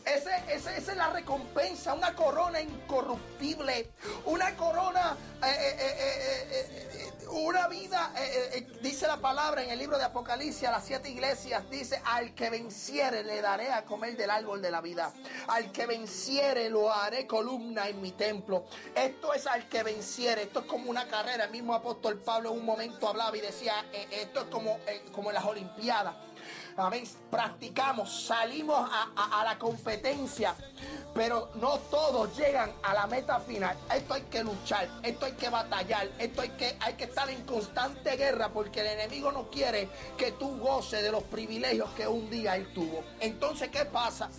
Ese, 0.04 0.30
ese- 0.48 0.76
esa 0.76 0.92
es 0.92 0.96
la 0.96 1.10
recompensa, 1.10 1.94
una 1.94 2.14
corona 2.14 2.60
incorruptible, 2.60 3.90
una 4.24 4.56
corona, 4.56 5.16
eh, 5.44 5.76
eh, 5.78 6.48
eh, 6.50 7.26
una 7.30 7.66
vida, 7.68 8.12
dice 8.82 9.06
la 9.06 9.16
palabra 9.16 9.62
en 9.62 9.70
el 9.70 9.78
libro 9.78 9.96
de 9.96 10.04
Apocalipsis 10.04 10.62
las 10.64 10.84
siete 10.84 11.08
iglesias, 11.08 11.62
dice, 11.70 12.02
al 12.04 12.34
que 12.34 12.50
venciere 12.50 13.22
le 13.24 13.40
daré 13.40 13.70
a 13.72 13.84
comer 13.84 14.16
del 14.16 14.28
árbol 14.30 14.60
de 14.60 14.70
la 14.70 14.80
vida, 14.82 15.12
al 15.48 15.72
que 15.72 15.86
venciere 15.86 16.68
lo 16.68 16.92
haré 16.92 17.26
columna 17.26 17.88
en 17.88 18.00
mi 18.02 18.12
templo. 18.12 18.64
Esto 18.94 19.32
es 19.32 19.46
al 19.46 19.68
que 19.68 19.82
venciere, 19.82 20.42
esto 20.42 20.60
es 20.60 20.66
como 20.66 20.90
una 20.90 21.06
carrera, 21.08 21.44
el 21.44 21.50
mismo 21.50 21.74
apóstol 21.74 22.18
Pablo 22.20 22.50
en 22.52 22.58
un 22.58 22.66
momento 22.66 23.08
hablaba 23.08 23.34
y 23.36 23.40
decía, 23.40 23.86
esto 24.10 24.40
es 24.40 24.46
como, 24.48 24.78
como 25.12 25.30
en 25.30 25.34
las 25.34 25.44
Olimpiadas. 25.44 26.14
Amén. 26.76 27.04
Practicamos, 27.30 28.26
salimos 28.26 28.88
a, 28.90 29.44
la 29.44 29.58
competencia, 29.58 30.54
pero 31.14 31.50
no 31.56 31.78
todos 31.78 32.36
llegan 32.36 32.72
a 32.82 32.94
la 32.94 33.06
meta 33.06 33.40
final. 33.40 33.76
Esto 33.94 34.14
hay 34.14 34.22
que 34.22 34.42
luchar, 34.42 34.88
esto 35.02 35.26
hay 35.26 35.32
que 35.32 35.48
batallar, 35.50 36.08
esto 36.18 36.42
hay 36.42 36.50
que, 36.50 36.76
hay 36.80 36.94
que 36.94 37.04
estar 37.04 37.28
en 37.28 37.42
constante 37.44 38.16
guerra 38.16 38.48
porque 38.50 38.80
el 38.80 38.86
enemigo 38.86 39.32
no 39.32 39.50
quiere 39.50 39.88
que 40.16 40.32
tú 40.32 40.58
goces 40.58 41.02
de 41.02 41.12
los 41.12 41.22
privilegios 41.24 41.90
que 41.90 42.06
un 42.06 42.30
día 42.30 42.56
él 42.56 42.72
tuvo. 42.72 43.04
Entonces, 43.20 43.68
¿qué 43.70 43.84
pasa? 43.84 44.30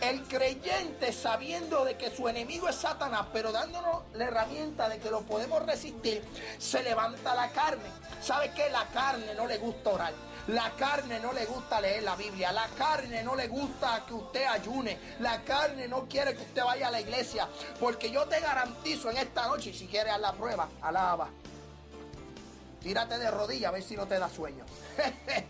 El 0.00 0.22
creyente 0.22 1.12
sabiendo 1.12 1.84
de 1.84 1.96
que 1.96 2.14
su 2.14 2.28
enemigo 2.28 2.68
es 2.68 2.76
Satanás, 2.76 3.26
pero 3.32 3.52
dándonos 3.52 4.02
la 4.14 4.24
herramienta 4.24 4.88
de 4.88 4.98
que 4.98 5.10
lo 5.10 5.22
podemos 5.22 5.64
resistir, 5.64 6.24
se 6.58 6.82
levanta 6.82 7.34
la 7.34 7.50
carne. 7.50 7.90
¿Sabe 8.20 8.52
qué? 8.54 8.70
La 8.70 8.86
carne 8.88 9.34
no 9.34 9.46
le 9.46 9.58
gusta 9.58 9.90
orar. 9.90 10.14
La 10.48 10.70
carne 10.76 11.18
no 11.18 11.32
le 11.32 11.44
gusta 11.44 11.80
leer 11.80 12.04
la 12.04 12.14
Biblia. 12.14 12.52
La 12.52 12.68
carne 12.68 13.22
no 13.24 13.34
le 13.34 13.48
gusta 13.48 14.04
que 14.06 14.14
usted 14.14 14.46
ayune. 14.46 14.98
La 15.20 15.42
carne 15.42 15.88
no 15.88 16.06
quiere 16.06 16.36
que 16.36 16.42
usted 16.42 16.62
vaya 16.62 16.88
a 16.88 16.90
la 16.90 17.00
iglesia. 17.00 17.48
Porque 17.80 18.10
yo 18.10 18.26
te 18.26 18.40
garantizo 18.40 19.10
en 19.10 19.16
esta 19.16 19.48
noche, 19.48 19.74
si 19.74 19.86
quieres 19.86 20.12
a 20.12 20.18
la 20.18 20.32
prueba, 20.32 20.68
alaba. 20.82 21.30
Tírate 22.80 23.18
de 23.18 23.30
rodillas 23.30 23.70
a 23.70 23.72
ver 23.72 23.82
si 23.82 23.96
no 23.96 24.06
te 24.06 24.18
da 24.18 24.28
sueño. 24.28 24.64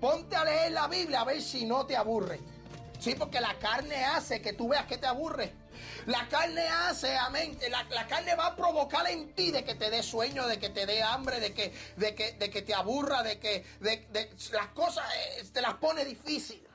Ponte 0.00 0.36
a 0.36 0.44
leer 0.44 0.72
la 0.72 0.88
Biblia 0.88 1.20
a 1.20 1.24
ver 1.24 1.42
si 1.42 1.66
no 1.66 1.84
te 1.84 1.96
aburre. 1.96 2.40
Sí, 2.98 3.14
porque 3.14 3.40
la 3.40 3.58
carne 3.58 4.02
hace 4.02 4.40
que 4.40 4.54
tú 4.54 4.68
veas 4.68 4.86
que 4.86 4.96
te 4.96 5.06
aburre. 5.06 5.52
La 6.06 6.28
carne 6.28 6.66
hace, 6.68 7.16
amén. 7.16 7.58
La, 7.70 8.06
carne 8.06 8.34
va 8.34 8.46
a 8.48 8.56
provocar 8.56 9.08
en 9.08 9.34
ti 9.34 9.50
de 9.50 9.64
que 9.64 9.74
te 9.74 9.90
dé 9.90 10.02
sueño, 10.02 10.46
de 10.46 10.58
que 10.58 10.68
te 10.70 10.84
dé 10.86 11.02
hambre, 11.02 11.40
de 11.40 11.54
que, 11.54 11.72
de 11.96 12.14
que, 12.14 12.32
de 12.32 12.50
que 12.50 12.62
te 12.62 12.74
aburra, 12.74 13.22
de 13.22 13.38
que 13.38 13.64
de- 13.80 14.06
de- 14.10 14.30
las 14.52 14.68
cosas 14.68 15.04
eh, 15.38 15.44
te 15.52 15.60
las 15.62 15.74
pone 15.74 16.04
difícil. 16.04 16.66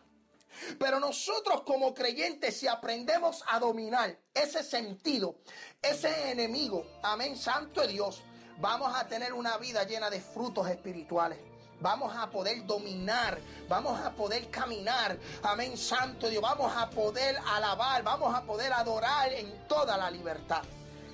Pero 0.78 1.00
nosotros 1.00 1.62
como 1.62 1.94
creyentes, 1.94 2.58
si 2.60 2.68
aprendemos 2.68 3.44
a 3.48 3.60
dominar 3.60 4.18
ese 4.34 4.64
sentido, 4.64 5.36
ese 5.82 6.32
enemigo, 6.32 6.86
amén, 7.04 7.38
santo 7.38 7.82
de 7.82 7.88
Dios, 7.88 8.22
vamos 8.58 8.94
a 8.96 9.08
tener 9.08 9.32
una 9.34 9.58
vida 9.58 9.84
llena 9.86 10.10
de 10.10 10.20
frutos 10.20 10.68
espirituales. 10.70 11.40
Vamos 11.82 12.16
a 12.16 12.30
poder 12.30 12.66
dominar, 12.66 13.40
vamos 13.70 13.98
a 14.02 14.12
poder 14.12 14.50
caminar, 14.50 15.18
amén, 15.42 15.78
santo 15.78 16.28
Dios, 16.28 16.42
vamos 16.42 16.74
a 16.76 16.90
poder 16.90 17.38
alabar, 17.48 18.04
vamos 18.04 18.36
a 18.36 18.44
poder 18.44 18.74
adorar 18.74 19.32
en 19.32 19.66
toda 19.68 19.96
la 19.98 20.12
libertad. 20.12 20.64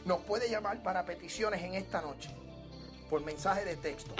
Nos 0.05 0.21
puede 0.21 0.49
llamar 0.49 0.81
para 0.81 1.05
peticiones 1.05 1.63
en 1.63 1.75
esta 1.75 2.01
noche, 2.01 2.31
por 3.11 3.21
mensaje 3.21 3.63
de 3.63 3.75
texto. 3.75 4.15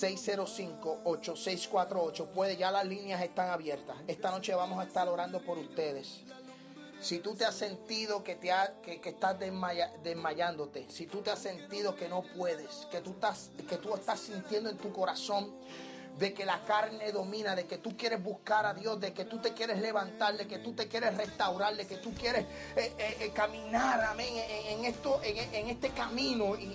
615-605-8648. 0.00 2.26
Puede, 2.28 2.56
ya 2.56 2.70
las 2.70 2.86
líneas 2.86 3.20
están 3.22 3.50
abiertas. 3.50 3.96
Esta 4.06 4.30
noche 4.30 4.54
vamos 4.54 4.80
a 4.80 4.84
estar 4.84 5.06
orando 5.08 5.42
por 5.42 5.58
ustedes. 5.58 6.20
Si 7.00 7.18
tú 7.18 7.34
te 7.34 7.44
has 7.44 7.54
sentido 7.54 8.24
que, 8.24 8.34
te 8.34 8.50
que, 8.82 9.10
estás 9.10 9.38
desmayándote, 9.38 10.86
si 10.88 11.06
tú 11.06 11.20
te 11.20 11.30
has 11.30 11.38
sentido 11.38 11.94
que 11.94 12.08
no 12.08 12.22
puedes, 12.34 12.86
que 12.90 13.02
tú, 13.02 13.10
estás, 13.10 13.50
que 13.68 13.76
tú 13.76 13.94
estás 13.94 14.20
sintiendo 14.20 14.70
en 14.70 14.78
tu 14.78 14.90
corazón 14.90 15.52
de 16.18 16.32
que 16.32 16.44
la 16.44 16.60
carne 16.64 17.10
domina, 17.12 17.54
de 17.56 17.66
que 17.66 17.78
tú 17.78 17.96
quieres 17.96 18.22
buscar 18.22 18.66
a 18.66 18.74
Dios, 18.74 19.00
de 19.00 19.12
que 19.12 19.24
tú 19.24 19.38
te 19.38 19.52
quieres 19.52 19.80
levantar, 19.80 20.36
de 20.36 20.46
que 20.46 20.58
tú 20.58 20.72
te 20.72 20.86
quieres 20.86 21.16
restaurar, 21.16 21.74
de 21.76 21.86
que 21.86 21.96
tú 21.96 22.14
quieres 22.14 22.44
eh, 22.76 22.92
eh, 22.98 23.16
eh, 23.20 23.32
caminar, 23.34 24.04
amén, 24.04 24.32
en, 24.68 24.84
esto, 24.84 25.20
en, 25.22 25.68
este 25.68 25.88
camino 25.90 26.54
y, 26.56 26.74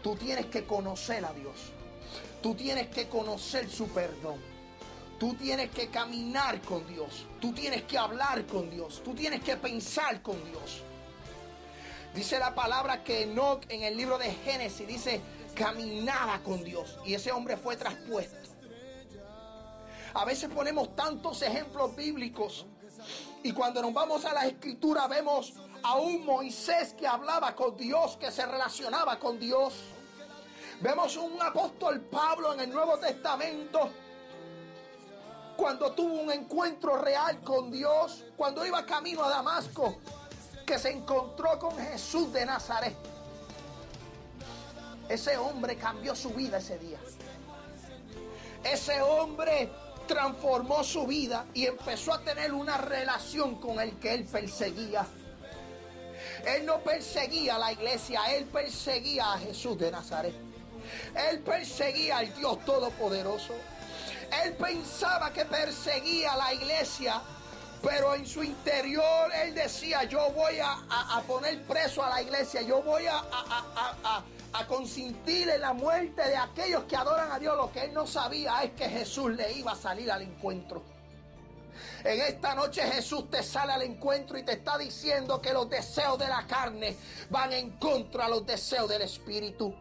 Tú 0.03 0.17
tienes 0.17 0.47
que 0.47 0.65
conocer 0.65 1.25
a 1.25 1.33
Dios. 1.33 1.73
Tú 2.43 2.55
tienes 2.55 2.89
que 2.89 3.09
conocer 3.09 3.69
su 3.69 3.89
perdón. 3.89 4.39
Tú 5.19 5.35
tienes 5.35 5.71
que 5.71 5.89
caminar 5.89 6.61
con 6.63 6.87
Dios. 6.87 7.27
Tú 7.41 7.53
tienes 7.53 7.83
que 7.83 7.99
hablar 7.99 8.47
con 8.47 8.71
Dios. 8.71 9.03
Tú 9.05 9.15
tienes 9.15 9.43
que 9.43 9.57
pensar 9.57 10.23
con 10.23 10.43
Dios. 10.45 10.83
Dice 12.15 12.39
la 12.39 12.55
palabra 12.55 13.03
que 13.05 13.25
Enoch 13.25 13.65
en 13.69 13.83
el 13.83 13.97
libro 13.97 14.17
de 14.17 14.33
Génesis 14.33 14.87
dice, 14.87 15.21
caminaba 15.55 16.41
con 16.43 16.65
Dios 16.65 16.99
y 17.05 17.15
ese 17.15 17.33
hombre 17.33 17.57
fue 17.57 17.77
traspuesto. 17.77 18.37
A 20.15 20.25
veces 20.25 20.49
ponemos 20.49 20.97
tantos 20.97 21.43
ejemplos 21.43 21.95
bíblicos 21.95 22.67
y 23.49 23.53
cuando 23.53 23.81
nos 23.81 23.95
vamos 23.95 24.27
a 24.27 24.35
la 24.35 24.47
escritura 24.47 25.07
vemos 25.07 25.55
a 25.83 25.97
un 25.97 26.23
Moisés 26.27 26.93
que 26.93 27.07
hablaba 27.07 27.55
con 27.55 27.79
Dios, 27.79 28.19
que 28.19 28.31
se 28.31 28.45
relacionaba 28.45 29.19
con 29.19 29.41
Dios. 29.41 29.73
Vemos 30.83 31.17
un 31.17 31.41
apóstol 31.41 31.99
Pablo 32.03 32.53
en 32.53 32.61
el 32.61 32.71
Nuevo 32.71 32.99
Testamento 32.99 33.89
cuando 35.57 35.93
tuvo 35.93 36.21
un 36.21 36.31
encuentro 36.31 36.99
real 36.99 37.41
con 37.41 37.71
Dios, 37.71 38.27
cuando 38.37 38.67
iba 38.67 38.85
camino 38.85 39.25
a 39.25 39.31
Damasco, 39.31 39.97
que 40.67 40.79
se 40.79 40.91
encontró 40.91 41.59
con 41.59 41.75
Jesús 41.79 42.31
de 42.31 42.45
Nazaret. 42.45 42.97
Ese 45.09 45.39
hombre 45.39 45.77
cambió 45.77 46.15
su 46.15 46.29
vida 46.35 46.59
ese 46.59 46.79
día. 46.79 46.99
Ese 48.63 49.01
hombre 49.01 49.71
transformó 50.09 50.83
su 50.83 51.07
vida 51.07 51.47
y 51.55 51.67
empezó 51.67 52.13
a 52.13 52.21
tener 52.23 52.53
una 52.53 52.79
relación 52.79 53.61
con 53.61 53.79
el 53.79 53.97
que 54.01 54.15
él 54.15 54.25
perseguía. 54.25 55.07
Él 56.45 56.67
no 56.67 56.81
perseguía 56.81 57.55
a 57.55 57.59
la 57.59 57.73
iglesia, 57.73 58.23
él 58.35 58.47
perseguía 58.47 59.35
a 59.35 59.39
Jesús 59.39 59.79
de 59.79 59.93
Nazaret. 59.93 60.35
Él 61.31 61.41
perseguía 61.41 62.19
al 62.19 62.35
Dios 62.35 62.65
Todopoderoso. 62.65 63.55
Él 64.45 64.55
pensaba 64.55 65.33
que 65.33 65.45
perseguía 65.45 66.33
a 66.33 66.37
la 66.37 66.55
iglesia, 66.55 67.21
pero 67.83 68.15
en 68.15 68.27
su 68.27 68.43
interior 68.43 69.31
él 69.43 69.55
decía, 69.55 70.05
yo 70.05 70.31
voy 70.31 70.59
a, 70.61 71.23
poner 71.27 71.63
preso 71.65 72.03
a 72.03 72.11
la 72.11 72.23
iglesia, 72.23 72.63
yo 72.63 72.83
voy 72.83 73.05
a, 73.07 74.23
consentir 74.67 75.49
en 75.49 75.61
la 75.61 75.73
muerte 75.73 76.23
de 76.29 76.37
aquellos 76.37 76.85
que 76.85 76.97
adoran 76.97 77.33
a 77.33 77.39
Dios. 77.39 77.57
Lo 77.57 77.73
que 77.73 77.85
él 77.85 77.93
no 77.93 78.07
sabía 78.07 78.63
es 78.63 78.73
que 78.73 78.89
Jesús 78.89 79.33
le 79.33 79.53
iba 79.53 79.73
a 79.73 79.77
salir 79.77 80.11
al 80.11 80.23
encuentro. 80.23 80.83
En 82.05 82.21
esta 82.21 82.55
noche 82.55 82.83
Jesús 82.83 83.31
te 83.31 83.43
sale 83.43 83.73
al 83.73 83.83
encuentro 83.83 84.39
y 84.39 84.43
te 84.43 84.53
está 84.53 84.79
diciendo 84.79 85.41
que 85.41 85.53
los 85.53 85.69
deseos 85.69 86.19
de 86.19 86.29
la 86.29 86.47
carne 86.47 86.97
van 87.31 87.53
en 87.53 87.71
contra 87.79 88.25
de 88.25 88.31
los 88.31 88.47
deseos 88.47 88.89
del 88.89 89.03
Espíritu. 89.03 89.75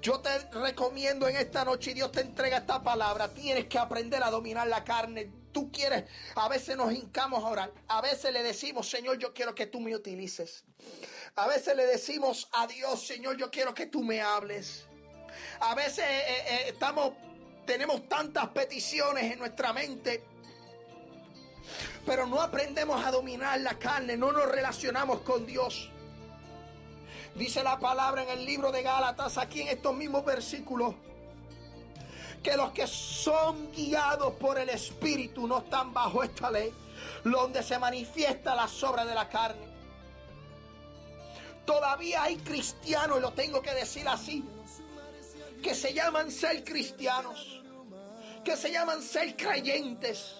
Yo 0.00 0.20
te 0.20 0.38
recomiendo 0.50 1.26
en 1.26 1.36
esta 1.36 1.64
noche 1.64 1.90
y 1.90 1.94
Dios 1.94 2.12
te 2.12 2.20
entrega 2.20 2.58
esta 2.58 2.82
palabra. 2.82 3.28
Tienes 3.28 3.66
que 3.66 3.78
aprender 3.78 4.22
a 4.22 4.30
dominar 4.30 4.68
la 4.68 4.84
carne. 4.84 5.30
Tú 5.58 5.72
quieres, 5.72 6.04
a 6.36 6.48
veces 6.48 6.76
nos 6.76 6.92
hincamos 6.92 7.42
a 7.42 7.48
orar. 7.48 7.72
A 7.88 8.00
veces 8.00 8.32
le 8.32 8.44
decimos, 8.44 8.88
Señor, 8.88 9.18
yo 9.18 9.34
quiero 9.34 9.56
que 9.56 9.66
tú 9.66 9.80
me 9.80 9.92
utilices. 9.92 10.62
A 11.34 11.48
veces 11.48 11.74
le 11.74 11.84
decimos 11.84 12.48
a 12.52 12.68
Dios, 12.68 13.04
Señor, 13.04 13.36
yo 13.36 13.50
quiero 13.50 13.74
que 13.74 13.86
tú 13.86 14.04
me 14.04 14.20
hables. 14.20 14.86
A 15.58 15.74
veces 15.74 16.04
eh, 16.04 16.20
eh, 16.28 16.44
eh, 16.48 16.64
estamos, 16.68 17.14
tenemos 17.66 18.08
tantas 18.08 18.46
peticiones 18.50 19.32
en 19.32 19.40
nuestra 19.40 19.72
mente, 19.72 20.22
pero 22.06 22.24
no 22.24 22.40
aprendemos 22.40 23.04
a 23.04 23.10
dominar 23.10 23.60
la 23.60 23.80
carne, 23.80 24.16
no 24.16 24.30
nos 24.30 24.46
relacionamos 24.48 25.22
con 25.22 25.44
Dios. 25.44 25.90
Dice 27.34 27.64
la 27.64 27.80
palabra 27.80 28.22
en 28.22 28.28
el 28.28 28.44
libro 28.44 28.70
de 28.70 28.84
Gálatas, 28.84 29.36
aquí 29.38 29.62
en 29.62 29.68
estos 29.68 29.96
mismos 29.96 30.24
versículos, 30.24 30.94
que 32.42 32.56
los 32.56 32.70
que 32.72 32.86
son 32.86 33.70
guiados 33.72 34.34
por 34.34 34.58
el 34.58 34.68
Espíritu 34.68 35.46
no 35.46 35.58
están 35.58 35.92
bajo 35.92 36.22
esta 36.22 36.50
ley, 36.50 36.72
donde 37.24 37.62
se 37.62 37.78
manifiesta 37.78 38.54
la 38.54 38.68
sobra 38.68 39.04
de 39.04 39.14
la 39.14 39.28
carne. 39.28 39.66
Todavía 41.64 42.22
hay 42.22 42.36
cristianos, 42.36 43.20
lo 43.20 43.32
tengo 43.32 43.60
que 43.60 43.74
decir 43.74 44.08
así, 44.08 44.44
que 45.62 45.74
se 45.74 45.92
llaman 45.92 46.30
ser 46.30 46.64
cristianos, 46.64 47.62
que 48.44 48.56
se 48.56 48.70
llaman 48.70 49.02
ser 49.02 49.36
creyentes, 49.36 50.34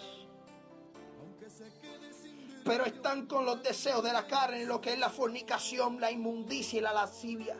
pero 2.65 2.85
están 2.85 3.27
con 3.27 3.45
los 3.45 3.63
deseos 3.63 4.03
de 4.03 4.13
la 4.13 4.27
carne, 4.27 4.65
lo 4.65 4.81
que 4.81 4.93
es 4.93 4.99
la 4.99 5.11
fornicación, 5.11 6.01
la 6.01 6.11
inmundicia 6.11 6.79
y 6.79 6.83
la 6.83 6.93
lascivia. 6.93 7.57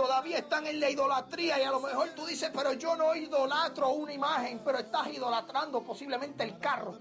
Todavía 0.00 0.38
están 0.38 0.66
en 0.66 0.80
la 0.80 0.88
idolatría 0.88 1.60
y 1.60 1.62
a 1.62 1.70
lo 1.70 1.78
mejor 1.78 2.08
tú 2.16 2.24
dices, 2.24 2.50
pero 2.54 2.72
yo 2.72 2.96
no 2.96 3.14
idolatro 3.14 3.90
una 3.90 4.14
imagen, 4.14 4.62
pero 4.64 4.78
estás 4.78 5.08
idolatrando 5.08 5.82
posiblemente 5.82 6.42
el 6.42 6.58
carro 6.58 6.96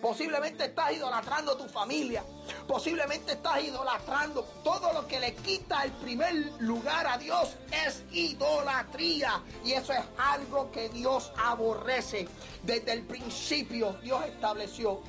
Posiblemente 0.00 0.64
estás 0.64 0.92
idolatrando 0.92 1.54
tu 1.54 1.68
familia. 1.68 2.24
Posiblemente 2.66 3.32
estás 3.32 3.62
idolatrando. 3.62 4.42
Todo 4.64 4.90
lo 4.94 5.06
que 5.06 5.20
le 5.20 5.34
quita 5.34 5.84
el 5.84 5.92
primer 5.92 6.34
lugar 6.60 7.06
a 7.06 7.18
Dios 7.18 7.56
es 7.84 8.02
idolatría. 8.10 9.42
Y 9.62 9.72
eso 9.72 9.92
es 9.92 10.04
algo 10.16 10.70
que 10.70 10.88
Dios 10.88 11.30
aborrece. 11.36 12.26
Desde 12.62 12.92
el 12.92 13.02
principio 13.02 13.98
Dios 14.02 14.24
estableció 14.24 15.02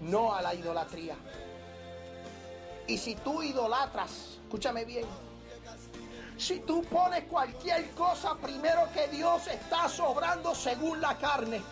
no 0.00 0.34
a 0.34 0.42
la 0.42 0.52
idolatría. 0.52 1.14
Y 2.88 2.98
si 2.98 3.14
tú 3.14 3.40
idolatras, 3.42 4.38
escúchame 4.42 4.84
bien, 4.84 5.04
si 6.36 6.60
tú 6.60 6.82
pones 6.84 7.24
cualquier 7.24 7.90
cosa 7.90 8.34
primero 8.36 8.88
que 8.92 9.08
Dios 9.08 9.46
está 9.46 9.88
sobrando 9.88 10.54
según 10.54 11.00
la 11.00 11.16
carne, 11.16 11.62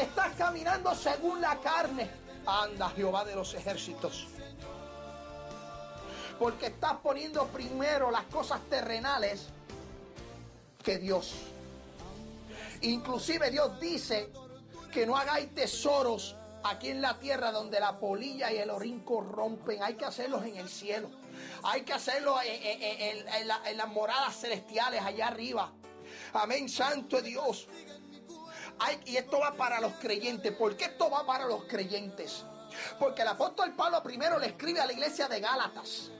estás 0.00 0.34
caminando 0.36 0.94
según 0.94 1.40
la 1.40 1.56
carne, 1.60 2.10
anda 2.46 2.90
Jehová 2.90 3.24
de 3.24 3.36
los 3.36 3.54
ejércitos. 3.54 4.26
Porque 6.38 6.66
estás 6.66 6.96
poniendo 7.02 7.46
primero 7.46 8.10
las 8.10 8.24
cosas 8.24 8.60
terrenales 8.68 9.48
que 10.82 10.98
Dios. 10.98 11.34
Inclusive 12.82 13.50
Dios 13.50 13.80
dice 13.80 14.30
que 14.92 15.06
no 15.06 15.16
hagáis 15.16 15.54
tesoros 15.54 16.36
aquí 16.62 16.88
en 16.88 17.00
la 17.00 17.18
tierra 17.18 17.52
donde 17.52 17.80
la 17.80 17.98
polilla 17.98 18.52
y 18.52 18.58
el 18.58 18.70
orín 18.70 19.00
corrompen. 19.00 19.82
Hay 19.82 19.94
que 19.94 20.04
hacerlos 20.04 20.44
en 20.44 20.56
el 20.56 20.68
cielo. 20.68 21.08
Hay 21.62 21.82
que 21.82 21.92
hacerlo 21.92 22.36
en, 22.42 23.76
las 23.76 23.88
moradas 23.88 24.40
celestiales 24.40 25.02
allá 25.02 25.28
arriba. 25.28 25.72
Amén, 26.32 26.68
Santo 26.68 27.20
Dios. 27.20 27.68
y 29.04 29.16
esto 29.16 29.40
va 29.40 29.52
para 29.54 29.80
los 29.80 29.92
creyentes. 29.94 30.52
¿Por 30.52 30.76
qué 30.76 30.86
esto 30.86 31.10
va 31.10 31.24
para 31.26 31.46
los 31.46 31.64
creyentes? 31.64 32.44
Porque 32.98 33.22
el 33.22 33.28
apóstol 33.28 33.74
Pablo 33.74 34.02
primero 34.02 34.38
le 34.38 34.48
escribe 34.48 34.80
a 34.80 34.86
la 34.86 34.92
iglesia 34.92 35.28
de 35.28 35.40
Gálatas. 35.40 36.10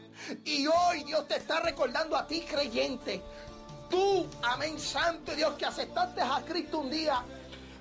Y 0.44 0.66
hoy 0.66 1.04
Dios 1.04 1.28
te 1.28 1.36
está 1.36 1.60
recordando 1.60 2.16
a 2.16 2.26
ti, 2.26 2.40
creyente. 2.40 3.22
Tú, 3.90 4.26
amén, 4.42 4.78
Santo 4.80 5.34
Dios, 5.34 5.54
que 5.54 5.66
aceptaste 5.66 6.20
a 6.20 6.42
Cristo 6.44 6.78
un 6.78 6.90
día, 6.90 7.22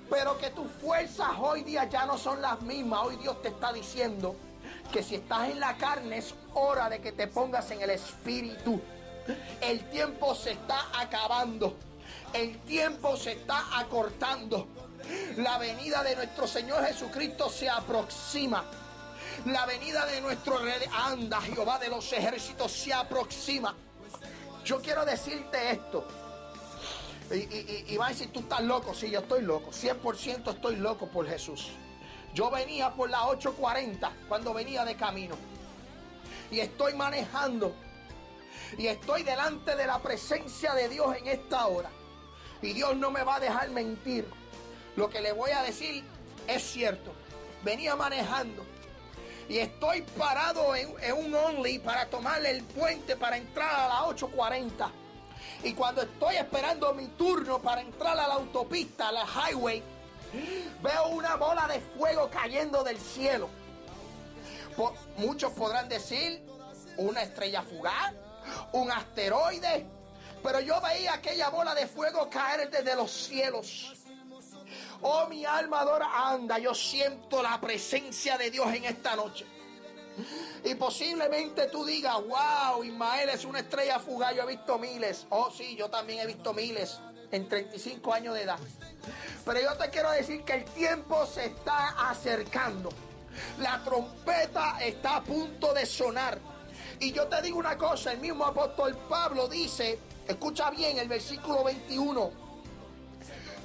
pero 0.08 0.38
que 0.38 0.50
tus 0.50 0.70
fuerzas 0.70 1.30
hoy 1.40 1.64
día 1.64 1.84
ya 1.84 2.06
no 2.06 2.16
son 2.16 2.40
las 2.40 2.60
mismas. 2.62 3.06
Hoy 3.06 3.16
Dios 3.16 3.40
te 3.42 3.48
está 3.48 3.72
diciendo 3.72 4.36
que 4.86 5.02
si 5.02 5.16
estás 5.16 5.50
en 5.50 5.60
la 5.60 5.76
carne 5.76 6.18
es 6.18 6.34
hora 6.54 6.88
de 6.88 7.00
que 7.00 7.12
te 7.12 7.26
pongas 7.26 7.70
en 7.70 7.82
el 7.82 7.90
espíritu. 7.90 8.80
El 9.60 9.88
tiempo 9.90 10.34
se 10.34 10.52
está 10.52 10.86
acabando. 10.98 11.76
El 12.32 12.58
tiempo 12.60 13.16
se 13.16 13.32
está 13.32 13.78
acortando. 13.78 14.68
La 15.36 15.58
venida 15.58 16.02
de 16.02 16.16
nuestro 16.16 16.46
Señor 16.46 16.84
Jesucristo 16.84 17.48
se 17.50 17.68
aproxima. 17.68 18.64
La 19.46 19.66
venida 19.66 20.06
de 20.06 20.20
nuestro 20.20 20.58
rey, 20.58 20.82
anda 20.92 21.40
Jehová 21.40 21.78
de 21.78 21.88
los 21.88 22.12
ejércitos 22.12 22.72
se 22.72 22.92
aproxima. 22.92 23.74
Yo 24.64 24.80
quiero 24.80 25.04
decirte 25.04 25.70
esto. 25.70 26.06
Y, 27.30 27.92
y, 27.92 27.96
va 27.96 28.06
a 28.06 28.08
decir, 28.10 28.32
tú 28.32 28.40
estás 28.40 28.62
loco. 28.62 28.94
Sí, 28.94 29.10
yo 29.10 29.20
estoy 29.20 29.42
loco. 29.42 29.70
100% 29.70 30.54
estoy 30.54 30.76
loco 30.76 31.08
por 31.08 31.28
Jesús. 31.28 31.70
Yo 32.36 32.50
venía 32.50 32.90
por 32.90 33.08
la 33.08 33.22
8.40 33.22 34.10
cuando 34.28 34.52
venía 34.52 34.84
de 34.84 34.94
camino. 34.94 35.34
Y 36.50 36.60
estoy 36.60 36.92
manejando. 36.92 37.74
Y 38.76 38.88
estoy 38.88 39.22
delante 39.22 39.74
de 39.74 39.86
la 39.86 40.00
presencia 40.00 40.74
de 40.74 40.90
Dios 40.90 41.16
en 41.16 41.28
esta 41.28 41.66
hora. 41.66 41.88
Y 42.60 42.74
Dios 42.74 42.94
no 42.94 43.10
me 43.10 43.22
va 43.22 43.36
a 43.36 43.40
dejar 43.40 43.70
mentir. 43.70 44.28
Lo 44.96 45.08
que 45.08 45.22
le 45.22 45.32
voy 45.32 45.50
a 45.52 45.62
decir 45.62 46.04
es 46.46 46.62
cierto. 46.62 47.10
Venía 47.64 47.96
manejando. 47.96 48.66
Y 49.48 49.56
estoy 49.56 50.02
parado 50.02 50.76
en, 50.76 50.90
un 51.16 51.34
only 51.34 51.78
para 51.78 52.04
tomarle 52.04 52.50
el 52.50 52.62
puente 52.64 53.16
para 53.16 53.38
entrar 53.38 53.74
a 53.74 53.88
la 53.88 54.00
8.40. 54.14 54.90
Y 55.64 55.72
cuando 55.72 56.02
estoy 56.02 56.36
esperando 56.36 56.92
mi 56.92 57.06
turno 57.06 57.62
para 57.62 57.80
entrar 57.80 58.12
a 58.20 58.28
la 58.28 58.34
autopista, 58.34 59.08
a 59.08 59.12
la 59.12 59.24
highway, 59.24 59.82
Veo 60.82 61.08
una 61.08 61.36
bola 61.36 61.66
de 61.68 61.80
fuego 61.80 62.28
cayendo 62.30 62.84
del 62.84 62.98
cielo. 62.98 63.48
muchos 65.16 65.52
podrán 65.52 65.88
decir 65.88 66.42
una 66.96 67.22
estrella 67.22 67.62
fugaz, 67.62 68.12
un 68.72 68.90
asteroide, 68.90 69.86
pero 70.42 70.60
yo 70.60 70.80
veía 70.80 71.14
aquella 71.14 71.48
bola 71.50 71.74
de 71.74 71.86
fuego 71.86 72.28
caer 72.30 72.70
desde 72.70 72.94
los 72.94 73.10
cielos. 73.10 73.94
Oh, 75.02 75.26
mi 75.28 75.44
alma 75.44 75.80
adora, 75.80 76.30
anda, 76.30 76.58
yo 76.58 76.74
siento 76.74 77.42
la 77.42 77.60
presencia 77.60 78.38
de 78.38 78.50
Dios 78.50 78.66
en 78.74 78.84
esta 78.84 79.16
noche. 79.16 79.46
Y 80.64 80.74
posiblemente 80.74 81.66
tú 81.66 81.84
digas, 81.84 82.16
wow, 82.26 82.82
Ismael 82.82 83.28
es 83.28 83.44
una 83.44 83.60
estrella 83.60 83.98
fugaz, 83.98 84.34
yo 84.34 84.42
he 84.42 84.46
visto 84.46 84.78
miles. 84.78 85.26
Oh, 85.28 85.50
sí, 85.50 85.76
yo 85.76 85.90
también 85.90 86.20
he 86.20 86.26
visto 86.26 86.54
miles 86.54 87.00
en 87.30 87.48
35 87.48 88.12
años 88.12 88.34
de 88.34 88.42
edad. 88.42 88.58
Pero 89.44 89.60
yo 89.60 89.76
te 89.76 89.90
quiero 89.90 90.10
decir 90.10 90.42
que 90.42 90.54
el 90.54 90.64
tiempo 90.64 91.26
se 91.26 91.46
está 91.46 92.10
acercando. 92.10 92.90
La 93.58 93.82
trompeta 93.84 94.78
está 94.80 95.16
a 95.16 95.24
punto 95.24 95.72
de 95.74 95.86
sonar. 95.86 96.38
Y 96.98 97.12
yo 97.12 97.26
te 97.28 97.42
digo 97.42 97.58
una 97.58 97.76
cosa, 97.76 98.12
el 98.12 98.18
mismo 98.18 98.44
apóstol 98.44 98.96
Pablo 99.08 99.48
dice, 99.48 99.98
escucha 100.26 100.70
bien 100.70 100.98
el 100.98 101.08
versículo 101.08 101.62
21. 101.64 102.30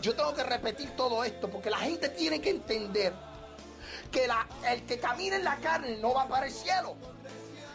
Yo 0.01 0.15
tengo 0.15 0.33
que 0.33 0.43
repetir 0.43 0.91
todo 0.95 1.23
esto 1.23 1.49
porque 1.49 1.69
la 1.69 1.77
gente 1.77 2.09
tiene 2.09 2.41
que 2.41 2.49
entender 2.49 3.13
que 4.11 4.27
la, 4.27 4.47
el 4.67 4.83
que 4.85 4.99
camina 4.99 5.35
en 5.37 5.43
la 5.43 5.57
carne 5.57 5.97
no 5.97 6.13
va 6.13 6.27
para 6.27 6.47
el 6.47 6.51
cielo 6.51 6.95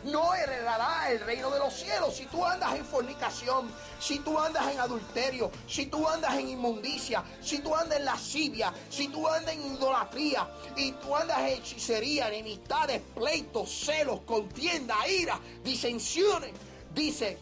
no 0.07 0.35
heredará 0.35 1.11
el 1.11 1.21
reino 1.21 1.51
de 1.51 1.59
los 1.59 1.75
cielos. 1.75 2.17
Si 2.17 2.27
tú 2.27 2.45
andas 2.45 2.75
en 2.75 2.85
fornicación, 2.85 3.71
si 3.99 4.21
tú 4.21 4.39
andas 4.39 4.73
en 4.73 4.81
adulterio, 4.81 5.51
si 5.67 5.87
tú 5.87 6.09
andas 6.09 6.37
en 6.39 6.49
inmundicia, 6.49 7.23
si 7.41 7.59
tú 7.59 7.75
andas 7.75 7.99
en 7.99 8.05
lascivia, 8.05 8.73
si 8.89 9.09
tú 9.09 9.27
andas 9.29 9.55
en 9.55 9.75
idolatría 9.75 10.49
y 10.77 10.93
tú 10.93 11.15
andas 11.15 11.39
en 11.41 11.47
hechicería, 11.47 12.29
enemistades, 12.29 13.03
pleitos, 13.15 13.71
celos, 13.71 14.21
contienda, 14.21 14.97
ira, 15.09 15.39
disensiones, 15.63 16.53
dice, 16.95 17.39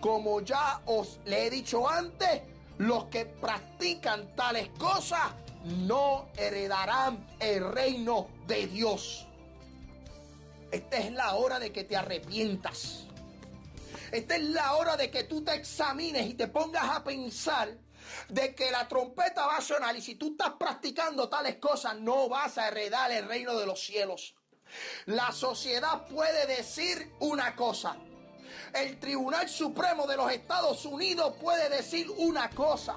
como 0.00 0.40
ya 0.40 0.80
os 0.86 1.20
le 1.26 1.46
he 1.46 1.50
dicho 1.50 1.88
antes, 1.88 2.42
los 2.78 3.04
que 3.04 3.26
practican 3.26 4.34
tales 4.34 4.70
cosas 4.78 5.32
no 5.64 6.28
heredarán 6.36 7.26
el 7.38 7.70
reino 7.70 8.28
de 8.46 8.66
Dios. 8.66 9.26
Esta 10.70 10.98
es 10.98 11.12
la 11.12 11.34
hora 11.34 11.58
de 11.58 11.72
que 11.72 11.84
te 11.84 11.96
arrepientas. 11.96 13.06
Esta 14.12 14.36
es 14.36 14.42
la 14.42 14.74
hora 14.74 14.96
de 14.96 15.10
que 15.10 15.24
tú 15.24 15.44
te 15.44 15.54
examines 15.54 16.26
y 16.26 16.34
te 16.34 16.48
pongas 16.48 16.84
a 16.96 17.04
pensar 17.04 17.76
de 18.28 18.54
que 18.54 18.70
la 18.70 18.88
trompeta 18.88 19.46
va 19.46 19.56
a 19.56 19.60
sonar 19.60 19.96
y 19.96 20.02
si 20.02 20.16
tú 20.16 20.32
estás 20.32 20.54
practicando 20.58 21.28
tales 21.28 21.56
cosas 21.56 21.98
no 21.98 22.28
vas 22.28 22.58
a 22.58 22.68
heredar 22.68 23.10
el 23.12 23.26
reino 23.26 23.56
de 23.56 23.66
los 23.66 23.80
cielos. 23.80 24.34
La 25.06 25.32
sociedad 25.32 26.06
puede 26.06 26.46
decir 26.46 27.12
una 27.20 27.56
cosa. 27.56 27.96
El 28.72 28.98
Tribunal 28.98 29.48
Supremo 29.48 30.06
de 30.06 30.16
los 30.16 30.30
Estados 30.30 30.84
Unidos 30.84 31.34
puede 31.40 31.68
decir 31.68 32.08
una 32.18 32.50
cosa. 32.50 32.96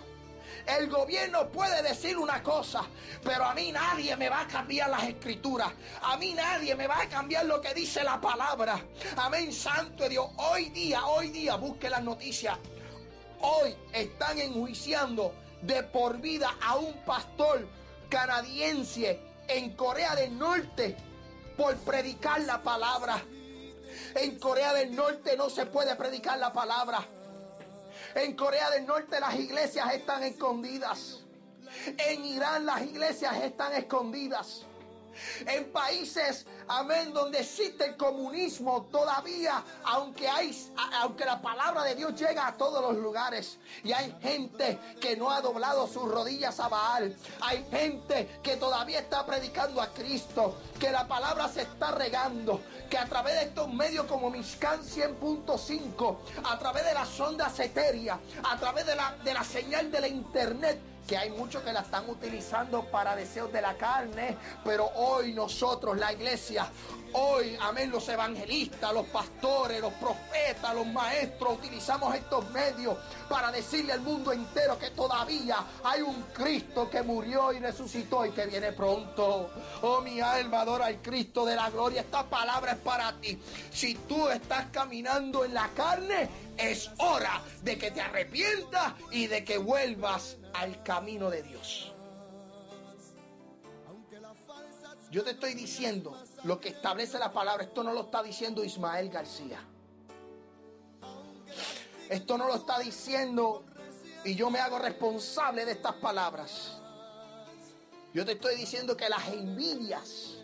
El 0.66 0.90
gobierno 0.90 1.50
puede 1.50 1.84
decir 1.84 2.18
una 2.18 2.42
cosa, 2.42 2.84
pero 3.24 3.44
a 3.44 3.54
mí 3.54 3.72
nadie 3.72 4.16
me 4.16 4.30
va 4.30 4.42
a 4.42 4.48
cambiar 4.48 4.90
las 4.90 5.04
escrituras. 5.04 5.72
A 6.02 6.16
mí 6.18 6.34
nadie 6.34 6.74
me 6.76 6.88
va 6.88 7.02
a 7.02 7.10
cambiar 7.10 7.46
lo 7.46 7.60
que 7.60 7.74
dice 7.74 8.04
la 8.04 8.20
palabra. 8.22 8.80
Amén, 9.18 9.52
Santo 9.52 10.08
Dios. 10.08 10.30
Hoy 10.38 10.70
día, 10.70 11.06
hoy 11.06 11.30
día, 11.30 11.56
busque 11.56 11.90
las 11.90 12.02
noticias. 12.02 12.58
Hoy 13.42 13.76
están 13.92 14.40
enjuiciando 14.40 15.34
de 15.62 15.84
por 15.84 16.20
vida 16.20 16.56
a 16.62 16.76
un 16.76 16.94
pastor 17.06 17.68
canadiense 18.10 19.20
en 19.48 19.76
Corea 19.76 20.16
del 20.16 20.38
Norte 20.38 20.96
por 21.58 21.76
predicar 21.78 22.42
la 22.42 22.62
palabra. 22.64 23.22
En 24.16 24.40
Corea 24.40 24.74
del 24.74 24.96
Norte 24.96 25.36
no 25.36 25.50
se 25.50 25.66
puede 25.66 25.96
predicar 25.96 26.40
la 26.40 26.54
palabra. 26.54 27.06
En 28.16 28.36
Corea 28.36 28.70
del 28.70 28.86
Norte 28.86 29.20
las 29.20 29.36
iglesias 29.36 29.94
están 29.94 30.24
escondidas. 30.24 31.22
En 31.98 32.26
Irán 32.26 32.66
las 32.66 32.82
iglesias 32.82 33.36
están 33.42 33.74
escondidas. 33.74 34.66
En 35.46 35.72
países, 35.72 36.46
amén, 36.68 37.14
donde 37.14 37.40
existe 37.40 37.86
el 37.86 37.98
comunismo 37.98 38.84
todavía, 38.92 39.64
aunque 39.86 40.28
hay, 40.28 40.72
aunque 41.02 41.26
la 41.26 41.42
palabra 41.42 41.84
de 41.84 41.96
Dios 41.96 42.16
llega 42.16 42.48
a 42.48 42.58
todos 42.58 42.82
los 42.82 42.98
lugares 43.02 43.60
y 43.84 43.92
hay 43.92 44.16
gente 44.22 44.80
que 45.00 45.16
no 45.16 45.32
ha 45.32 45.42
doblado 45.42 45.88
sus 45.88 46.04
rodillas 46.04 46.60
a 46.60 46.68
Baal, 46.68 47.16
hay 47.42 47.66
gente 47.72 48.40
que 48.42 48.58
todavía 48.58 49.00
está 49.00 49.26
predicando 49.26 49.82
a 49.82 49.88
Cristo, 49.94 50.58
que 50.80 50.92
la 50.92 51.08
palabra 51.08 51.48
se 51.48 51.64
está 51.64 51.92
regando, 51.92 52.62
que 52.90 52.98
a 52.98 53.06
través 53.06 53.36
de 53.36 53.44
estos 53.44 53.74
medios 53.74 54.06
como 54.06 54.30
Mishkan 54.30 54.82
100.5, 54.82 56.18
a 56.44 56.60
través 56.60 56.86
de 56.86 56.94
las 56.94 57.20
ondas 57.20 57.60
etéreas, 57.60 58.20
a 58.44 58.58
través 58.58 58.86
de 58.86 58.96
la, 58.96 59.16
de 59.24 59.34
la 59.34 59.44
señal 59.44 59.92
de 59.92 60.02
la 60.02 60.08
internet, 60.08 60.93
que 61.08 61.18
hay 61.18 61.30
muchos 61.32 61.64
que 61.64 61.74
la 61.74 61.82
están 61.82 62.10
utilizando 62.10 62.84
para 62.86 63.16
deseos 63.16 63.52
de 63.52 63.62
la 63.62 63.76
carne, 63.76 64.38
pero 64.64 64.86
hoy 64.96 65.34
nosotros, 65.34 65.98
la 65.98 66.14
iglesia, 66.14 66.68
hoy, 67.14 67.58
amén, 67.62 67.92
los 67.92 68.08
evangelistas, 68.10 68.94
los 68.94 69.08
pastores, 69.08 69.82
los 69.82 69.94
profetas, 69.94 70.74
los 70.74 70.88
maestros, 70.88 71.58
utilizamos 71.58 72.16
estos 72.16 72.50
medios 72.52 72.98
para 73.30 73.52
decirle 73.52 73.94
al 73.94 74.02
mundo 74.02 74.32
entero 74.32 74.78
que 74.80 74.92
todavía 74.92 75.58
hay 75.84 76.02
un 76.02 76.24
Cristo 76.34 76.90
que 76.90 77.02
murió 77.02 77.52
y 77.52 77.60
resucitó 77.60 78.26
y 78.26 78.32
que 78.32 78.46
viene 78.46 78.72
pronto. 78.72 79.50
Oh, 79.82 80.02
mi 80.02 80.22
alma 80.22 80.62
adora 80.62 80.86
al 80.86 81.02
Cristo 81.02 81.46
de 81.46 81.56
la 81.56 81.70
gloria. 81.70 82.02
Esta 82.02 82.24
palabra 82.24 82.74
es 82.74 82.80
para 82.80 83.12
ti. 83.20 83.38
Si 83.72 83.96
tú 83.96 84.30
estás 84.30 84.68
caminando 84.72 85.46
en 85.46 85.54
la 85.54 85.70
carne, 85.76 86.30
es 86.58 86.90
hora 86.98 87.42
de 87.62 87.78
que 87.78 87.92
te 87.92 88.02
arrepientas 88.02 88.94
y 89.12 89.28
de 89.28 89.44
que 89.44 89.58
vuelvas 89.58 90.38
al 90.54 90.84
camino 90.84 91.30
de 91.30 91.44
Dios. 91.44 91.94
Yo 95.12 95.24
te 95.24 95.32
estoy 95.32 95.54
diciendo 95.54 96.18
lo 96.44 96.60
que 96.60 96.70
establece 96.70 97.20
la 97.20 97.32
palabra. 97.32 97.64
Esto 97.64 97.84
no 97.84 97.94
lo 97.94 98.02
está 98.02 98.24
diciendo 98.24 98.64
Ismael 98.64 99.10
García. 99.10 99.60
Esto 102.10 102.38
no 102.38 102.48
lo 102.48 102.56
está 102.56 102.80
diciendo 102.80 103.64
y 104.26 104.36
yo 104.36 104.50
me 104.50 104.60
hago 104.60 104.80
responsable 104.80 105.66
de 105.66 105.74
estas 105.74 105.94
palabras. 105.96 106.80
Yo 108.14 108.26
te 108.26 108.34
estoy 108.34 108.56
diciendo 108.56 108.96
que 108.96 109.10
las 109.10 109.28
envidias, 109.30 110.38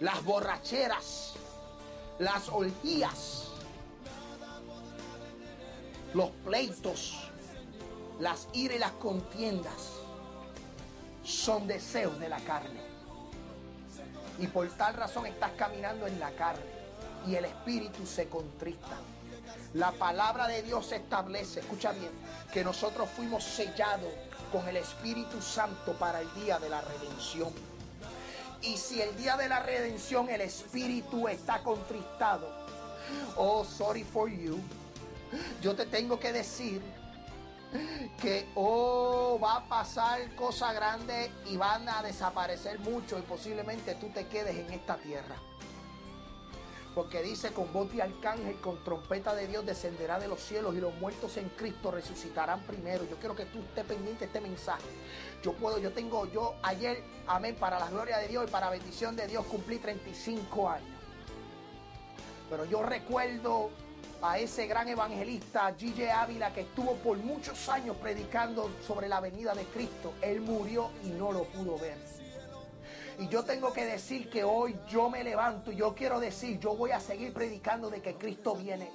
las 0.00 0.24
borracheras, 0.24 1.34
las 2.18 2.48
orgías, 2.48 3.48
los 6.14 6.30
pleitos, 6.44 7.30
las 8.18 8.48
iras 8.52 8.76
y 8.76 8.80
las 8.80 8.92
contiendas 8.92 9.92
son 11.24 11.66
deseos 11.66 12.18
de 12.18 12.28
la 12.28 12.38
carne. 12.40 12.80
Y 14.38 14.46
por 14.46 14.68
tal 14.70 14.94
razón 14.94 15.26
estás 15.26 15.52
caminando 15.52 16.06
en 16.06 16.18
la 16.20 16.30
carne 16.32 16.64
y 17.26 17.34
el 17.34 17.44
espíritu 17.44 18.06
se 18.06 18.28
contrista. 18.28 18.96
La 19.74 19.92
palabra 19.92 20.46
de 20.46 20.62
Dios 20.62 20.92
establece, 20.92 21.60
escucha 21.60 21.92
bien, 21.92 22.10
que 22.52 22.64
nosotros 22.64 23.08
fuimos 23.14 23.44
sellados 23.44 24.12
con 24.52 24.66
el 24.68 24.76
Espíritu 24.76 25.42
Santo 25.42 25.92
para 25.94 26.20
el 26.20 26.34
día 26.34 26.58
de 26.58 26.68
la 26.68 26.80
redención. 26.80 27.52
Y 28.62 28.76
si 28.76 29.02
el 29.02 29.14
día 29.16 29.36
de 29.36 29.48
la 29.48 29.60
redención 29.60 30.30
el 30.30 30.40
espíritu 30.40 31.28
está 31.28 31.62
contristado, 31.62 32.48
oh, 33.36 33.64
sorry 33.64 34.02
for 34.02 34.30
you, 34.30 34.58
yo 35.60 35.74
te 35.74 35.86
tengo 35.86 36.18
que 36.18 36.32
decir 36.32 36.80
que 38.20 38.48
oh, 38.54 39.38
va 39.42 39.56
a 39.56 39.64
pasar 39.64 40.34
cosas 40.34 40.74
grandes 40.74 41.30
y 41.46 41.56
van 41.56 41.88
a 41.88 42.02
desaparecer 42.02 42.78
mucho 42.80 43.18
y 43.18 43.22
posiblemente 43.22 43.94
tú 43.96 44.08
te 44.08 44.26
quedes 44.26 44.56
en 44.56 44.72
esta 44.72 44.96
tierra. 44.96 45.36
Porque 46.94 47.22
dice, 47.22 47.52
con 47.52 47.70
voz 47.74 47.92
de 47.92 48.00
arcángel, 48.00 48.58
con 48.60 48.82
trompeta 48.82 49.34
de 49.34 49.46
Dios 49.46 49.66
descenderá 49.66 50.18
de 50.18 50.28
los 50.28 50.40
cielos 50.40 50.74
y 50.74 50.80
los 50.80 50.94
muertos 50.94 51.36
en 51.36 51.50
Cristo 51.50 51.90
resucitarán 51.90 52.62
primero. 52.62 53.04
Yo 53.04 53.16
quiero 53.16 53.36
que 53.36 53.44
tú 53.44 53.58
estés 53.58 53.84
pendiente 53.84 54.20
de 54.20 54.26
este 54.26 54.40
mensaje. 54.40 54.88
Yo 55.42 55.52
puedo, 55.52 55.76
yo 55.78 55.92
tengo, 55.92 56.24
yo 56.32 56.54
ayer, 56.62 57.04
amén, 57.26 57.54
para 57.60 57.78
la 57.78 57.90
gloria 57.90 58.16
de 58.16 58.28
Dios 58.28 58.46
y 58.48 58.50
para 58.50 58.70
bendición 58.70 59.14
de 59.14 59.26
Dios 59.26 59.44
cumplí 59.44 59.76
35 59.78 60.70
años. 60.70 60.88
Pero 62.48 62.64
yo 62.64 62.82
recuerdo 62.82 63.68
a 64.22 64.38
ese 64.38 64.66
gran 64.66 64.88
evangelista 64.88 65.74
Gigi 65.76 66.06
Ávila 66.06 66.52
que 66.52 66.62
estuvo 66.62 66.94
por 66.96 67.16
muchos 67.18 67.68
años 67.68 67.96
predicando 67.96 68.70
sobre 68.86 69.08
la 69.08 69.20
venida 69.20 69.54
de 69.54 69.64
Cristo. 69.64 70.14
Él 70.22 70.40
murió 70.40 70.90
y 71.04 71.08
no 71.08 71.32
lo 71.32 71.44
pudo 71.44 71.78
ver. 71.78 71.98
Y 73.18 73.28
yo 73.28 73.44
tengo 73.44 73.72
que 73.72 73.84
decir 73.84 74.28
que 74.28 74.44
hoy 74.44 74.76
yo 74.88 75.08
me 75.08 75.24
levanto 75.24 75.72
y 75.72 75.76
yo 75.76 75.94
quiero 75.94 76.20
decir, 76.20 76.58
yo 76.58 76.74
voy 76.74 76.90
a 76.90 77.00
seguir 77.00 77.32
predicando 77.32 77.88
de 77.88 78.02
que 78.02 78.14
Cristo 78.14 78.54
viene. 78.54 78.90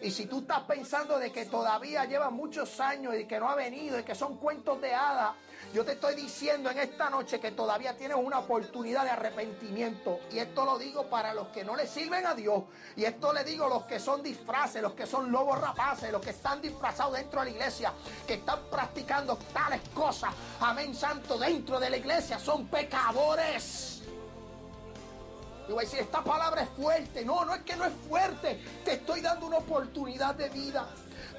Y 0.00 0.10
si 0.10 0.26
tú 0.26 0.40
estás 0.40 0.62
pensando 0.62 1.18
de 1.18 1.30
que 1.30 1.44
todavía 1.44 2.04
lleva 2.06 2.30
muchos 2.30 2.80
años 2.80 3.14
y 3.14 3.26
que 3.26 3.38
no 3.38 3.48
ha 3.48 3.54
venido 3.54 3.98
y 3.98 4.02
que 4.02 4.14
son 4.14 4.36
cuentos 4.38 4.80
de 4.80 4.94
hadas, 4.94 5.34
yo 5.72 5.84
te 5.84 5.92
estoy 5.92 6.14
diciendo 6.14 6.70
en 6.70 6.78
esta 6.78 7.08
noche 7.08 7.40
que 7.40 7.52
todavía 7.52 7.96
tienes 7.96 8.16
una 8.16 8.40
oportunidad 8.40 9.04
de 9.04 9.10
arrepentimiento. 9.10 10.20
Y 10.30 10.38
esto 10.38 10.64
lo 10.64 10.78
digo 10.78 11.06
para 11.08 11.32
los 11.32 11.48
que 11.48 11.64
no 11.64 11.76
le 11.76 11.86
sirven 11.86 12.26
a 12.26 12.34
Dios. 12.34 12.64
Y 12.96 13.04
esto 13.04 13.32
le 13.32 13.42
digo 13.44 13.68
los 13.68 13.84
que 13.84 13.98
son 13.98 14.22
disfraces, 14.22 14.82
los 14.82 14.92
que 14.92 15.06
son 15.06 15.32
lobos 15.32 15.60
rapaces, 15.60 16.12
los 16.12 16.20
que 16.20 16.30
están 16.30 16.60
disfrazados 16.60 17.14
dentro 17.14 17.40
de 17.40 17.46
la 17.46 17.50
iglesia, 17.52 17.92
que 18.26 18.34
están 18.34 18.60
practicando 18.70 19.36
tales 19.52 19.80
cosas. 19.94 20.34
Amén, 20.60 20.94
santo, 20.94 21.38
dentro 21.38 21.80
de 21.80 21.90
la 21.90 21.96
iglesia. 21.96 22.38
Son 22.38 22.66
pecadores. 22.66 23.91
Y 25.68 25.72
voy 25.72 25.84
a 25.84 25.86
decir, 25.86 26.00
esta 26.00 26.22
palabra 26.22 26.62
es 26.62 26.68
fuerte. 26.70 27.24
No, 27.24 27.44
no 27.44 27.54
es 27.54 27.62
que 27.62 27.76
no 27.76 27.84
es 27.84 27.92
fuerte. 28.08 28.60
Te 28.84 28.94
estoy 28.94 29.20
dando 29.20 29.46
una 29.46 29.58
oportunidad 29.58 30.34
de 30.34 30.48
vida. 30.48 30.86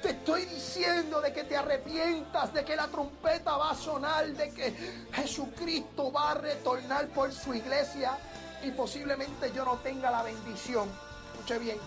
Te 0.00 0.10
estoy 0.10 0.44
diciendo 0.46 1.20
de 1.20 1.32
que 1.32 1.44
te 1.44 1.56
arrepientas, 1.56 2.52
de 2.52 2.64
que 2.64 2.76
la 2.76 2.88
trompeta 2.88 3.56
va 3.56 3.70
a 3.70 3.74
sonar, 3.74 4.26
de 4.26 4.50
que 4.50 4.74
Jesucristo 5.12 6.12
va 6.12 6.32
a 6.32 6.34
retornar 6.34 7.08
por 7.08 7.32
su 7.32 7.54
iglesia 7.54 8.18
y 8.62 8.70
posiblemente 8.70 9.52
yo 9.52 9.64
no 9.64 9.76
tenga 9.78 10.10
la 10.10 10.22
bendición. 10.22 10.90
Escuche 11.32 11.58
bien, 11.58 11.78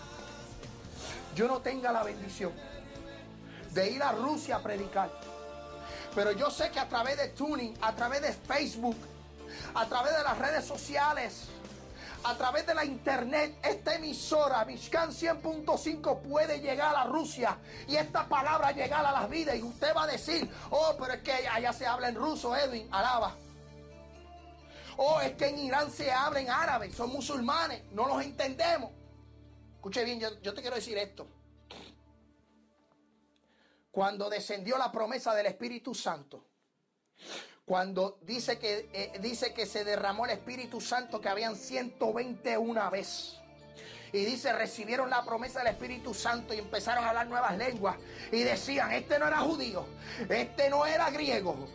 yo 1.35 1.47
no 1.47 1.59
tenga 1.59 1.91
la 1.91 2.03
bendición 2.03 2.51
de 3.71 3.91
ir 3.91 4.01
a 4.01 4.11
Rusia 4.11 4.57
a 4.57 4.59
predicar. 4.59 5.11
Pero 6.15 6.31
yo 6.31 6.49
sé 6.49 6.71
que 6.71 6.79
a 6.79 6.89
través 6.89 7.17
de 7.17 7.29
Tuning, 7.29 7.77
a 7.81 7.95
través 7.95 8.21
de 8.23 8.33
Facebook, 8.33 8.97
a 9.75 9.85
través 9.85 10.17
de 10.17 10.23
las 10.23 10.37
redes 10.37 10.65
sociales, 10.65 11.47
a 12.27 12.37
través 12.37 12.67
de 12.67 12.75
la 12.75 12.83
internet, 12.83 13.57
esta 13.63 13.95
emisora, 13.95 14.65
Mishkan 14.65 15.11
100.5, 15.11 16.21
puede 16.23 16.59
llegar 16.59 16.93
a 16.93 17.05
Rusia 17.05 17.57
y 17.87 17.95
esta 17.95 18.27
palabra 18.27 18.73
llegar 18.73 19.05
a 19.05 19.13
las 19.13 19.29
vidas. 19.29 19.55
Y 19.55 19.63
usted 19.63 19.95
va 19.95 20.03
a 20.03 20.07
decir, 20.07 20.49
oh, 20.71 20.93
pero 20.99 21.13
es 21.13 21.21
que 21.21 21.31
allá 21.31 21.71
se 21.71 21.87
habla 21.87 22.09
en 22.09 22.15
ruso, 22.15 22.53
Edwin, 22.53 22.89
alaba. 22.91 23.33
Oh, 24.97 25.21
es 25.21 25.35
que 25.37 25.47
en 25.47 25.59
Irán 25.59 25.89
se 25.89 26.11
habla 26.11 26.41
en 26.41 26.49
árabe, 26.49 26.91
son 26.91 27.11
musulmanes, 27.11 27.83
no 27.93 28.07
los 28.07 28.21
entendemos. 28.21 28.91
Escuche 29.75 30.03
bien, 30.03 30.19
yo, 30.19 30.41
yo 30.41 30.53
te 30.53 30.59
quiero 30.59 30.75
decir 30.75 30.97
esto. 30.97 31.27
Cuando 33.89 34.29
descendió 34.29 34.77
la 34.77 34.91
promesa 34.91 35.33
del 35.33 35.45
Espíritu 35.45 35.95
Santo, 35.95 36.43
cuando 37.67 38.17
dice 38.21 38.57
que, 38.59 38.89
eh, 38.93 39.19
dice 39.21 39.53
que 39.53 39.65
se 39.65 39.83
derramó 39.83 40.23
el 40.23 40.31
Espíritu 40.31 40.79
Santo, 40.79 41.19
que 41.19 41.27
habían 41.27 41.57
120 41.57 42.57
una 42.57 42.89
vez. 42.89 43.36
Y 44.13 44.25
dice, 44.25 44.53
recibieron 44.53 45.09
la 45.09 45.23
promesa 45.23 45.59
del 45.59 45.69
Espíritu 45.73 46.13
Santo 46.13 46.53
y 46.53 46.59
empezaron 46.59 47.03
a 47.03 47.09
hablar 47.09 47.27
nuevas 47.27 47.57
lenguas. 47.57 47.97
Y 48.31 48.43
decían, 48.43 48.91
este 48.91 49.19
no 49.19 49.27
era 49.27 49.39
judío, 49.39 49.85
este 50.29 50.69
no 50.69 50.85
era 50.85 51.09
griego. 51.09 51.67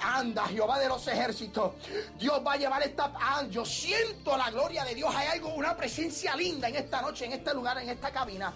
anda, 0.00 0.46
Jehová 0.46 0.78
de 0.78 0.88
los 0.88 1.06
ejércitos. 1.08 1.72
Dios 2.18 2.40
va 2.46 2.54
a 2.54 2.56
llevar 2.56 2.82
esta... 2.82 3.12
Ah, 3.14 3.44
yo 3.50 3.64
siento 3.64 4.36
la 4.36 4.50
gloria 4.50 4.84
de 4.84 4.94
Dios. 4.94 5.12
Hay 5.14 5.28
algo, 5.28 5.54
una 5.54 5.76
presencia 5.76 6.36
linda 6.36 6.68
en 6.68 6.76
esta 6.76 7.02
noche, 7.02 7.24
en 7.24 7.32
este 7.32 7.52
lugar, 7.54 7.78
en 7.78 7.88
esta 7.88 8.10
cabina. 8.10 8.54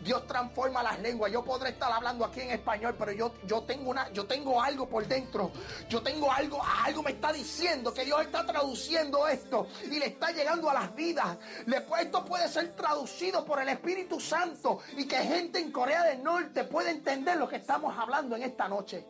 Dios 0.00 0.26
transforma 0.26 0.82
las 0.82 0.98
lenguas. 1.00 1.32
Yo 1.32 1.44
podré 1.44 1.70
estar 1.70 1.90
hablando 1.90 2.24
aquí 2.24 2.40
en 2.40 2.50
español, 2.50 2.94
pero 2.98 3.12
yo, 3.12 3.34
yo, 3.44 3.62
tengo, 3.62 3.90
una, 3.90 4.10
yo 4.12 4.26
tengo 4.26 4.62
algo 4.62 4.88
por 4.88 5.06
dentro. 5.06 5.50
Yo 5.88 6.02
tengo 6.02 6.30
algo, 6.30 6.62
algo 6.84 7.02
me 7.02 7.12
está 7.12 7.32
diciendo 7.32 7.92
que 7.92 8.04
Dios 8.04 8.20
está 8.22 8.44
traduciendo 8.46 9.26
esto 9.26 9.66
y 9.84 9.98
le 9.98 10.06
está 10.06 10.30
llegando 10.30 10.70
a 10.70 10.74
las 10.74 10.94
vidas. 10.94 11.36
esto 12.00 12.24
puede 12.24 12.48
ser 12.48 12.75
traducido 12.76 13.44
por 13.44 13.60
el 13.60 13.68
Espíritu 13.68 14.20
Santo 14.20 14.80
y 14.96 15.06
que 15.06 15.16
gente 15.16 15.58
en 15.58 15.72
Corea 15.72 16.04
del 16.04 16.22
Norte 16.22 16.64
pueda 16.64 16.90
entender 16.90 17.36
lo 17.36 17.48
que 17.48 17.56
estamos 17.56 17.96
hablando 17.98 18.36
en 18.36 18.42
esta 18.42 18.68
noche. 18.68 19.04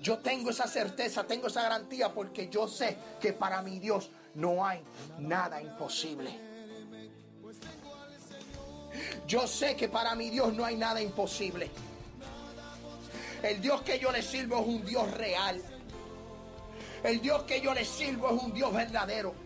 Yo 0.00 0.18
tengo 0.18 0.50
esa 0.50 0.68
certeza, 0.68 1.24
tengo 1.24 1.48
esa 1.48 1.62
garantía 1.62 2.14
porque 2.14 2.48
yo 2.48 2.68
sé 2.68 2.96
que 3.20 3.32
para 3.32 3.60
mi 3.60 3.80
Dios 3.80 4.08
no 4.36 4.64
hay 4.64 4.80
nada 5.18 5.60
imposible. 5.60 6.46
Yo 9.26 9.46
sé 9.48 9.74
que 9.74 9.88
para 9.88 10.14
mi 10.14 10.30
Dios 10.30 10.52
no 10.54 10.64
hay 10.64 10.76
nada 10.76 11.00
imposible. 11.02 11.70
El 13.42 13.60
Dios 13.60 13.82
que 13.82 13.98
yo 13.98 14.12
le 14.12 14.22
sirvo 14.22 14.60
es 14.60 14.66
un 14.66 14.84
Dios 14.84 15.10
real. 15.12 15.60
El 17.02 17.20
Dios 17.20 17.42
que 17.44 17.60
yo 17.60 17.74
le 17.74 17.84
sirvo 17.84 18.30
es 18.34 18.42
un 18.42 18.52
Dios 18.52 18.72
verdadero. 18.72 19.45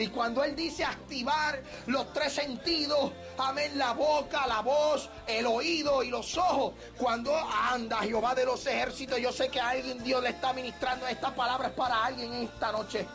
Y 0.00 0.08
cuando 0.08 0.42
Él 0.42 0.56
dice 0.56 0.82
activar 0.82 1.62
los 1.86 2.10
tres 2.14 2.32
sentidos, 2.32 3.12
amén, 3.36 3.76
la 3.76 3.92
boca, 3.92 4.46
la 4.46 4.62
voz, 4.62 5.10
el 5.26 5.44
oído 5.44 6.02
y 6.02 6.08
los 6.08 6.38
ojos, 6.38 6.72
cuando 6.96 7.36
anda 7.36 7.98
Jehová 7.98 8.34
de 8.34 8.46
los 8.46 8.64
ejércitos, 8.66 9.18
yo 9.18 9.30
sé 9.30 9.50
que 9.50 9.60
a 9.60 9.70
alguien 9.70 10.02
Dios 10.02 10.22
le 10.22 10.30
está 10.30 10.54
ministrando 10.54 11.06
estas 11.06 11.32
palabras 11.32 11.72
para 11.72 12.02
alguien 12.02 12.32
en 12.32 12.44
esta 12.44 12.72
noche. 12.72 13.06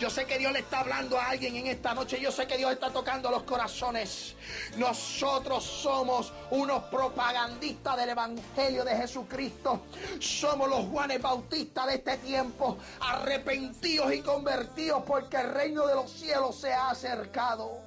Yo 0.00 0.10
sé 0.10 0.24
que 0.24 0.36
Dios 0.36 0.52
le 0.52 0.58
está 0.58 0.80
hablando 0.80 1.16
a 1.16 1.28
alguien 1.28 1.54
en 1.54 1.68
esta 1.68 1.94
noche. 1.94 2.20
Yo 2.20 2.32
sé 2.32 2.44
que 2.48 2.58
Dios 2.58 2.72
está 2.72 2.90
tocando 2.90 3.30
los 3.30 3.44
corazones. 3.44 4.34
Nosotros 4.76 5.62
somos 5.62 6.32
unos 6.50 6.82
propagandistas 6.84 7.96
del 7.98 8.10
Evangelio 8.10 8.84
de 8.84 8.96
Jesucristo. 8.96 9.82
Somos 10.18 10.68
los 10.68 10.86
Juanes 10.86 11.22
Bautistas 11.22 11.86
de 11.86 11.94
este 11.94 12.16
tiempo, 12.18 12.78
arrepentidos 13.00 14.12
y 14.12 14.22
convertidos 14.22 15.04
porque 15.06 15.36
el 15.36 15.52
reino 15.52 15.86
de 15.86 15.94
los 15.94 16.10
cielos 16.10 16.31
se 16.52 16.72
ha 16.72 16.90
acercado. 16.90 17.78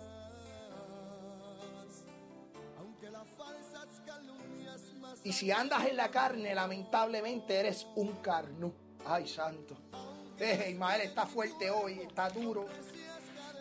Y 5.24 5.34
si 5.34 5.52
andas 5.52 5.86
en 5.88 5.98
la 5.98 6.10
carne, 6.10 6.54
lamentablemente 6.54 7.60
eres 7.60 7.88
un 7.96 8.14
carnú. 8.18 8.72
Ay, 9.06 9.28
santo. 9.28 9.76
Eh, 10.40 10.70
Ismael 10.72 11.02
está 11.02 11.26
fuerte 11.26 11.72
hoy, 11.72 12.02
está 12.02 12.30
duro. 12.30 12.68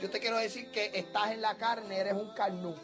Yo 0.01 0.11
te 0.11 0.21
quiero 0.21 0.37
decir 0.37 0.71
que 0.71 0.91
estás 0.93 1.31
en 1.31 1.41
la 1.41 1.57
carne, 1.57 1.97
eres 1.97 2.13
un 2.13 2.35
carnú. 2.35 2.75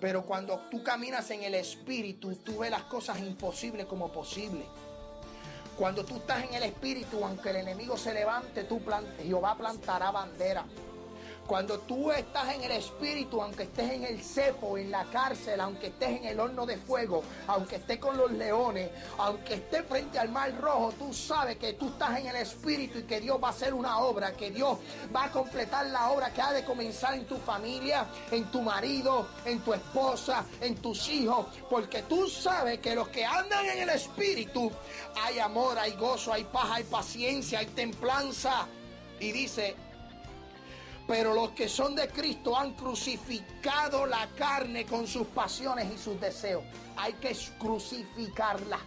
Pero 0.00 0.26
cuando 0.26 0.58
tú 0.70 0.82
caminas 0.82 1.30
en 1.30 1.44
el 1.44 1.54
espíritu, 1.54 2.34
tú 2.36 2.58
ves 2.58 2.70
las 2.70 2.82
cosas 2.82 3.18
imposibles 3.20 3.86
como 3.86 4.12
posibles. 4.12 4.66
Cuando 5.76 6.04
tú 6.04 6.16
estás 6.16 6.44
en 6.44 6.54
el 6.54 6.62
espíritu, 6.62 7.24
aunque 7.24 7.50
el 7.50 7.56
enemigo 7.56 7.96
se 7.96 8.14
levante, 8.14 8.64
tú 8.64 8.80
Jehová 9.22 9.56
plantará 9.56 10.12
bandera. 10.12 10.64
Cuando 11.46 11.78
tú 11.80 12.10
estás 12.10 12.54
en 12.54 12.64
el 12.64 12.72
espíritu, 12.72 13.42
aunque 13.42 13.64
estés 13.64 13.92
en 13.92 14.04
el 14.04 14.22
cepo, 14.22 14.78
en 14.78 14.90
la 14.90 15.04
cárcel, 15.04 15.60
aunque 15.60 15.88
estés 15.88 16.20
en 16.20 16.24
el 16.24 16.40
horno 16.40 16.64
de 16.64 16.78
fuego, 16.78 17.22
aunque 17.46 17.76
estés 17.76 17.98
con 17.98 18.16
los 18.16 18.32
leones, 18.32 18.90
aunque 19.18 19.54
estés 19.54 19.84
frente 19.86 20.18
al 20.18 20.30
mar 20.30 20.58
rojo, 20.58 20.92
tú 20.92 21.12
sabes 21.12 21.56
que 21.56 21.74
tú 21.74 21.88
estás 21.88 22.18
en 22.18 22.28
el 22.28 22.36
espíritu 22.36 23.00
y 23.00 23.02
que 23.02 23.20
Dios 23.20 23.38
va 23.42 23.48
a 23.48 23.50
hacer 23.50 23.74
una 23.74 23.98
obra, 23.98 24.32
que 24.32 24.50
Dios 24.50 24.78
va 25.14 25.24
a 25.24 25.30
completar 25.30 25.86
la 25.86 26.10
obra 26.10 26.32
que 26.32 26.40
ha 26.40 26.52
de 26.52 26.64
comenzar 26.64 27.14
en 27.14 27.26
tu 27.26 27.36
familia, 27.36 28.06
en 28.30 28.50
tu 28.50 28.62
marido, 28.62 29.26
en 29.44 29.60
tu 29.60 29.74
esposa, 29.74 30.46
en 30.60 30.76
tus 30.76 31.08
hijos, 31.08 31.46
porque 31.68 32.02
tú 32.02 32.26
sabes 32.28 32.78
que 32.78 32.94
los 32.94 33.08
que 33.08 33.24
andan 33.24 33.66
en 33.66 33.82
el 33.82 33.90
espíritu, 33.90 34.72
hay 35.22 35.38
amor, 35.38 35.78
hay 35.78 35.92
gozo, 35.92 36.32
hay 36.32 36.44
paz, 36.44 36.70
hay 36.70 36.84
paciencia, 36.84 37.58
hay 37.58 37.66
templanza. 37.66 38.66
Y 39.20 39.30
dice, 39.30 39.76
pero 41.06 41.34
los 41.34 41.50
que 41.50 41.68
son 41.68 41.94
de 41.94 42.08
Cristo 42.08 42.56
han 42.56 42.72
crucificado 42.72 44.06
la 44.06 44.26
carne 44.36 44.86
con 44.86 45.06
sus 45.06 45.26
pasiones 45.28 45.94
y 45.94 45.98
sus 45.98 46.18
deseos. 46.20 46.64
Hay 46.96 47.12
que 47.14 47.36
crucificarla. 47.58 48.78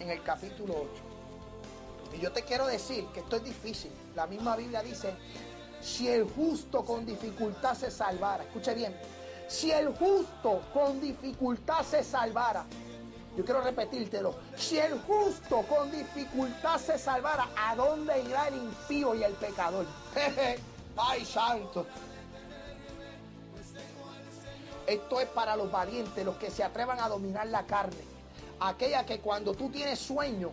en 0.00 0.10
el 0.10 0.22
capítulo 0.22 0.74
8. 0.74 2.16
Y 2.18 2.20
yo 2.20 2.32
te 2.32 2.42
quiero 2.42 2.66
decir 2.66 3.06
que 3.14 3.20
esto 3.20 3.36
es 3.36 3.44
difícil. 3.44 3.92
La 4.16 4.26
misma 4.26 4.56
Biblia 4.56 4.82
dice, 4.82 5.14
si 5.80 6.08
el 6.08 6.24
justo 6.24 6.84
con 6.84 7.06
dificultad 7.06 7.74
se 7.74 7.90
salvara, 7.90 8.44
escuche 8.44 8.74
bien, 8.74 8.94
si 9.48 9.70
el 9.70 9.94
justo 9.96 10.62
con 10.72 11.00
dificultad 11.00 11.82
se 11.84 12.02
salvara, 12.02 12.64
yo 13.36 13.44
quiero 13.44 13.62
repetírtelo. 13.62 14.34
Si 14.56 14.78
el 14.78 15.00
justo 15.00 15.62
con 15.62 15.90
dificultad 15.90 16.78
se 16.78 16.98
salvara, 16.98 17.48
¿a 17.56 17.74
dónde 17.74 18.20
irá 18.22 18.48
el 18.48 18.56
impío 18.56 19.14
y 19.14 19.24
el 19.24 19.32
pecador? 19.32 19.86
¡Ay, 20.96 21.24
santo! 21.24 21.86
Esto 24.86 25.20
es 25.20 25.28
para 25.28 25.56
los 25.56 25.70
valientes, 25.70 26.24
los 26.24 26.36
que 26.36 26.50
se 26.50 26.62
atrevan 26.62 27.00
a 27.00 27.08
dominar 27.08 27.46
la 27.46 27.64
carne. 27.64 28.04
Aquella 28.60 29.06
que 29.06 29.20
cuando 29.20 29.54
tú 29.54 29.70
tienes 29.70 29.98
sueño, 29.98 30.50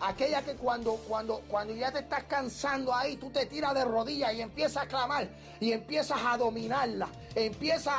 aquella 0.00 0.42
que 0.42 0.54
cuando, 0.54 0.96
cuando, 1.08 1.40
cuando 1.48 1.74
ya 1.74 1.90
te 1.92 2.00
estás 2.00 2.24
cansando 2.24 2.94
ahí, 2.94 3.16
tú 3.16 3.30
te 3.30 3.46
tiras 3.46 3.74
de 3.74 3.84
rodillas 3.84 4.34
y 4.34 4.40
empiezas 4.40 4.84
a 4.84 4.86
clamar 4.86 5.28
y 5.60 5.72
empiezas 5.72 6.20
a 6.24 6.36
dominarla, 6.36 7.08
empiezas 7.34 7.94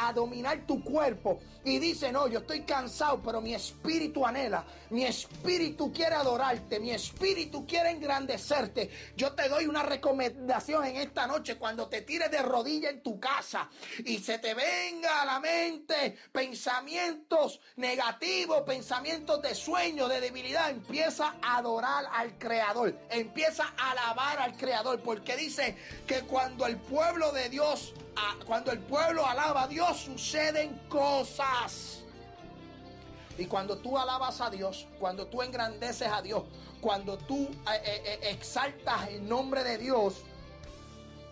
a 0.00 0.12
dominar 0.12 0.66
tu 0.66 0.82
cuerpo 0.82 1.40
y 1.64 1.78
dice, 1.78 2.10
no, 2.10 2.26
yo 2.26 2.40
estoy 2.40 2.62
cansado, 2.62 3.20
pero 3.22 3.40
mi 3.40 3.54
espíritu 3.54 4.26
anhela, 4.26 4.64
mi 4.90 5.04
espíritu 5.04 5.92
quiere 5.92 6.16
adorarte, 6.16 6.80
mi 6.80 6.90
espíritu 6.90 7.64
quiere 7.66 7.90
engrandecerte. 7.90 8.90
Yo 9.16 9.32
te 9.32 9.48
doy 9.48 9.66
una 9.66 9.82
recomendación 9.82 10.84
en 10.84 10.96
esta 10.96 11.26
noche 11.26 11.56
cuando 11.56 11.88
te 11.88 12.02
tires 12.02 12.30
de 12.30 12.42
rodilla 12.42 12.90
en 12.90 13.02
tu 13.02 13.20
casa 13.20 13.70
y 14.04 14.18
se 14.18 14.38
te 14.38 14.54
venga 14.54 15.22
a 15.22 15.26
la 15.26 15.40
mente 15.40 16.18
pensamientos 16.32 17.60
negativos, 17.76 18.62
pensamientos 18.62 19.40
de 19.42 19.54
sueño, 19.54 20.08
de 20.08 20.20
debilidad, 20.20 20.70
empieza 20.70 21.36
adorar 21.42 22.06
al 22.12 22.38
Creador, 22.38 22.96
empieza 23.10 23.64
a 23.76 23.90
alabar 23.92 24.38
al 24.38 24.56
Creador, 24.56 25.00
porque 25.00 25.36
dice 25.36 25.76
que 26.06 26.22
cuando 26.22 26.66
el 26.66 26.76
pueblo 26.76 27.32
de 27.32 27.48
Dios 27.48 27.94
cuando 28.46 28.72
el 28.72 28.80
pueblo 28.80 29.26
alaba 29.26 29.62
a 29.62 29.68
Dios 29.68 29.96
suceden 29.98 30.80
cosas. 30.88 32.02
Y 33.38 33.46
cuando 33.46 33.78
tú 33.78 33.98
alabas 33.98 34.40
a 34.40 34.50
Dios, 34.50 34.86
cuando 35.00 35.26
tú 35.26 35.42
engrandeces 35.42 36.08
a 36.08 36.20
Dios, 36.20 36.44
cuando 36.80 37.16
tú 37.16 37.48
eh, 37.72 37.82
eh, 37.84 38.02
eh, 38.04 38.18
exaltas 38.30 39.08
el 39.08 39.26
nombre 39.26 39.64
de 39.64 39.78
Dios, 39.78 40.22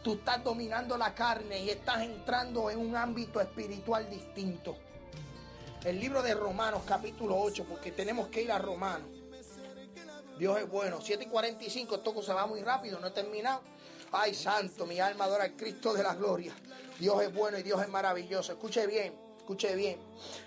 tú 0.02 0.14
estás 0.14 0.42
dominando 0.42 0.96
la 0.96 1.14
carne 1.14 1.60
y 1.60 1.70
estás 1.70 2.02
entrando 2.02 2.70
en 2.70 2.78
un 2.78 2.96
ámbito 2.96 3.40
espiritual 3.40 4.08
distinto. 4.08 4.76
El 5.84 6.00
libro 6.00 6.22
de 6.22 6.34
Romanos 6.34 6.82
capítulo 6.86 7.38
8, 7.38 7.66
porque 7.68 7.92
tenemos 7.92 8.28
que 8.28 8.42
ir 8.42 8.52
a 8.52 8.58
Romanos. 8.58 9.19
Dios 10.40 10.58
es 10.58 10.70
bueno. 10.70 11.00
7 11.02 11.24
y 11.24 11.26
45, 11.26 11.96
esto 11.96 12.22
se 12.22 12.32
va 12.32 12.46
muy 12.46 12.62
rápido, 12.62 12.98
no 12.98 13.08
he 13.08 13.10
terminado. 13.10 13.60
Ay, 14.10 14.34
santo, 14.34 14.86
mi 14.86 14.98
alma 14.98 15.26
adora 15.26 15.44
al 15.44 15.52
Cristo 15.52 15.92
de 15.92 16.02
la 16.02 16.14
gloria. 16.14 16.54
Dios 16.98 17.22
es 17.22 17.32
bueno 17.32 17.58
y 17.58 17.62
Dios 17.62 17.82
es 17.82 17.88
maravilloso. 17.90 18.52
Escuche 18.52 18.86
bien, 18.86 19.12
escuche 19.36 19.74
bien, 19.74 19.98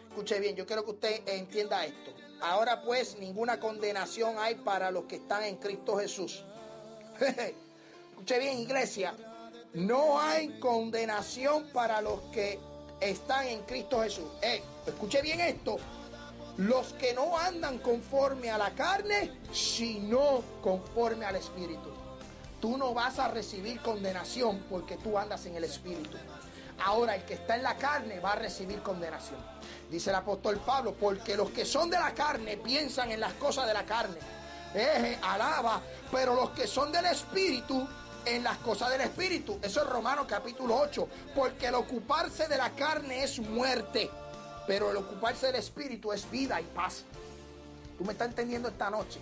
escuche 0.09 0.39
bien. 0.39 0.55
Yo 0.55 0.65
quiero 0.65 0.83
que 0.83 0.91
usted 0.91 1.21
entienda 1.27 1.85
esto. 1.85 2.11
Ahora 2.41 2.81
pues 2.81 3.19
ninguna 3.19 3.59
condenación 3.59 4.39
hay 4.39 4.55
para 4.55 4.89
los 4.89 5.03
que 5.05 5.17
están 5.17 5.43
en 5.43 5.57
Cristo 5.57 5.95
Jesús. 5.97 6.43
escuche 8.09 8.39
bien, 8.39 8.57
iglesia. 8.57 9.15
No 9.75 10.19
hay 10.19 10.59
condenación 10.59 11.69
para 11.71 12.01
los 12.01 12.19
que 12.31 12.59
están 12.99 13.45
en 13.45 13.61
Cristo 13.61 14.01
Jesús. 14.01 14.25
Eh, 14.41 14.63
escuche 14.87 15.21
bien 15.21 15.39
esto. 15.39 15.77
Los 16.57 16.93
que 16.93 17.13
no 17.13 17.37
andan 17.37 17.79
conforme 17.79 18.51
a 18.51 18.57
la 18.57 18.71
carne, 18.71 19.31
sino 19.51 20.43
conforme 20.61 21.25
al 21.25 21.35
Espíritu 21.35 21.93
tú 22.63 22.77
no 22.77 22.93
vas 22.93 23.19
a 23.19 23.27
recibir 23.27 23.81
condenación 23.81 24.63
porque 24.69 24.95
tú 24.95 25.17
andas 25.17 25.45
en 25.47 25.57
el 25.57 25.65
Espíritu. 25.65 26.17
Ahora 26.85 27.13
el 27.13 27.23
que 27.23 27.33
está 27.33 27.57
en 27.57 27.63
la 27.63 27.75
carne 27.75 28.21
va 28.21 28.31
a 28.31 28.35
recibir 28.35 28.81
condenación. 28.81 29.37
Dice 29.91 30.11
el 30.11 30.15
apóstol 30.15 30.61
Pablo, 30.65 30.95
porque 30.97 31.35
los 31.35 31.49
que 31.49 31.65
son 31.65 31.89
de 31.89 31.99
la 31.99 32.13
carne 32.13 32.55
piensan 32.55 33.11
en 33.11 33.19
las 33.19 33.33
cosas 33.33 33.67
de 33.67 33.73
la 33.73 33.83
carne. 33.83 34.15
Eje, 34.73 35.19
alaba, 35.23 35.81
pero 36.09 36.35
los 36.35 36.51
que 36.51 36.65
son 36.65 36.89
del 36.93 37.05
Espíritu 37.07 37.85
en 38.23 38.45
las 38.45 38.59
cosas 38.59 38.91
del 38.91 39.01
Espíritu. 39.01 39.59
Eso 39.61 39.81
es 39.81 39.89
Romanos 39.89 40.25
capítulo 40.25 40.77
8. 40.77 41.05
Porque 41.35 41.67
el 41.67 41.75
ocuparse 41.75 42.47
de 42.47 42.55
la 42.55 42.69
carne 42.69 43.25
es 43.25 43.39
muerte, 43.39 44.09
pero 44.68 44.91
el 44.91 44.97
ocuparse 44.97 45.47
del 45.47 45.55
Espíritu 45.55 46.11
es 46.11 46.30
vida 46.30 46.59
y 46.61 46.66
paz. 46.66 47.03
¿Tú 47.97 48.05
me 48.05 48.14
estás 48.14 48.30
entendiendo 48.30 48.70
esta 48.70 48.89
noche? 48.89 49.20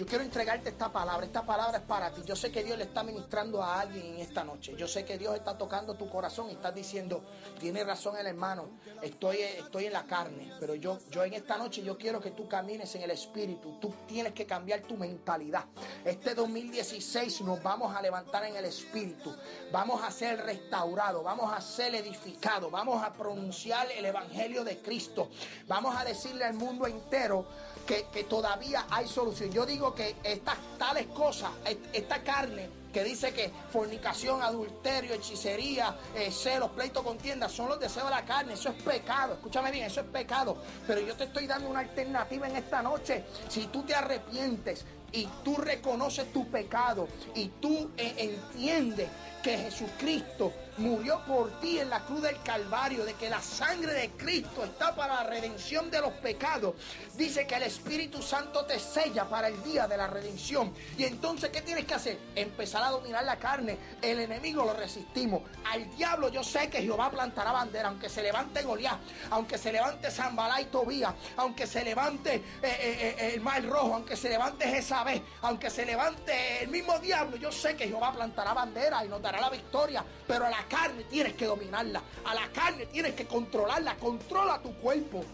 Yo 0.00 0.06
quiero 0.06 0.24
entregarte 0.24 0.70
esta 0.70 0.90
palabra. 0.90 1.26
Esta 1.26 1.44
palabra 1.44 1.76
es 1.76 1.84
para 1.84 2.10
ti. 2.10 2.22
Yo 2.24 2.34
sé 2.34 2.50
que 2.50 2.64
Dios 2.64 2.78
le 2.78 2.84
está 2.84 3.02
ministrando 3.02 3.62
a 3.62 3.80
alguien 3.80 4.14
en 4.14 4.20
esta 4.20 4.42
noche. 4.42 4.74
Yo 4.74 4.88
sé 4.88 5.04
que 5.04 5.18
Dios 5.18 5.34
está 5.34 5.58
tocando 5.58 5.92
tu 5.92 6.08
corazón 6.08 6.48
y 6.48 6.52
estás 6.52 6.74
diciendo, 6.74 7.22
tiene 7.58 7.84
razón 7.84 8.16
el 8.16 8.26
hermano, 8.26 8.70
estoy, 9.02 9.42
estoy 9.42 9.84
en 9.84 9.92
la 9.92 10.06
carne. 10.06 10.54
Pero 10.58 10.74
yo, 10.74 10.96
yo 11.10 11.22
en 11.22 11.34
esta 11.34 11.58
noche 11.58 11.82
yo 11.82 11.98
quiero 11.98 12.18
que 12.18 12.30
tú 12.30 12.48
camines 12.48 12.94
en 12.94 13.02
el 13.02 13.10
espíritu. 13.10 13.78
Tú 13.78 13.92
tienes 14.08 14.32
que 14.32 14.46
cambiar 14.46 14.80
tu 14.80 14.96
mentalidad. 14.96 15.66
Este 16.02 16.34
2016 16.34 17.42
nos 17.42 17.62
vamos 17.62 17.94
a 17.94 18.00
levantar 18.00 18.44
en 18.44 18.56
el 18.56 18.64
espíritu. 18.64 19.36
Vamos 19.70 20.02
a 20.02 20.10
ser 20.10 20.40
restaurados. 20.46 21.22
Vamos 21.22 21.52
a 21.52 21.60
ser 21.60 21.94
edificados. 21.94 22.70
Vamos 22.70 23.02
a 23.02 23.12
pronunciar 23.12 23.86
el 23.92 24.06
evangelio 24.06 24.64
de 24.64 24.80
Cristo. 24.80 25.28
Vamos 25.68 25.94
a 25.94 26.06
decirle 26.06 26.46
al 26.46 26.54
mundo 26.54 26.86
entero 26.86 27.44
que, 27.86 28.06
que 28.10 28.24
todavía 28.24 28.86
hay 28.88 29.06
solución. 29.06 29.50
Yo 29.50 29.66
digo 29.66 29.89
que 29.94 30.16
estas 30.22 30.56
tales 30.78 31.06
cosas, 31.06 31.50
esta 31.92 32.22
carne 32.22 32.80
que 32.92 33.04
dice 33.04 33.32
que 33.32 33.50
fornicación, 33.70 34.42
adulterio, 34.42 35.14
hechicería, 35.14 35.96
eh, 36.14 36.30
celos, 36.30 36.70
pleito, 36.70 37.02
contienda, 37.02 37.48
son 37.48 37.68
los 37.68 37.80
deseos 37.80 38.06
de 38.06 38.10
la 38.10 38.24
carne. 38.24 38.54
Eso 38.54 38.70
es 38.70 38.82
pecado. 38.82 39.34
Escúchame 39.34 39.70
bien, 39.70 39.86
eso 39.86 40.00
es 40.00 40.06
pecado. 40.06 40.56
Pero 40.86 41.00
yo 41.00 41.14
te 41.16 41.24
estoy 41.24 41.46
dando 41.46 41.68
una 41.68 41.80
alternativa 41.80 42.48
en 42.48 42.56
esta 42.56 42.82
noche. 42.82 43.24
Si 43.48 43.66
tú 43.66 43.82
te 43.82 43.94
arrepientes 43.94 44.84
y 45.12 45.28
tú 45.44 45.56
reconoces 45.56 46.32
tu 46.32 46.48
pecado 46.48 47.08
y 47.34 47.48
tú 47.60 47.90
eh, 47.96 48.14
entiendes 48.18 49.08
que 49.42 49.56
Jesucristo 49.56 50.52
murió 50.78 51.20
por 51.26 51.60
ti 51.60 51.78
en 51.78 51.90
la 51.90 52.00
cruz 52.00 52.22
del 52.22 52.40
Calvario, 52.42 53.04
de 53.04 53.14
que 53.14 53.30
la 53.30 53.40
sangre 53.40 53.92
de 53.92 54.10
Cristo 54.10 54.64
está 54.64 54.94
para 54.94 55.14
la 55.14 55.24
redención 55.24 55.90
de 55.90 56.00
los 56.00 56.12
pecados. 56.14 56.74
Dice 57.16 57.46
que 57.46 57.56
el 57.56 57.64
Espíritu 57.64 58.22
Santo 58.22 58.64
te 58.64 58.78
sella 58.78 59.24
para 59.28 59.48
el 59.48 59.62
día 59.62 59.86
de 59.86 59.96
la 59.96 60.06
redención. 60.06 60.72
Y 60.96 61.04
entonces, 61.04 61.50
¿qué 61.50 61.62
tienes 61.62 61.84
que 61.84 61.94
hacer? 61.94 62.18
Empezar 62.34 62.82
a 62.82 62.90
dominar 62.90 63.24
la 63.24 63.36
carne. 63.36 63.78
El 64.00 64.20
enemigo 64.20 64.64
lo 64.64 64.74
resistimos. 64.74 65.42
Al 65.70 65.88
diablo 65.96 66.28
yo 66.28 66.42
sé 66.42 66.68
que 66.70 66.82
Jehová 66.82 67.10
plantará 67.10 67.52
bandera, 67.52 67.88
aunque 67.88 68.08
se 68.08 68.22
levante 68.22 68.62
Goliat, 68.62 68.98
aunque 69.30 69.58
se 69.58 69.72
levante 69.72 70.10
Zambalá 70.10 70.60
y 70.60 70.66
Tobía, 70.66 71.14
aunque 71.36 71.66
se 71.66 71.84
levante 71.84 72.34
eh, 72.36 72.42
eh, 72.62 73.16
eh, 73.18 73.32
el 73.34 73.40
mar 73.40 73.64
rojo, 73.64 73.94
aunque 73.94 74.16
se 74.16 74.28
levante 74.28 74.66
Jezabel, 74.66 75.22
aunque 75.42 75.70
se 75.70 75.84
levante 75.84 76.62
el 76.62 76.68
mismo 76.68 76.98
diablo, 76.98 77.36
yo 77.36 77.52
sé 77.52 77.76
que 77.76 77.88
Jehová 77.88 78.12
plantará 78.12 78.54
bandera 78.54 79.04
y 79.04 79.08
nos 79.08 79.20
dará 79.22 79.40
la 79.40 79.50
victoria. 79.50 80.04
Pero 80.26 80.48
la 80.48 80.59
carne 80.64 81.04
tienes 81.04 81.34
que 81.34 81.46
dominarla. 81.46 82.02
A 82.24 82.34
la 82.34 82.50
carne 82.52 82.86
tienes 82.86 83.14
que 83.14 83.26
controlarla. 83.26 83.94
Controla 83.96 84.60
tu 84.60 84.74
cuerpo. 84.74 85.24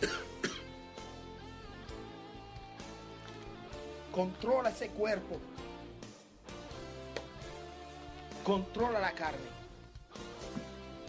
Controla 4.12 4.70
ese 4.70 4.88
cuerpo. 4.90 5.40
Controla 8.44 9.00
la 9.00 9.12
carne. 9.12 9.50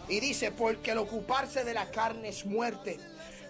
Y 0.08 0.20
dice, 0.20 0.52
porque 0.52 0.92
el 0.92 0.98
ocuparse 0.98 1.64
de 1.64 1.74
la 1.74 1.90
carne 1.90 2.28
es 2.28 2.44
muerte, 2.44 3.00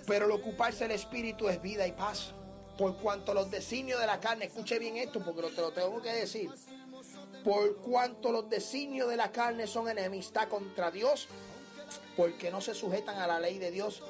pero 0.07 0.27
el 0.27 0.33
ocuparse 0.33 0.85
del 0.85 0.93
espíritu 0.93 1.49
es 1.49 1.61
vida 1.61 1.87
y 1.87 1.93
paz. 1.93 2.33
Por 2.79 2.97
cuanto 2.97 3.35
los 3.35 3.51
designios 3.51 4.01
de 4.01 4.07
la 4.07 4.21
carne, 4.21 4.47
escuche 4.47 4.79
bien 4.79 4.97
esto 4.97 5.23
porque 5.25 5.43
te 5.43 5.61
lo 5.61 5.73
tengo 5.73 6.01
que 6.01 6.13
decir 6.13 6.51
por 7.45 7.77
cuanto 7.77 8.33
los 8.33 8.49
designios 8.49 9.09
de 9.09 9.17
la 9.17 9.33
carne 9.33 9.67
son 9.67 9.89
enemistad 9.89 10.49
contra 10.49 10.91
Dios, 10.91 11.29
porque 12.17 12.51
no 12.51 12.61
se 12.61 12.75
sujetan 12.75 13.19
a 13.19 13.27
la 13.27 13.41
ley 13.41 13.59
de 13.59 13.71
Dios, 13.71 14.03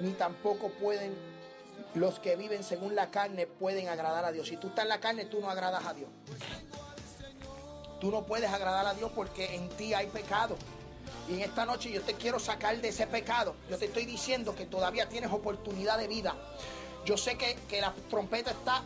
ni 0.00 0.12
tampoco 0.12 0.70
pueden, 0.70 1.14
los 1.94 2.18
que 2.18 2.36
viven 2.36 2.64
según 2.64 2.94
la 2.94 3.10
carne 3.10 3.46
pueden 3.46 3.88
agradar 3.88 4.24
a 4.24 4.32
Dios. 4.32 4.48
Si 4.48 4.56
tú 4.56 4.68
estás 4.68 4.84
en 4.84 4.88
la 4.88 5.00
carne, 5.00 5.26
tú 5.26 5.40
no 5.40 5.50
agradas 5.50 5.84
a 5.86 5.94
Dios. 5.94 6.08
Tú 8.00 8.10
no 8.10 8.24
puedes 8.24 8.50
agradar 8.50 8.86
a 8.86 8.94
Dios 8.94 9.12
porque 9.14 9.54
en 9.54 9.68
ti 9.70 9.92
hay 9.92 10.06
pecado. 10.06 10.56
Y 11.28 11.34
en 11.34 11.40
esta 11.40 11.66
noche 11.66 11.92
yo 11.92 12.00
te 12.02 12.14
quiero 12.14 12.38
sacar 12.38 12.80
de 12.80 12.88
ese 12.88 13.06
pecado. 13.06 13.54
Yo 13.68 13.76
te 13.76 13.84
estoy 13.84 14.06
diciendo 14.06 14.54
que 14.54 14.66
todavía 14.66 15.08
tienes 15.08 15.30
oportunidad 15.30 15.98
de 15.98 16.08
vida. 16.08 16.34
Yo 17.04 17.16
sé 17.16 17.36
que, 17.36 17.80
la 17.80 17.92
trompeta 18.08 18.50
está 18.50 18.84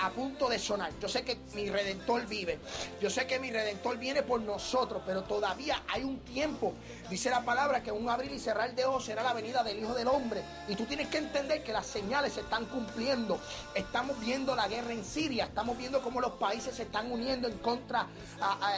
a, 0.00 0.10
punto 0.10 0.48
de 0.48 0.58
sonar. 0.58 0.92
Yo 1.00 1.08
sé 1.08 1.24
que 1.24 1.38
mi 1.54 1.68
redentor 1.68 2.26
vive. 2.26 2.58
Yo 3.00 3.10
sé 3.10 3.26
que 3.26 3.38
mi 3.38 3.50
redentor 3.50 3.98
viene 3.98 4.22
por 4.22 4.40
nosotros, 4.40 5.02
pero 5.04 5.24
todavía 5.24 5.82
hay 5.88 6.04
un 6.04 6.20
tiempo. 6.20 6.74
Dice 7.10 7.30
la 7.30 7.44
palabra 7.44 7.82
que 7.82 7.90
un 7.90 8.08
abrir 8.08 8.30
y 8.32 8.38
cerrar 8.38 8.74
de 8.74 8.84
ojos 8.84 9.06
será 9.06 9.22
la 9.22 9.32
venida 9.32 9.62
del 9.62 9.80
Hijo 9.80 9.94
del 9.94 10.08
Hombre. 10.08 10.42
Y 10.68 10.76
tú 10.76 10.84
tienes 10.84 11.08
que 11.08 11.18
entender 11.18 11.62
que 11.64 11.72
las 11.72 11.86
señales 11.86 12.34
se 12.34 12.40
están 12.40 12.66
cumpliendo. 12.66 13.38
Estamos 13.74 14.18
viendo 14.20 14.54
la 14.54 14.68
guerra 14.68 14.92
en 14.92 15.04
Siria. 15.04 15.44
Estamos 15.44 15.76
viendo 15.76 16.02
cómo 16.02 16.20
los 16.20 16.32
países 16.32 16.74
se 16.74 16.84
están 16.84 17.10
uniendo 17.10 17.48
en 17.48 17.58
contra 17.58 18.06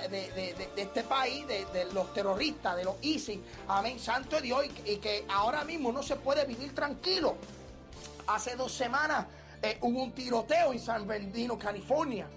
de, 0.08 0.54
este 0.76 1.02
país, 1.02 1.46
de, 1.46 1.88
los 1.92 2.12
terroristas, 2.14 2.76
de 2.76 2.84
los 2.84 2.94
ISIS. 3.02 3.38
Amén. 3.66 3.98
Santo 3.98 4.36
de 4.36 4.42
Dios. 4.42 4.64
y 4.84 4.96
que 4.96 5.24
ahora 5.28 5.64
mismo 5.64 5.92
no 5.92 6.02
se 6.02 6.16
puede 6.16 6.44
vivir 6.44 6.74
tranquilo. 6.74 7.36
Hace 8.28 8.56
dos 8.56 8.72
semanas 8.72 9.26
eh, 9.62 9.78
hubo 9.80 10.02
un 10.02 10.12
tiroteo 10.12 10.72
en 10.72 10.78
San 10.78 11.06
Bernardino, 11.06 11.58
California. 11.58 12.28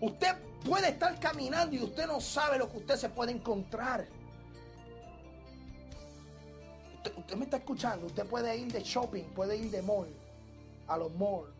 Usted 0.00 0.34
puede 0.64 0.88
estar 0.88 1.20
caminando 1.20 1.76
y 1.76 1.82
usted 1.82 2.06
no 2.06 2.22
sabe 2.22 2.58
lo 2.58 2.70
que 2.70 2.78
usted 2.78 2.96
se 2.96 3.10
puede 3.10 3.32
encontrar. 3.32 4.08
Usted, 7.18 7.36
me 7.36 7.44
está 7.44 7.58
escuchando. 7.58 8.06
Usted 8.06 8.26
puede 8.26 8.56
ir 8.56 8.72
de 8.72 8.82
shopping, 8.82 9.24
puede 9.34 9.58
ir 9.58 9.70
de 9.70 9.82
mall, 9.82 10.08
a 10.88 10.96
los 10.96 11.12
malls. 11.12 11.50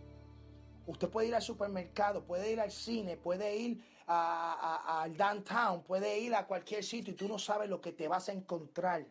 Usted 0.86 1.08
puede 1.10 1.28
ir 1.28 1.34
al 1.34 1.42
supermercado, 1.42 2.24
puede 2.24 2.50
ir 2.50 2.60
al 2.60 2.70
cine, 2.70 3.18
puede 3.18 3.56
ir 3.56 3.84
al 4.06 5.14
downtown, 5.18 5.82
puede 5.82 6.18
ir 6.18 6.34
a 6.34 6.46
cualquier 6.46 6.82
sitio 6.82 7.12
y 7.12 7.16
tú 7.16 7.28
no 7.28 7.38
sabes 7.38 7.68
lo 7.68 7.80
que 7.80 7.92
te 7.92 8.08
vas 8.08 8.30
a 8.30 8.32
encontrar. 8.32 9.04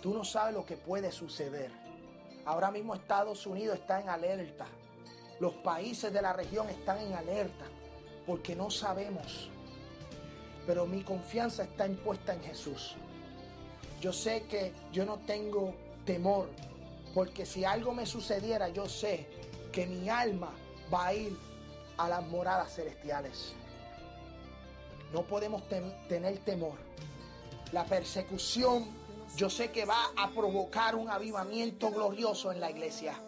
Tú 0.00 0.14
no 0.14 0.24
sabes 0.24 0.54
lo 0.54 0.64
que 0.64 0.76
puede 0.76 1.10
suceder. 1.10 1.85
Ahora 2.46 2.70
mismo 2.70 2.94
Estados 2.94 3.44
Unidos 3.44 3.80
está 3.80 4.00
en 4.00 4.08
alerta. 4.08 4.66
Los 5.40 5.52
países 5.54 6.12
de 6.12 6.22
la 6.22 6.32
región 6.32 6.68
están 6.70 6.98
en 7.00 7.12
alerta 7.12 7.64
porque 8.24 8.54
no 8.54 8.70
sabemos. 8.70 9.50
Pero 10.64 10.86
mi 10.86 11.02
confianza 11.02 11.64
está 11.64 11.86
impuesta 11.86 12.34
en 12.34 12.42
Jesús. 12.42 12.94
Yo 14.00 14.12
sé 14.12 14.44
que 14.44 14.72
yo 14.92 15.04
no 15.04 15.18
tengo 15.18 15.74
temor 16.04 16.48
porque 17.12 17.44
si 17.44 17.64
algo 17.64 17.92
me 17.92 18.06
sucediera 18.06 18.68
yo 18.68 18.88
sé 18.88 19.26
que 19.72 19.86
mi 19.86 20.08
alma 20.08 20.52
va 20.92 21.06
a 21.06 21.14
ir 21.14 21.36
a 21.96 22.08
las 22.08 22.24
moradas 22.28 22.74
celestiales. 22.74 23.54
No 25.12 25.22
podemos 25.22 25.62
tener 26.08 26.38
temor. 26.38 26.74
La 27.72 27.84
persecución 27.84 28.86
yo 29.34 29.50
sé 29.50 29.70
que 29.70 29.84
va 29.84 30.12
a 30.16 30.30
provocar 30.30 30.94
un 30.94 31.10
avivamiento 31.10 31.90
glorioso 31.90 32.52
en 32.52 32.60
la 32.60 32.70
iglesia. 32.70 33.20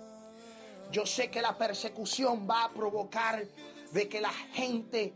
Yo 0.91 1.05
sé 1.05 1.31
que 1.31 1.43
la 1.43 1.59
persecución 1.59 2.49
va 2.49 2.65
a 2.65 2.71
provocar 2.71 3.45
de 3.93 4.09
que 4.09 4.21
la 4.21 4.33
gente 4.33 5.15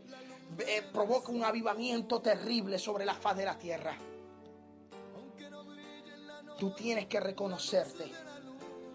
eh, 0.59 0.83
provoque 0.91 1.31
un 1.31 1.43
avivamiento 1.43 2.21
terrible 2.21 2.77
sobre 2.77 3.05
la 3.05 3.15
faz 3.15 3.37
de 3.37 3.45
la 3.45 3.57
tierra. 3.57 3.97
Tú 6.59 6.71
tienes 6.71 7.07
que 7.07 7.19
reconocerte. 7.19 8.11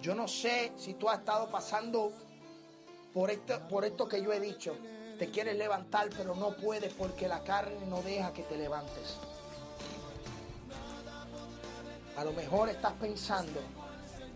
Yo 0.01 0.15
no 0.15 0.29
sé 0.29 0.73
si 0.77 0.95
tú 0.95 1.09
has 1.09 1.19
estado 1.19 1.51
pasando 1.51 2.13
por 3.13 3.31
esto, 3.31 3.67
por 3.69 3.85
esto 3.85 4.09
que 4.09 4.23
yo 4.23 4.33
he 4.33 4.39
dicho. 4.39 4.77
Te 5.19 5.31
quieres 5.31 5.57
levantar, 5.57 6.09
pero 6.17 6.37
no 6.37 6.57
puedes 6.57 6.95
porque 6.95 7.27
la 7.27 7.43
carne 7.43 7.85
no 7.87 8.03
deja 8.03 8.33
que 8.33 8.45
te 8.45 8.57
levantes. 8.57 9.17
A 12.19 12.25
lo 12.25 12.33
mejor 12.33 12.69
estás 12.69 12.95
pensando 12.95 13.61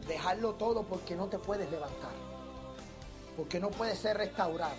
dejarlo 0.06 0.54
todo 0.54 0.84
porque 0.84 1.16
no 1.16 1.26
te 1.26 1.40
puedes 1.40 1.68
levantar, 1.68 2.12
porque 3.36 3.58
no 3.58 3.70
puedes 3.72 3.98
ser 3.98 4.18
restaurado. 4.18 4.76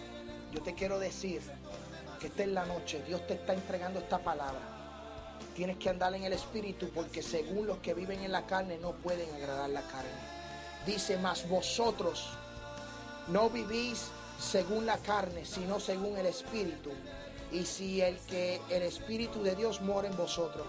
Yo 0.54 0.62
te 0.62 0.74
quiero 0.74 1.00
decir 1.00 1.42
que 2.22 2.28
esta 2.28 2.44
es 2.44 2.48
la 2.48 2.66
noche, 2.66 3.04
Dios 3.06 3.28
te 3.28 3.34
está 3.34 3.54
entregando 3.54 4.00
esta 4.00 4.20
palabra. 4.20 4.62
Tienes 5.54 5.76
que 5.80 5.90
andar 5.90 6.16
en 6.16 6.24
el 6.24 6.32
espíritu 6.32 6.92
porque 6.96 7.22
según 7.22 7.68
los 7.68 7.80
que 7.80 7.94
viven 7.94 8.22
en 8.22 8.32
la 8.32 8.46
carne 8.46 8.78
no 8.78 8.94
pueden 8.94 9.36
agradar 9.36 9.70
la 9.70 9.82
carne. 9.82 10.10
Dice, 10.86 11.18
más 11.18 11.50
vosotros 11.50 12.30
no 13.28 13.50
vivís 13.50 14.12
según 14.40 14.86
la 14.86 14.98
carne, 15.00 15.44
sino 15.44 15.82
según 15.82 16.18
el 16.18 16.28
espíritu. 16.28 16.92
Y 17.52 17.66
si 17.66 18.00
el 18.00 18.18
que 18.20 18.62
el 18.70 18.84
espíritu 18.84 19.44
de 19.44 19.58
Dios 19.58 19.82
mora 19.82 20.08
en 20.08 20.16
vosotros, 20.16 20.66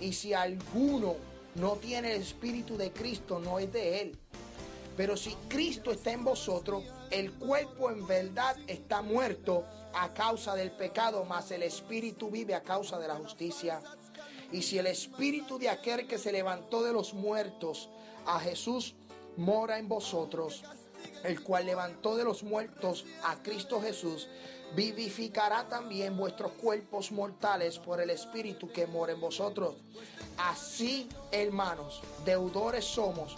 y 0.00 0.14
si 0.14 0.32
alguno 0.32 1.16
no 1.54 1.76
tiene 1.76 2.14
el 2.14 2.22
Espíritu 2.22 2.76
de 2.76 2.92
Cristo, 2.92 3.38
no 3.38 3.58
es 3.58 3.72
de 3.72 4.00
Él. 4.00 4.18
Pero 4.96 5.16
si 5.16 5.34
Cristo 5.48 5.92
está 5.92 6.10
en 6.12 6.24
vosotros, 6.24 6.82
el 7.10 7.32
cuerpo 7.34 7.90
en 7.90 8.06
verdad 8.06 8.56
está 8.66 9.00
muerto 9.00 9.64
a 9.94 10.12
causa 10.12 10.54
del 10.54 10.72
pecado, 10.72 11.24
mas 11.24 11.50
el 11.50 11.62
espíritu 11.62 12.30
vive 12.30 12.54
a 12.54 12.62
causa 12.62 12.98
de 12.98 13.08
la 13.08 13.14
justicia. 13.14 13.80
Y 14.50 14.62
si 14.62 14.78
el 14.78 14.86
espíritu 14.86 15.58
de 15.58 15.68
aquel 15.68 16.06
que 16.06 16.18
se 16.18 16.32
levantó 16.32 16.82
de 16.82 16.92
los 16.92 17.14
muertos 17.14 17.88
a 18.26 18.40
Jesús 18.40 18.94
mora 19.36 19.78
en 19.78 19.88
vosotros, 19.88 20.64
el 21.22 21.42
cual 21.42 21.66
levantó 21.66 22.16
de 22.16 22.24
los 22.24 22.42
muertos 22.42 23.06
a 23.22 23.42
Cristo 23.42 23.80
Jesús, 23.80 24.28
vivificará 24.74 25.68
también 25.68 26.16
vuestros 26.16 26.52
cuerpos 26.52 27.12
mortales 27.12 27.78
por 27.78 28.00
el 28.00 28.10
Espíritu 28.10 28.70
que 28.70 28.86
mora 28.86 29.12
en 29.12 29.20
vosotros. 29.20 29.76
Así, 30.36 31.08
hermanos, 31.32 32.00
deudores 32.24 32.84
somos, 32.84 33.34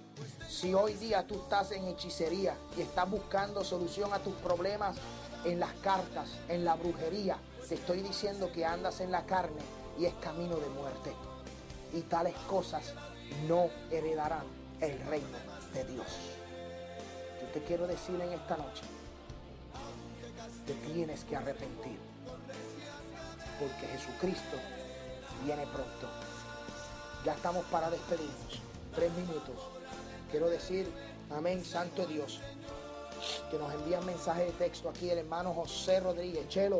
si 0.47 0.75
hoy 0.75 0.93
día 0.93 1.25
tú 1.25 1.41
estás 1.41 1.71
en 1.71 1.85
hechicería 1.85 2.55
y 2.77 2.81
estás 2.81 3.09
buscando 3.09 3.63
solución 3.63 4.13
a 4.13 4.19
tus 4.19 4.35
problemas 4.35 4.95
en 5.43 5.59
las 5.59 5.73
cartas, 5.81 6.29
en 6.49 6.63
la 6.63 6.75
brujería, 6.75 7.39
te 7.67 7.73
estoy 7.73 8.01
diciendo 8.01 8.51
que 8.51 8.63
andas 8.63 9.01
en 9.01 9.11
la 9.11 9.25
carne 9.25 9.80
es 10.05 10.13
camino 10.15 10.55
de 10.55 10.69
muerte. 10.69 11.13
Y 11.93 12.01
tales 12.01 12.35
cosas 12.47 12.93
no 13.47 13.69
heredarán 13.89 14.45
el 14.79 14.99
reino 15.07 15.37
de 15.73 15.83
Dios. 15.85 16.07
Yo 17.41 17.47
te 17.47 17.61
quiero 17.63 17.87
decir 17.87 18.15
en 18.15 18.33
esta 18.33 18.57
noche, 18.57 18.83
te 20.65 20.73
tienes 20.91 21.23
que 21.23 21.35
arrepentir, 21.35 21.97
porque 23.59 23.87
Jesucristo 23.87 24.57
viene 25.43 25.63
pronto. 25.67 26.07
Ya 27.25 27.33
estamos 27.33 27.65
para 27.65 27.89
despedirnos. 27.89 28.61
Tres 28.95 29.11
minutos. 29.13 29.55
Quiero 30.29 30.49
decir, 30.49 30.89
amén, 31.29 31.63
Santo 31.63 32.05
Dios, 32.05 32.39
que 33.49 33.57
nos 33.57 33.73
envían 33.73 34.05
mensaje 34.05 34.45
de 34.45 34.51
texto 34.51 34.89
aquí 34.89 35.09
el 35.09 35.19
hermano 35.19 35.53
José 35.53 35.99
Rodríguez. 35.99 36.47
Chelo, 36.49 36.79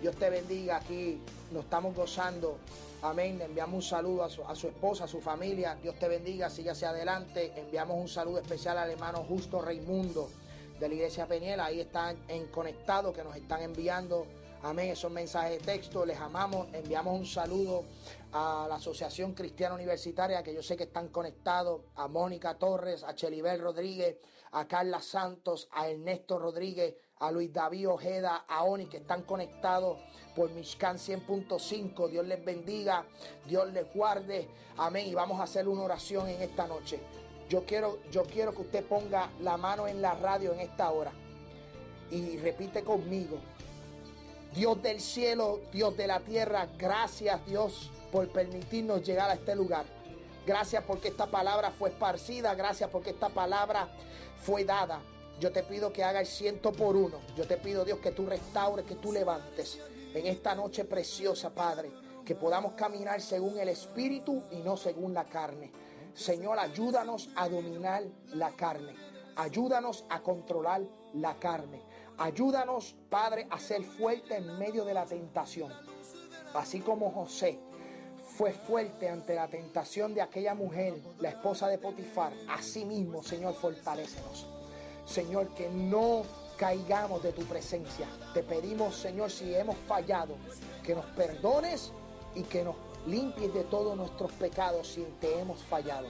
Dios 0.00 0.16
te 0.16 0.30
bendiga 0.30 0.76
aquí. 0.76 1.20
Nos 1.50 1.64
estamos 1.64 1.94
gozando. 1.94 2.58
Amén. 3.02 3.38
Le 3.38 3.44
enviamos 3.44 3.74
un 3.74 3.82
saludo 3.82 4.24
a 4.24 4.28
su, 4.28 4.68
esposa, 4.68 5.04
a 5.04 5.08
su 5.08 5.20
familia. 5.20 5.76
Dios 5.82 5.98
te 5.98 6.08
bendiga. 6.08 6.50
Sigue 6.50 6.70
hacia 6.70 6.90
adelante. 6.90 7.52
Enviamos 7.56 7.98
un 7.98 8.08
saludo 8.08 8.38
especial 8.38 8.78
al 8.78 8.90
hermano 8.90 9.24
Justo 9.24 9.60
Raimundo 9.60 10.28
de 10.78 10.88
la 10.88 10.94
iglesia 10.94 11.26
Peñela. 11.26 11.66
Ahí 11.66 11.80
están 11.80 12.16
en 12.28 12.46
conectado 12.46 13.12
que 13.12 13.24
nos 13.24 13.36
están 13.36 13.62
enviando. 13.62 14.26
Amén. 14.62 14.90
Esos 14.90 15.10
mensajes 15.10 15.58
de 15.58 15.64
texto. 15.64 16.04
Les 16.04 16.18
amamos. 16.18 16.66
Enviamos 16.72 17.18
un 17.18 17.26
saludo 17.26 17.84
a 18.32 18.66
la 18.68 18.76
Asociación 18.76 19.32
Cristiana 19.32 19.74
Universitaria, 19.74 20.42
que 20.42 20.52
yo 20.52 20.62
sé 20.62 20.76
que 20.76 20.84
están 20.84 21.08
conectados. 21.08 21.82
A 21.96 22.08
Mónica 22.08 22.58
Torres, 22.58 23.04
a 23.04 23.14
Chelibel 23.14 23.60
Rodríguez, 23.60 24.16
a 24.52 24.66
Carla 24.66 25.00
Santos, 25.00 25.68
a 25.72 25.88
Ernesto 25.88 26.38
Rodríguez, 26.38 26.94
a 27.26 27.32
Luis 27.32 27.52
David 27.52 27.88
Ojeda, 27.88 28.44
a 28.48 28.64
Oni, 28.64 28.86
que 28.86 28.98
están 28.98 29.22
conectados 29.22 29.98
por 30.36 30.50
Mishkan 30.50 30.98
100.5. 30.98 32.08
Dios 32.10 32.26
les 32.26 32.44
bendiga, 32.44 33.04
Dios 33.46 33.72
les 33.72 33.92
guarde. 33.94 34.48
Amén. 34.76 35.06
Y 35.06 35.14
vamos 35.14 35.40
a 35.40 35.44
hacer 35.44 35.68
una 35.68 35.82
oración 35.82 36.28
en 36.28 36.42
esta 36.42 36.66
noche. 36.66 37.00
Yo 37.48 37.64
quiero, 37.64 37.98
yo 38.10 38.24
quiero 38.24 38.52
que 38.52 38.62
usted 38.62 38.84
ponga 38.84 39.30
la 39.40 39.56
mano 39.56 39.86
en 39.86 40.02
la 40.02 40.14
radio 40.14 40.52
en 40.52 40.60
esta 40.60 40.90
hora 40.90 41.12
y 42.10 42.36
repite 42.38 42.82
conmigo. 42.82 43.38
Dios 44.54 44.80
del 44.82 45.00
cielo, 45.00 45.60
Dios 45.72 45.96
de 45.96 46.06
la 46.06 46.20
tierra, 46.20 46.68
gracias 46.78 47.44
Dios 47.46 47.90
por 48.12 48.28
permitirnos 48.28 49.02
llegar 49.02 49.30
a 49.30 49.34
este 49.34 49.56
lugar. 49.56 49.84
Gracias 50.46 50.84
porque 50.84 51.08
esta 51.08 51.26
palabra 51.26 51.70
fue 51.70 51.90
esparcida, 51.90 52.54
gracias 52.54 52.90
porque 52.90 53.10
esta 53.10 53.30
palabra 53.30 53.88
fue 54.42 54.64
dada. 54.64 55.00
Yo 55.40 55.50
te 55.52 55.62
pido 55.62 55.92
que 55.92 56.04
haga 56.04 56.20
el 56.20 56.26
ciento 56.26 56.72
por 56.72 56.96
uno. 56.96 57.18
Yo 57.36 57.46
te 57.46 57.56
pido, 57.56 57.84
Dios, 57.84 57.98
que 57.98 58.12
tú 58.12 58.26
restaures, 58.26 58.86
que 58.86 58.94
tú 58.96 59.12
levantes 59.12 59.78
en 60.14 60.26
esta 60.26 60.54
noche 60.54 60.84
preciosa, 60.84 61.50
Padre, 61.50 61.90
que 62.24 62.34
podamos 62.34 62.72
caminar 62.74 63.20
según 63.20 63.58
el 63.58 63.68
Espíritu 63.68 64.42
y 64.50 64.56
no 64.56 64.76
según 64.76 65.12
la 65.12 65.24
carne. 65.24 65.72
Señor, 66.14 66.58
ayúdanos 66.58 67.28
a 67.34 67.48
dominar 67.48 68.04
la 68.32 68.52
carne. 68.52 68.94
Ayúdanos 69.36 70.04
a 70.08 70.22
controlar 70.22 70.82
la 71.14 71.34
carne. 71.38 71.82
Ayúdanos, 72.18 72.94
Padre, 73.10 73.48
a 73.50 73.58
ser 73.58 73.82
fuerte 73.82 74.36
en 74.36 74.56
medio 74.58 74.84
de 74.84 74.94
la 74.94 75.04
tentación. 75.04 75.72
Así 76.54 76.80
como 76.80 77.10
José 77.10 77.58
fue 78.36 78.52
fuerte 78.52 79.08
ante 79.08 79.34
la 79.34 79.48
tentación 79.48 80.14
de 80.14 80.22
aquella 80.22 80.54
mujer, 80.54 80.94
la 81.18 81.30
esposa 81.30 81.66
de 81.66 81.78
Potifar. 81.78 82.32
Así 82.48 82.84
mismo, 82.84 83.22
Señor, 83.24 83.54
fortalécenos. 83.54 84.46
Señor, 85.06 85.48
que 85.48 85.68
no 85.68 86.22
caigamos 86.56 87.22
de 87.22 87.32
tu 87.32 87.42
presencia. 87.42 88.06
Te 88.32 88.42
pedimos, 88.42 88.96
Señor, 88.96 89.30
si 89.30 89.54
hemos 89.54 89.76
fallado, 89.86 90.36
que 90.82 90.94
nos 90.94 91.04
perdones 91.06 91.92
y 92.34 92.42
que 92.42 92.64
nos 92.64 92.76
limpies 93.06 93.52
de 93.52 93.64
todos 93.64 93.96
nuestros 93.96 94.32
pecados 94.32 94.88
si 94.88 95.02
te 95.20 95.38
hemos 95.38 95.62
fallado. 95.62 96.08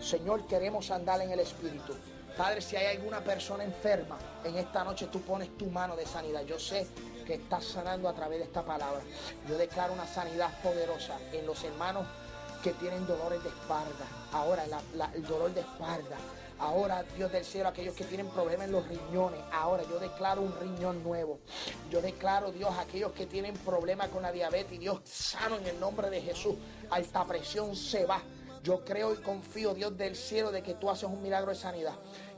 Señor, 0.00 0.46
queremos 0.46 0.90
andar 0.90 1.20
en 1.20 1.30
el 1.30 1.40
Espíritu. 1.40 1.94
Padre, 2.36 2.60
si 2.60 2.76
hay 2.76 2.96
alguna 2.96 3.24
persona 3.24 3.64
enferma, 3.64 4.18
en 4.44 4.56
esta 4.56 4.84
noche 4.84 5.06
tú 5.06 5.22
pones 5.22 5.56
tu 5.56 5.66
mano 5.66 5.96
de 5.96 6.04
sanidad. 6.04 6.42
Yo 6.42 6.58
sé 6.58 6.86
que 7.26 7.34
estás 7.34 7.64
sanando 7.64 8.08
a 8.08 8.14
través 8.14 8.38
de 8.38 8.44
esta 8.44 8.62
palabra. 8.62 9.00
Yo 9.48 9.56
declaro 9.56 9.94
una 9.94 10.06
sanidad 10.06 10.50
poderosa 10.62 11.18
en 11.32 11.46
los 11.46 11.64
hermanos 11.64 12.06
que 12.62 12.72
tienen 12.74 13.06
dolores 13.06 13.42
de 13.42 13.48
espalda. 13.48 14.06
Ahora 14.32 14.64
el 15.14 15.22
dolor 15.26 15.54
de 15.54 15.60
espalda. 15.60 16.16
Ahora, 16.58 17.04
Dios 17.16 17.30
del 17.30 17.44
cielo, 17.44 17.68
aquellos 17.68 17.94
que 17.94 18.04
tienen 18.04 18.28
problemas 18.28 18.66
en 18.66 18.72
los 18.72 18.88
riñones. 18.88 19.40
Ahora 19.52 19.82
yo 19.82 19.98
declaro 19.98 20.40
un 20.40 20.54
riñón 20.58 21.02
nuevo. 21.02 21.40
Yo 21.90 22.00
declaro, 22.00 22.50
Dios, 22.50 22.70
aquellos 22.78 23.12
que 23.12 23.26
tienen 23.26 23.54
problemas 23.58 24.08
con 24.08 24.22
la 24.22 24.32
diabetes. 24.32 24.78
Dios, 24.78 25.00
sano 25.04 25.56
en 25.56 25.66
el 25.66 25.78
nombre 25.78 26.08
de 26.08 26.22
Jesús. 26.22 26.54
Alta 26.90 27.24
presión 27.26 27.76
se 27.76 28.06
va. 28.06 28.22
Yo 28.62 28.84
creo 28.84 29.12
y 29.12 29.18
confío, 29.18 29.74
Dios 29.74 29.96
del 29.96 30.16
cielo, 30.16 30.50
de 30.50 30.62
que 30.62 30.74
tú 30.74 30.90
haces 30.90 31.04
un 31.04 31.22
milagro 31.22 31.52
de 31.52 31.56
sanidad. 31.56 31.94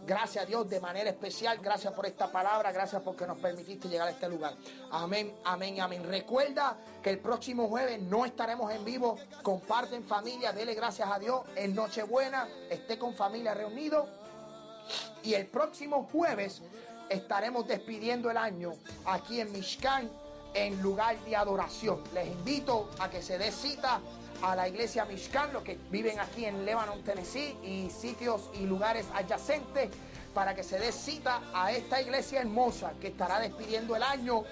Gracias 0.08 0.44
a 0.44 0.46
Dios 0.46 0.66
de 0.70 0.80
manera 0.80 1.10
especial. 1.10 1.58
Gracias 1.58 1.92
por 1.92 2.06
esta 2.06 2.32
palabra. 2.32 2.72
Gracias 2.72 3.02
porque 3.02 3.26
nos 3.26 3.36
permitiste 3.36 3.90
llegar 3.90 4.08
a 4.08 4.12
este 4.12 4.26
lugar. 4.26 4.54
Amén, 4.90 5.36
amén, 5.44 5.82
amén. 5.82 6.02
Recuerda 6.02 6.78
que 7.02 7.10
el 7.10 7.18
próximo 7.18 7.68
jueves 7.68 8.00
no 8.00 8.24
estaremos 8.24 8.72
en 8.72 8.86
vivo. 8.86 9.18
Comparten 9.42 10.02
familia. 10.02 10.50
Dele 10.54 10.72
gracias 10.72 11.10
a 11.10 11.18
Dios. 11.18 11.42
En 11.56 11.74
Nochebuena 11.74 12.48
esté 12.70 12.98
con 12.98 13.14
familia 13.14 13.52
reunido. 13.52 14.08
Y 15.22 15.34
el 15.34 15.46
próximo 15.46 16.08
jueves 16.10 16.62
estaremos 17.10 17.68
despidiendo 17.68 18.30
el 18.30 18.38
año 18.38 18.72
aquí 19.04 19.42
en 19.42 19.52
Mishkan 19.52 20.10
en 20.54 20.80
lugar 20.80 21.18
de 21.24 21.36
adoración. 21.36 22.02
Les 22.14 22.28
invito 22.28 22.88
a 22.98 23.10
que 23.10 23.20
se 23.20 23.36
dé 23.36 23.52
cita 23.52 24.00
a 24.42 24.54
la 24.54 24.68
iglesia 24.68 25.04
Mishkan, 25.04 25.52
los 25.52 25.62
que 25.62 25.78
viven 25.90 26.18
aquí 26.20 26.44
en 26.44 26.64
Lebanon, 26.64 27.02
Tennessee 27.02 27.56
y 27.62 27.90
sitios 27.90 28.50
y 28.54 28.66
lugares 28.66 29.06
adyacentes 29.14 29.90
para 30.34 30.54
que 30.54 30.62
se 30.62 30.78
dé 30.78 30.92
cita 30.92 31.40
a 31.52 31.72
esta 31.72 32.00
iglesia 32.00 32.40
hermosa 32.40 32.92
que 33.00 33.08
estará 33.08 33.40
despidiendo 33.40 33.96
el 33.96 34.02
año 34.02 34.44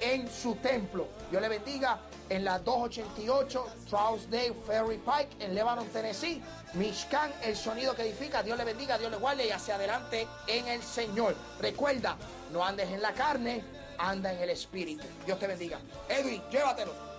en 0.00 0.30
su 0.30 0.54
templo. 0.56 1.08
Dios 1.30 1.42
le 1.42 1.48
bendiga 1.48 2.00
en 2.28 2.44
la 2.44 2.58
288 2.58 3.66
Trousdale 3.88 4.54
Ferry 4.66 4.98
Pike 4.98 5.44
en 5.44 5.54
Lebanon, 5.54 5.86
Tennessee. 5.88 6.42
Mishkan, 6.74 7.32
el 7.42 7.56
sonido 7.56 7.94
que 7.94 8.02
edifica. 8.02 8.42
Dios 8.42 8.56
le 8.56 8.64
bendiga, 8.64 8.96
Dios 8.96 9.10
le 9.10 9.18
guarde 9.18 9.46
y 9.46 9.50
hacia 9.50 9.74
adelante 9.74 10.26
en 10.46 10.68
el 10.68 10.82
Señor. 10.82 11.34
Recuerda, 11.60 12.16
no 12.52 12.64
andes 12.64 12.88
en 12.90 13.02
la 13.02 13.12
carne, 13.12 13.62
anda 13.98 14.32
en 14.32 14.40
el 14.40 14.50
Espíritu. 14.50 15.04
Dios 15.26 15.38
te 15.38 15.46
bendiga. 15.46 15.78
Edwin, 16.08 16.42
llévatelo. 16.50 17.09